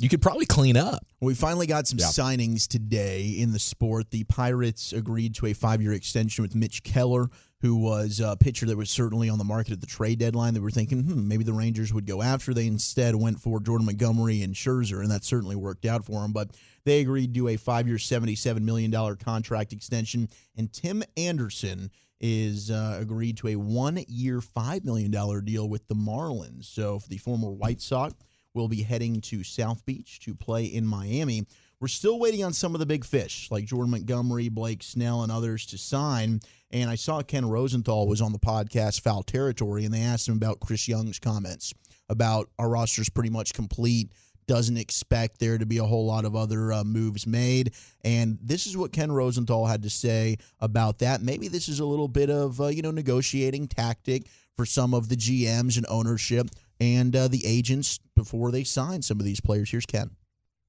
you 0.00 0.08
could 0.08 0.22
probably 0.22 0.46
clean 0.46 0.76
up. 0.78 1.04
We 1.20 1.34
finally 1.34 1.66
got 1.66 1.86
some 1.86 1.98
Yeah. 1.98 2.06
signings 2.06 2.66
today 2.66 3.28
in 3.38 3.52
the 3.52 3.58
sport. 3.58 4.10
The 4.10 4.24
Pirates 4.24 4.94
agreed 4.94 5.34
to 5.36 5.46
a 5.46 5.52
five 5.52 5.82
year 5.82 5.92
extension 5.92 6.40
with 6.42 6.54
Mitch 6.54 6.82
Keller, 6.82 7.28
who 7.60 7.76
was 7.76 8.18
a 8.18 8.34
pitcher 8.38 8.64
that 8.64 8.78
was 8.78 8.88
certainly 8.88 9.28
on 9.28 9.36
the 9.36 9.44
market 9.44 9.74
at 9.74 9.80
the 9.82 9.86
trade 9.86 10.18
deadline. 10.18 10.54
They 10.54 10.60
were 10.60 10.70
thinking, 10.70 11.02
hmm, 11.02 11.28
maybe 11.28 11.44
the 11.44 11.52
Rangers 11.52 11.92
would 11.92 12.06
go 12.06 12.22
after. 12.22 12.54
They 12.54 12.66
instead 12.66 13.14
went 13.14 13.40
for 13.40 13.60
Jordan 13.60 13.84
Montgomery 13.84 14.42
and 14.42 14.54
Scherzer, 14.54 15.02
and 15.02 15.10
that 15.10 15.22
certainly 15.22 15.56
worked 15.56 15.84
out 15.84 16.02
for 16.06 16.22
them. 16.22 16.32
But 16.32 16.56
they 16.84 17.00
agreed 17.02 17.34
to 17.34 17.48
a 17.48 17.56
five 17.58 17.86
year, 17.86 17.98
$77 17.98 18.62
million 18.62 18.90
contract 19.16 19.74
extension. 19.74 20.30
And 20.56 20.72
Tim 20.72 21.02
Anderson 21.18 21.90
is 22.22 22.70
uh, 22.70 22.96
agreed 22.98 23.36
to 23.38 23.48
a 23.48 23.56
one 23.56 24.02
year, 24.08 24.40
$5 24.40 24.84
million 24.84 25.10
deal 25.44 25.68
with 25.68 25.86
the 25.88 25.94
Marlins. 25.94 26.64
So 26.64 26.98
for 26.98 27.08
the 27.08 27.18
former 27.18 27.50
White 27.50 27.82
Sox, 27.82 28.14
will 28.54 28.68
be 28.68 28.82
heading 28.82 29.20
to 29.22 29.44
South 29.44 29.84
Beach 29.86 30.20
to 30.20 30.34
play 30.34 30.64
in 30.64 30.86
Miami. 30.86 31.46
We're 31.80 31.88
still 31.88 32.18
waiting 32.18 32.44
on 32.44 32.52
some 32.52 32.74
of 32.74 32.78
the 32.78 32.86
big 32.86 33.04
fish 33.04 33.48
like 33.50 33.64
Jordan 33.64 33.90
Montgomery, 33.90 34.50
Blake 34.50 34.82
Snell, 34.82 35.22
and 35.22 35.32
others 35.32 35.64
to 35.66 35.78
sign. 35.78 36.40
And 36.70 36.90
I 36.90 36.94
saw 36.94 37.22
Ken 37.22 37.46
Rosenthal 37.46 38.06
was 38.06 38.20
on 38.20 38.32
the 38.32 38.38
podcast 38.38 39.00
Foul 39.00 39.22
Territory, 39.22 39.84
and 39.84 39.94
they 39.94 40.02
asked 40.02 40.28
him 40.28 40.36
about 40.36 40.60
Chris 40.60 40.86
Young's 40.86 41.18
comments 41.18 41.72
about 42.10 42.50
our 42.58 42.68
roster's 42.68 43.08
pretty 43.08 43.30
much 43.30 43.54
complete. 43.54 44.12
Doesn't 44.46 44.76
expect 44.76 45.38
there 45.38 45.56
to 45.56 45.64
be 45.64 45.78
a 45.78 45.84
whole 45.84 46.04
lot 46.04 46.24
of 46.24 46.36
other 46.36 46.72
uh, 46.72 46.84
moves 46.84 47.26
made. 47.26 47.72
And 48.04 48.36
this 48.42 48.66
is 48.66 48.76
what 48.76 48.92
Ken 48.92 49.10
Rosenthal 49.10 49.64
had 49.64 49.82
to 49.84 49.90
say 49.90 50.36
about 50.58 50.98
that. 50.98 51.22
Maybe 51.22 51.48
this 51.48 51.68
is 51.68 51.80
a 51.80 51.84
little 51.86 52.08
bit 52.08 52.30
of, 52.30 52.60
uh, 52.60 52.66
you 52.66 52.82
know, 52.82 52.90
negotiating 52.90 53.68
tactic 53.68 54.26
for 54.56 54.66
some 54.66 54.92
of 54.92 55.08
the 55.08 55.16
GMs 55.16 55.76
and 55.76 55.86
ownership 55.88 56.48
and 56.80 57.14
uh, 57.14 57.28
the 57.28 57.44
agents 57.46 58.00
before 58.16 58.50
they 58.50 58.64
sign 58.64 59.02
some 59.02 59.20
of 59.20 59.26
these 59.26 59.40
players. 59.40 59.70
Here's 59.70 59.86
Ken. 59.86 60.10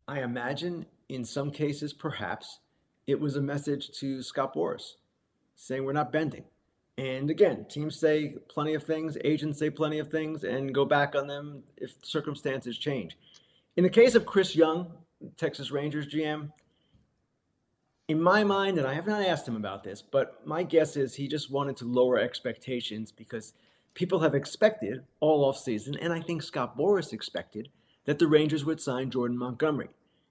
I 0.08 0.22
imagine 0.22 0.86
in 1.10 1.24
some 1.26 1.52
cases, 1.52 1.94
perhaps, 1.94 2.60
it 3.08 3.20
was 3.20 3.36
a 3.36 3.42
message 3.42 3.92
to 4.00 4.22
Scott 4.22 4.54
Boras 4.54 4.94
saying 5.56 5.86
we're 5.86 5.94
not 5.94 6.12
bending. 6.12 6.44
And 6.98 7.30
again, 7.30 7.66
teams 7.70 7.98
say 7.98 8.36
plenty 8.50 8.74
of 8.74 8.84
things, 8.84 9.18
agents 9.24 9.60
say 9.60 9.70
plenty 9.70 10.00
of 10.00 10.10
things, 10.10 10.44
and 10.44 10.74
go 10.74 10.86
back 10.86 11.16
on 11.16 11.28
them 11.28 11.64
if 11.78 11.96
circumstances 12.04 12.78
change. 12.78 13.18
In 13.76 13.84
the 13.84 13.90
case 13.90 14.16
of 14.16 14.26
Chris 14.26 14.56
Young, 14.56 14.92
Texas 15.38 15.72
Rangers 15.72 16.08
GM, 16.08 16.52
in 18.08 18.22
my 18.22 18.44
mind, 18.44 18.78
and 18.78 18.86
I 18.86 18.94
have 18.94 19.08
not 19.08 19.22
asked 19.22 19.48
him 19.48 19.56
about 19.56 19.84
this, 19.84 20.02
but 20.02 20.46
my 20.46 20.64
guess 20.64 20.98
is 20.98 21.16
he 21.16 21.28
just 21.28 21.50
wanted 21.50 21.78
to 21.78 21.86
lower 21.86 22.20
expectations 22.20 23.12
because 23.12 23.54
people 23.94 24.20
have 24.20 24.36
expected 24.36 25.04
all 25.20 25.46
off 25.46 25.58
season, 25.58 25.96
and 25.96 26.14
I 26.14 26.22
think 26.22 26.44
Scott 26.44 26.78
Boras 26.78 27.14
expected 27.14 27.70
that 28.06 28.20
the 28.20 28.28
Rangers 28.28 28.66
would 28.66 28.82
sign 28.82 29.12
Jordan 29.12 29.38
Montgomery. 29.38 29.90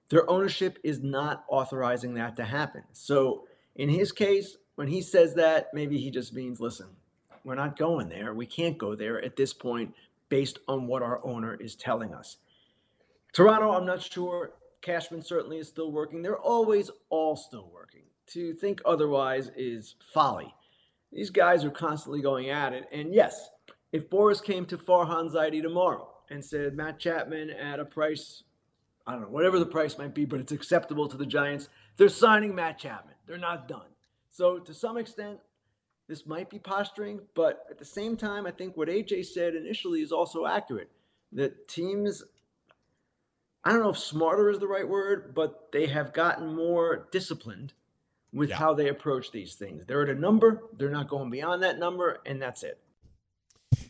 Their 0.09 0.29
ownership 0.29 0.77
is 0.83 0.99
not 0.99 1.45
authorizing 1.47 2.15
that 2.15 2.35
to 2.35 2.43
happen. 2.43 2.83
So 2.91 3.47
in 3.75 3.89
his 3.89 4.11
case, 4.11 4.57
when 4.75 4.87
he 4.87 5.01
says 5.01 5.35
that, 5.35 5.73
maybe 5.73 5.97
he 5.97 6.11
just 6.11 6.33
means, 6.33 6.59
listen, 6.59 6.87
we're 7.43 7.55
not 7.55 7.77
going 7.77 8.09
there. 8.09 8.33
We 8.33 8.45
can't 8.45 8.77
go 8.77 8.95
there 8.95 9.23
at 9.23 9.35
this 9.35 9.53
point 9.53 9.93
based 10.29 10.59
on 10.67 10.87
what 10.87 11.01
our 11.01 11.25
owner 11.25 11.55
is 11.55 11.75
telling 11.75 12.13
us. 12.13 12.37
Toronto, 13.33 13.71
I'm 13.71 13.85
not 13.85 14.01
sure. 14.01 14.51
Cashman 14.81 15.21
certainly 15.21 15.59
is 15.59 15.67
still 15.67 15.91
working. 15.91 16.21
They're 16.21 16.37
always 16.37 16.89
all 17.09 17.35
still 17.35 17.69
working. 17.73 18.01
To 18.27 18.53
think 18.53 18.81
otherwise 18.85 19.51
is 19.55 19.95
folly. 20.13 20.53
These 21.11 21.29
guys 21.29 21.65
are 21.65 21.71
constantly 21.71 22.21
going 22.21 22.49
at 22.49 22.73
it. 22.73 22.87
And 22.91 23.13
yes, 23.13 23.49
if 23.91 24.09
Boras 24.09 24.41
came 24.41 24.65
to 24.67 24.77
Farhan 24.77 25.31
Zaidi 25.31 25.61
tomorrow 25.61 26.09
and 26.29 26.43
said 26.43 26.75
Matt 26.75 26.99
Chapman 26.99 27.49
at 27.49 27.79
a 27.79 27.85
price, 27.85 28.43
I 29.05 29.13
don't 29.13 29.21
know, 29.21 29.27
whatever 29.27 29.59
the 29.59 29.65
price 29.65 29.97
might 29.97 30.15
be, 30.15 30.25
but 30.25 30.39
it's 30.39 30.53
acceptable 30.53 31.07
to 31.09 31.17
the 31.17 31.25
Giants, 31.25 31.67
they're 31.97 32.09
signing 32.09 32.55
Matt 32.55 32.79
Chapman. 32.79 33.15
They're 33.27 33.37
not 33.37 33.67
done. 33.67 33.87
So 34.29 34.59
to 34.59 34.73
some 34.73 34.97
extent, 34.97 35.39
this 36.07 36.25
might 36.25 36.49
be 36.49 36.59
posturing, 36.59 37.21
but 37.35 37.65
at 37.69 37.77
the 37.77 37.85
same 37.85 38.15
time, 38.15 38.45
I 38.45 38.51
think 38.51 38.77
what 38.77 38.87
AJ 38.87 39.25
said 39.25 39.55
initially 39.55 40.01
is 40.01 40.11
also 40.11 40.45
accurate. 40.45 40.89
That 41.33 41.67
teams, 41.67 42.23
I 43.63 43.71
don't 43.71 43.81
know 43.81 43.89
if 43.89 43.97
smarter 43.97 44.49
is 44.49 44.59
the 44.59 44.67
right 44.67 44.87
word, 44.87 45.33
but 45.33 45.71
they 45.71 45.87
have 45.87 46.13
gotten 46.13 46.53
more 46.53 47.07
disciplined 47.11 47.73
with 48.33 48.49
Yeah. 48.49 48.55
how 48.57 48.73
they 48.73 48.87
approach 48.89 49.31
these 49.31 49.55
things. 49.55 49.83
They're 49.85 50.03
at 50.03 50.09
a 50.09 50.15
number, 50.15 50.63
they're 50.77 50.89
not 50.89 51.07
going 51.09 51.29
beyond 51.29 51.63
that 51.63 51.77
number, 51.79 52.19
and 52.25 52.41
that's 52.41 52.63
it. 52.63 52.79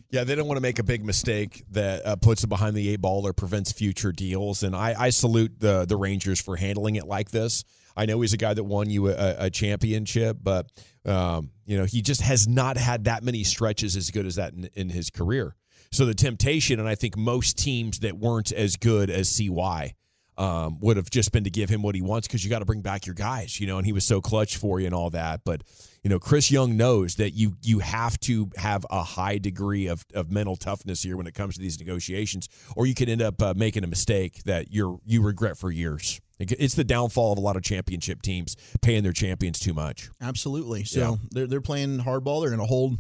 Yeah, 0.10 0.26
they 0.26 0.36
don't 0.36 0.48
want 0.48 0.58
to 0.58 0.62
make 0.62 0.78
a 0.78 0.84
big 0.84 1.06
mistake 1.06 1.64
that 1.72 2.06
uh, 2.06 2.16
puts 2.18 2.42
them 2.42 2.50
behind 2.50 2.76
the 2.76 2.90
eight 2.90 3.00
ball 3.02 3.26
or 3.26 3.32
prevents 3.34 3.72
future 3.72 4.12
deals. 4.12 4.62
And 4.62 4.76
I, 4.76 4.94
I 4.98 5.10
salute 5.10 5.60
the 5.60 5.86
the 5.86 5.96
Rangers 5.96 6.42
for 6.42 6.58
handling 6.58 6.98
it 6.98 7.06
like 7.08 7.32
this. 7.32 7.64
I 7.96 8.06
know 8.06 8.20
he's 8.22 8.34
a 8.34 8.38
guy 8.38 8.54
that 8.54 8.64
won 8.64 8.90
you 8.90 9.08
a, 9.10 9.46
a 9.46 9.50
championship, 9.50 10.38
but 10.44 10.70
um, 11.06 11.52
you 11.66 11.78
know 11.78 11.86
he 11.86 12.02
just 12.02 12.22
has 12.22 12.46
not 12.48 12.76
had 12.78 13.06
that 13.06 13.24
many 13.24 13.44
stretches 13.46 13.96
as 13.96 14.12
good 14.12 14.26
as 14.26 14.36
that 14.36 14.54
in, 14.54 14.70
in 14.74 14.90
his 14.90 15.10
career. 15.10 15.56
So 15.94 16.06
the 16.06 16.14
temptation, 16.14 16.80
and 16.80 16.88
I 16.90 16.96
think 16.96 17.16
most 17.18 17.58
teams 17.58 18.00
that 18.00 18.18
weren't 18.18 18.52
as 18.52 18.76
good 18.76 19.10
as 19.10 19.30
CY 19.30 19.94
um, 20.42 20.80
would 20.80 20.98
have 20.98 21.10
just 21.12 21.32
been 21.32 21.44
to 21.44 21.50
give 21.52 21.70
him 21.70 21.84
what 21.84 21.94
he 21.94 22.02
wants 22.02 22.28
because 22.28 22.44
you 22.44 22.50
got 22.50 22.60
to 22.60 22.66
bring 22.66 22.82
back 22.82 23.06
your 23.06 23.14
guys, 23.14 23.60
you 23.60 23.68
know, 23.68 23.78
and 23.78 23.86
he 23.86 23.94
was 23.94 24.04
so 24.04 24.22
clutch 24.22 24.58
for 24.58 24.80
you 24.80 24.88
and 24.88 24.96
all 24.96 25.12
that. 25.12 25.42
But 25.46 25.62
you 26.04 26.10
know, 26.10 26.18
Chris 26.18 26.50
Young 26.50 26.76
knows 26.78 27.16
that 27.16 27.32
you 27.32 27.56
you 27.62 27.78
have 27.80 28.20
to 28.22 28.50
have 28.58 28.84
a 28.90 29.04
high 29.04 29.38
degree 29.38 29.86
of, 29.88 30.04
of 30.16 30.32
mental 30.32 30.56
toughness 30.56 31.04
here 31.04 31.16
when 31.16 31.28
it 31.28 31.36
comes 31.36 31.56
to 31.56 31.62
these 31.62 31.78
negotiations, 31.80 32.50
or 32.76 32.88
you 32.88 32.96
could 32.96 33.08
end 33.08 33.22
up 33.22 33.40
uh, 33.42 33.54
making 33.56 33.84
a 33.84 33.88
mistake 33.88 34.42
that 34.46 34.72
you're 34.74 34.98
you 35.06 35.22
regret 35.22 35.58
for 35.58 35.70
years. 35.70 36.20
It's 36.40 36.74
the 36.74 36.84
downfall 36.84 37.34
of 37.34 37.38
a 37.38 37.42
lot 37.42 37.56
of 37.56 37.62
championship 37.62 38.24
teams 38.24 38.56
paying 38.82 39.04
their 39.04 39.14
champions 39.14 39.60
too 39.60 39.76
much. 39.76 40.10
Absolutely. 40.20 40.86
So 40.86 41.00
Yeah. 41.00 41.16
they're 41.30 41.48
they're 41.48 41.62
playing 41.62 42.00
hardball. 42.00 42.42
They're 42.42 42.50
going 42.50 42.62
to 42.62 42.66
hold 42.66 42.98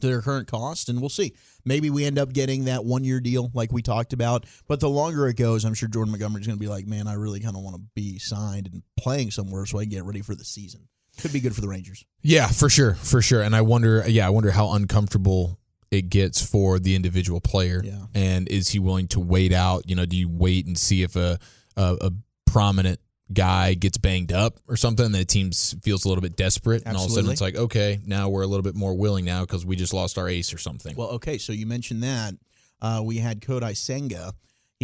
to 0.00 0.06
their 0.06 0.22
current 0.22 0.48
cost, 0.48 0.88
and 0.88 1.00
we'll 1.00 1.10
see. 1.10 1.34
Maybe 1.64 1.90
we 1.90 2.04
end 2.04 2.18
up 2.18 2.32
getting 2.32 2.64
that 2.64 2.84
one 2.84 3.04
year 3.04 3.20
deal 3.20 3.50
like 3.54 3.72
we 3.72 3.82
talked 3.82 4.12
about. 4.12 4.46
But 4.66 4.80
the 4.80 4.88
longer 4.88 5.28
it 5.28 5.36
goes, 5.36 5.64
I'm 5.64 5.74
sure 5.74 5.88
Jordan 5.88 6.12
Montgomery's 6.12 6.46
going 6.46 6.58
to 6.58 6.60
be 6.60 6.68
like, 6.68 6.86
man, 6.86 7.06
I 7.06 7.14
really 7.14 7.40
kind 7.40 7.56
of 7.56 7.62
want 7.62 7.76
to 7.76 7.82
be 7.94 8.18
signed 8.18 8.68
and 8.72 8.82
playing 8.98 9.30
somewhere 9.30 9.66
so 9.66 9.78
I 9.78 9.84
can 9.84 9.90
get 9.90 10.04
ready 10.04 10.22
for 10.22 10.34
the 10.34 10.44
season. 10.44 10.88
Could 11.20 11.32
be 11.32 11.40
good 11.40 11.54
for 11.54 11.60
the 11.60 11.68
Rangers. 11.68 12.04
Yeah, 12.22 12.46
for 12.46 12.70
sure, 12.70 12.94
for 12.94 13.20
sure. 13.20 13.42
And 13.42 13.54
I 13.54 13.60
wonder, 13.60 14.02
yeah, 14.08 14.26
I 14.26 14.30
wonder 14.30 14.50
how 14.50 14.72
uncomfortable 14.72 15.58
it 15.90 16.08
gets 16.08 16.44
for 16.44 16.78
the 16.78 16.96
individual 16.96 17.40
player. 17.40 17.82
Yeah. 17.84 18.06
And 18.14 18.48
is 18.48 18.68
he 18.68 18.78
willing 18.78 19.08
to 19.08 19.20
wait 19.20 19.52
out? 19.52 19.88
You 19.88 19.94
know, 19.94 20.06
do 20.06 20.16
you 20.16 20.28
wait 20.28 20.66
and 20.66 20.78
see 20.78 21.02
if 21.02 21.16
a 21.16 21.38
a, 21.76 21.96
a 22.00 22.12
prominent 22.46 23.00
guy 23.34 23.74
gets 23.74 23.98
banged 23.98 24.32
up 24.32 24.58
or 24.68 24.76
something 24.76 25.12
the 25.12 25.24
team 25.24 25.50
feels 25.82 26.04
a 26.04 26.08
little 26.08 26.22
bit 26.22 26.36
desperate 26.36 26.82
and 26.86 26.96
all 26.96 27.04
of 27.04 27.10
a 27.10 27.14
sudden 27.14 27.30
it's 27.30 27.40
like 27.40 27.56
okay 27.56 28.00
now 28.06 28.28
we're 28.28 28.42
a 28.42 28.46
little 28.46 28.62
bit 28.62 28.74
more 28.74 28.94
willing 28.94 29.24
now 29.24 29.40
because 29.42 29.64
we 29.66 29.76
just 29.76 29.94
lost 29.94 30.18
our 30.18 30.28
ace 30.28 30.52
or 30.52 30.58
something 30.58 30.94
Well, 30.96 31.08
okay, 31.10 31.38
so 31.38 31.52
you 31.52 31.66
mentioned 31.66 32.02
that. 32.02 32.34
Uh, 32.80 33.00
we 33.04 33.18
had 33.18 33.40
Kodai 33.40 33.76
Senga. 33.76 34.32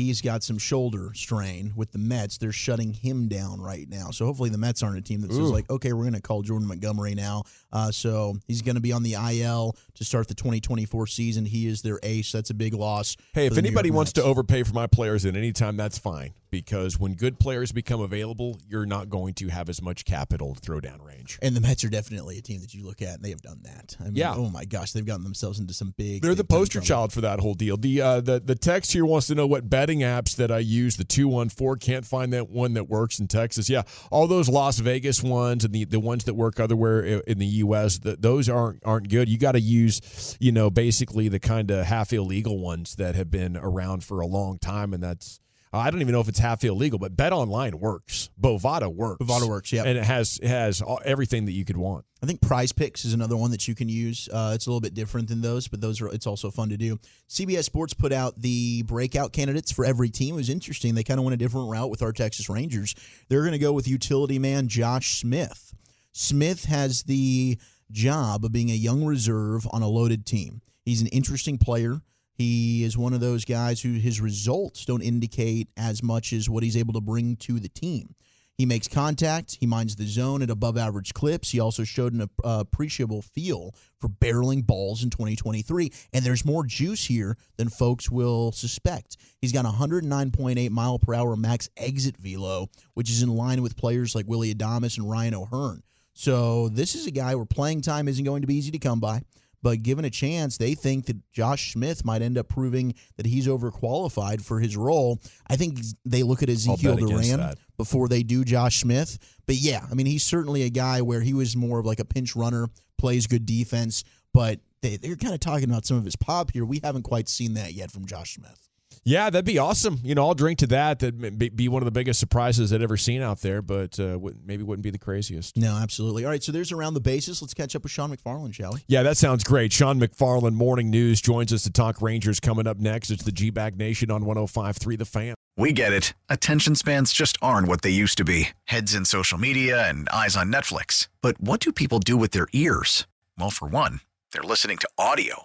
He's 0.04 0.20
got 0.20 0.42
some 0.42 0.58
shoulder 0.58 1.10
strain 1.14 1.72
with 1.76 1.92
the 1.92 1.98
Mets. 1.98 2.38
They're 2.38 2.52
shutting 2.52 2.92
him 2.92 3.28
down 3.28 3.60
right 3.60 3.88
now. 3.88 4.10
So 4.10 4.24
hopefully 4.26 4.50
the 4.50 4.58
Mets 4.58 4.82
aren't 4.82 4.98
a 4.98 5.02
team 5.02 5.20
that 5.22 5.32
says 5.32 5.50
like, 5.50 5.68
okay, 5.70 5.92
we're 5.92 6.04
going 6.04 6.14
to 6.14 6.20
call 6.20 6.42
Jordan 6.42 6.68
Montgomery 6.68 7.14
now. 7.14 7.42
Uh, 7.72 7.90
so 7.90 8.36
he's 8.46 8.62
going 8.62 8.76
to 8.76 8.80
be 8.80 8.92
on 8.92 9.02
the 9.02 9.14
IL 9.14 9.76
to 9.94 10.04
start 10.04 10.28
the 10.28 10.34
2024 10.34 11.06
season. 11.06 11.44
He 11.44 11.66
is 11.66 11.82
their 11.82 11.98
ace. 12.02 12.32
That's 12.32 12.50
a 12.50 12.54
big 12.54 12.74
loss. 12.74 13.16
Hey, 13.34 13.46
if 13.46 13.58
anybody 13.58 13.90
wants 13.90 14.12
to 14.14 14.22
overpay 14.22 14.62
for 14.62 14.72
my 14.74 14.86
players 14.86 15.24
at 15.26 15.36
any 15.36 15.52
time, 15.52 15.76
that's 15.76 15.98
fine. 15.98 16.32
Because 16.50 16.98
when 16.98 17.12
good 17.12 17.38
players 17.38 17.72
become 17.72 18.00
available, 18.00 18.58
you're 18.66 18.86
not 18.86 19.10
going 19.10 19.34
to 19.34 19.48
have 19.48 19.68
as 19.68 19.82
much 19.82 20.06
capital 20.06 20.54
to 20.54 20.60
throw 20.60 20.80
down 20.80 21.02
range. 21.02 21.38
And 21.42 21.54
the 21.54 21.60
Mets 21.60 21.84
are 21.84 21.90
definitely 21.90 22.38
a 22.38 22.40
team 22.40 22.62
that 22.62 22.72
you 22.72 22.86
look 22.86 23.02
at, 23.02 23.16
and 23.16 23.22
they 23.22 23.28
have 23.28 23.42
done 23.42 23.60
that. 23.64 23.94
I 24.00 24.04
mean, 24.04 24.14
Yeah. 24.16 24.34
oh 24.34 24.48
my 24.48 24.64
gosh, 24.64 24.92
they've 24.92 25.04
gotten 25.04 25.24
themselves 25.24 25.58
into 25.58 25.74
some 25.74 25.92
big. 25.98 26.22
They're 26.22 26.34
the 26.34 26.44
poster 26.44 26.80
child 26.80 27.12
for 27.12 27.20
that 27.20 27.40
whole 27.40 27.52
deal. 27.52 27.76
The 27.76 28.00
uh, 28.00 28.20
the 28.22 28.40
the 28.40 28.54
text 28.54 28.92
here 28.92 29.04
wants 29.04 29.26
to 29.26 29.34
know 29.34 29.46
what 29.46 29.68
betting 29.88 30.00
apps 30.00 30.36
that 30.36 30.50
I 30.50 30.58
use. 30.58 30.96
The 30.96 31.04
two 31.04 31.28
one 31.28 31.48
four 31.48 31.76
can't 31.76 32.04
find 32.04 32.32
that 32.34 32.50
one 32.50 32.74
that 32.74 32.88
works 32.88 33.18
in 33.18 33.26
Texas. 33.26 33.70
Yeah, 33.70 33.82
all 34.10 34.26
those 34.26 34.48
Las 34.48 34.78
Vegas 34.78 35.22
ones 35.22 35.64
and 35.64 35.72
the, 35.72 35.84
the 35.84 36.00
ones 36.00 36.24
that 36.24 36.34
work 36.34 36.60
otherwhere 36.60 37.22
in 37.26 37.38
the 37.38 37.46
U.S. 37.46 37.98
th 37.98 38.18
those 38.20 38.48
aren't 38.48 38.84
aren't 38.84 39.08
good. 39.08 39.28
You 39.28 39.38
got 39.38 39.52
to 39.52 39.60
use 39.60 40.36
you 40.40 40.52
know 40.52 40.68
basically 40.70 41.28
the 41.28 41.40
kind 41.40 41.70
of 41.70 41.86
half 41.86 42.12
illegal 42.12 42.58
ones 42.58 42.96
that 42.96 43.14
have 43.14 43.30
been 43.30 43.56
around 43.56 44.04
for 44.04 44.20
a 44.20 44.26
long 44.26 44.58
time, 44.58 44.92
and 44.92 45.02
that's. 45.02 45.40
I 45.72 45.90
don't 45.90 46.00
even 46.00 46.12
know 46.12 46.20
if 46.20 46.28
it's 46.28 46.38
half 46.38 46.64
illegal, 46.64 46.98
but 46.98 47.16
Bet 47.16 47.32
Online 47.32 47.78
works. 47.78 48.30
Bovada 48.40 48.92
works. 48.92 49.22
Bovada 49.22 49.48
works, 49.48 49.72
yeah. 49.72 49.84
and 49.84 49.98
it 49.98 50.04
has 50.04 50.38
it 50.42 50.48
has 50.48 50.80
all, 50.80 51.00
everything 51.04 51.44
that 51.46 51.52
you 51.52 51.64
could 51.64 51.76
want. 51.76 52.04
I 52.22 52.26
think 52.26 52.40
Prize 52.40 52.72
Picks 52.72 53.04
is 53.04 53.12
another 53.12 53.36
one 53.36 53.50
that 53.50 53.68
you 53.68 53.74
can 53.74 53.88
use. 53.88 54.28
Uh, 54.32 54.52
it's 54.54 54.66
a 54.66 54.70
little 54.70 54.80
bit 54.80 54.94
different 54.94 55.28
than 55.28 55.40
those, 55.40 55.68
but 55.68 55.80
those 55.80 56.00
are 56.00 56.08
it's 56.08 56.26
also 56.26 56.50
fun 56.50 56.70
to 56.70 56.76
do. 56.76 56.98
CBS 57.28 57.64
Sports 57.64 57.94
put 57.94 58.12
out 58.12 58.40
the 58.40 58.82
breakout 58.82 59.32
candidates 59.32 59.70
for 59.70 59.84
every 59.84 60.08
team. 60.08 60.34
It 60.34 60.38
was 60.38 60.50
interesting. 60.50 60.94
They 60.94 61.04
kind 61.04 61.20
of 61.20 61.24
went 61.24 61.34
a 61.34 61.38
different 61.38 61.70
route 61.70 61.90
with 61.90 62.02
our 62.02 62.12
Texas 62.12 62.48
Rangers. 62.48 62.94
They're 63.28 63.42
going 63.42 63.52
to 63.52 63.58
go 63.58 63.72
with 63.72 63.86
utility 63.86 64.38
man 64.38 64.68
Josh 64.68 65.18
Smith. 65.18 65.74
Smith 66.12 66.64
has 66.64 67.04
the 67.04 67.58
job 67.90 68.44
of 68.44 68.52
being 68.52 68.70
a 68.70 68.74
young 68.74 69.04
reserve 69.04 69.66
on 69.70 69.82
a 69.82 69.88
loaded 69.88 70.26
team. 70.26 70.60
He's 70.84 71.00
an 71.02 71.08
interesting 71.08 71.58
player. 71.58 72.00
He 72.38 72.84
is 72.84 72.96
one 72.96 73.12
of 73.12 73.20
those 73.20 73.44
guys 73.44 73.82
who 73.82 73.94
his 73.94 74.20
results 74.20 74.84
don't 74.84 75.02
indicate 75.02 75.68
as 75.76 76.02
much 76.04 76.32
as 76.32 76.48
what 76.48 76.62
he's 76.62 76.76
able 76.76 76.94
to 76.94 77.00
bring 77.00 77.34
to 77.38 77.58
the 77.58 77.68
team. 77.68 78.14
He 78.56 78.66
makes 78.66 78.88
contact. 78.88 79.56
He 79.60 79.66
minds 79.66 79.94
the 79.94 80.06
zone 80.06 80.42
at 80.42 80.50
above 80.50 80.76
average 80.76 81.14
clips. 81.14 81.50
He 81.50 81.60
also 81.60 81.84
showed 81.84 82.12
an 82.12 82.28
appreciable 82.42 83.22
feel 83.22 83.72
for 84.00 84.08
barreling 84.08 84.66
balls 84.66 85.04
in 85.04 85.10
2023. 85.10 85.92
And 86.12 86.24
there's 86.24 86.44
more 86.44 86.64
juice 86.64 87.04
here 87.04 87.36
than 87.56 87.68
folks 87.68 88.10
will 88.10 88.50
suspect. 88.50 89.16
He's 89.40 89.52
got 89.52 89.64
109.8 89.64 90.70
mile 90.70 90.98
per 90.98 91.14
hour 91.14 91.36
max 91.36 91.68
exit 91.76 92.16
velo, 92.16 92.68
which 92.94 93.10
is 93.10 93.22
in 93.22 93.28
line 93.28 93.62
with 93.62 93.76
players 93.76 94.16
like 94.16 94.26
Willy 94.26 94.52
Adames 94.54 94.96
and 94.96 95.08
Ryan 95.08 95.34
O'Hearn. 95.34 95.82
So 96.14 96.68
this 96.68 96.96
is 96.96 97.06
a 97.06 97.12
guy 97.12 97.36
where 97.36 97.46
playing 97.46 97.82
time 97.82 98.08
isn't 98.08 98.24
going 98.24 98.42
to 98.42 98.48
be 98.48 98.56
easy 98.56 98.72
to 98.72 98.78
come 98.80 98.98
by. 98.98 99.22
But 99.62 99.82
given 99.82 100.04
a 100.04 100.10
chance, 100.10 100.56
they 100.56 100.74
think 100.74 101.06
that 101.06 101.16
Josh 101.32 101.72
Smith 101.72 102.04
might 102.04 102.22
end 102.22 102.38
up 102.38 102.48
proving 102.48 102.94
that 103.16 103.26
he's 103.26 103.46
overqualified 103.46 104.42
for 104.42 104.60
his 104.60 104.76
role. 104.76 105.20
I 105.48 105.56
think 105.56 105.80
they 106.04 106.22
look 106.22 106.42
at 106.42 106.48
Ezekiel 106.48 106.96
Duran 106.96 107.40
that. 107.40 107.58
before 107.76 108.08
they 108.08 108.22
do 108.22 108.44
Josh 108.44 108.80
Smith. 108.80 109.18
But 109.46 109.56
yeah, 109.56 109.84
I 109.90 109.94
mean, 109.94 110.06
he's 110.06 110.24
certainly 110.24 110.62
a 110.62 110.70
guy 110.70 111.02
where 111.02 111.20
he 111.20 111.34
was 111.34 111.56
more 111.56 111.80
of 111.80 111.86
like 111.86 111.98
a 112.00 112.04
pinch 112.04 112.36
runner, 112.36 112.68
plays 112.98 113.26
good 113.26 113.46
defense, 113.46 114.04
but 114.32 114.60
they, 114.82 114.96
they're 114.96 115.16
kind 115.16 115.34
of 115.34 115.40
talking 115.40 115.68
about 115.68 115.86
some 115.86 115.96
of 115.96 116.04
his 116.04 116.16
pop 116.16 116.52
here. 116.52 116.64
We 116.64 116.80
haven't 116.82 117.02
quite 117.02 117.28
seen 117.28 117.54
that 117.54 117.72
yet 117.74 117.90
from 117.90 118.06
Josh 118.06 118.34
Smith. 118.34 118.67
Yeah, 119.08 119.30
that'd 119.30 119.46
be 119.46 119.56
awesome. 119.56 120.00
You 120.02 120.14
know, 120.14 120.26
I'll 120.28 120.34
drink 120.34 120.58
to 120.58 120.66
that. 120.66 120.98
That'd 120.98 121.38
be- 121.38 121.48
be 121.48 121.66
one 121.66 121.80
of 121.80 121.86
the 121.86 121.90
biggest 121.90 122.20
surprises 122.20 122.74
I'd 122.74 122.82
ever 122.82 122.98
seen 122.98 123.22
out 123.22 123.40
there, 123.40 123.62
but 123.62 123.98
uh, 123.98 124.18
wouldn't- 124.18 124.46
maybe 124.46 124.62
wouldn't 124.62 124.82
be 124.82 124.90
the 124.90 124.98
craziest. 124.98 125.56
No, 125.56 125.76
absolutely. 125.76 126.26
All 126.26 126.30
right, 126.30 126.42
so 126.42 126.52
there's 126.52 126.72
around 126.72 126.92
the 126.92 127.00
bases. 127.00 127.40
Let's 127.40 127.54
catch 127.54 127.74
up 127.74 127.84
with 127.84 127.90
Shawn 127.92 128.14
McFarland, 128.14 128.52
shall 128.52 128.74
we? 128.74 128.80
Yeah, 128.86 129.02
that 129.04 129.16
sounds 129.16 129.44
great. 129.44 129.72
Shawn 129.72 129.98
McFarland, 129.98 130.52
Morning 130.52 130.90
News, 130.90 131.22
joins 131.22 131.54
us 131.54 131.62
to 131.62 131.70
talk 131.70 132.02
Rangers 132.02 132.38
coming 132.38 132.66
up 132.66 132.76
next. 132.76 133.10
It's 133.10 133.24
the 133.24 133.32
G 133.32 133.48
Bag 133.48 133.78
Nation 133.78 134.10
on 134.10 134.24
105.3 134.24 134.96
The 134.98 135.06
Fan. 135.06 135.34
We 135.56 135.72
get 135.72 135.94
it. 135.94 136.12
Attention 136.28 136.74
spans 136.74 137.10
just 137.12 137.38
aren't 137.40 137.66
what 137.66 137.80
they 137.80 137.90
used 137.90 138.18
to 138.18 138.24
be 138.24 138.50
heads 138.66 138.94
in 138.94 139.06
social 139.06 139.38
media 139.38 139.88
and 139.88 140.06
eyes 140.10 140.36
on 140.36 140.52
Netflix. 140.52 141.08
But 141.22 141.40
what 141.40 141.60
do 141.60 141.72
people 141.72 141.98
do 141.98 142.18
with 142.18 142.32
their 142.32 142.46
ears? 142.52 143.06
Well, 143.38 143.50
for 143.50 143.68
one, 143.68 144.00
they're 144.32 144.42
listening 144.42 144.76
to 144.78 144.88
audio. 144.98 145.44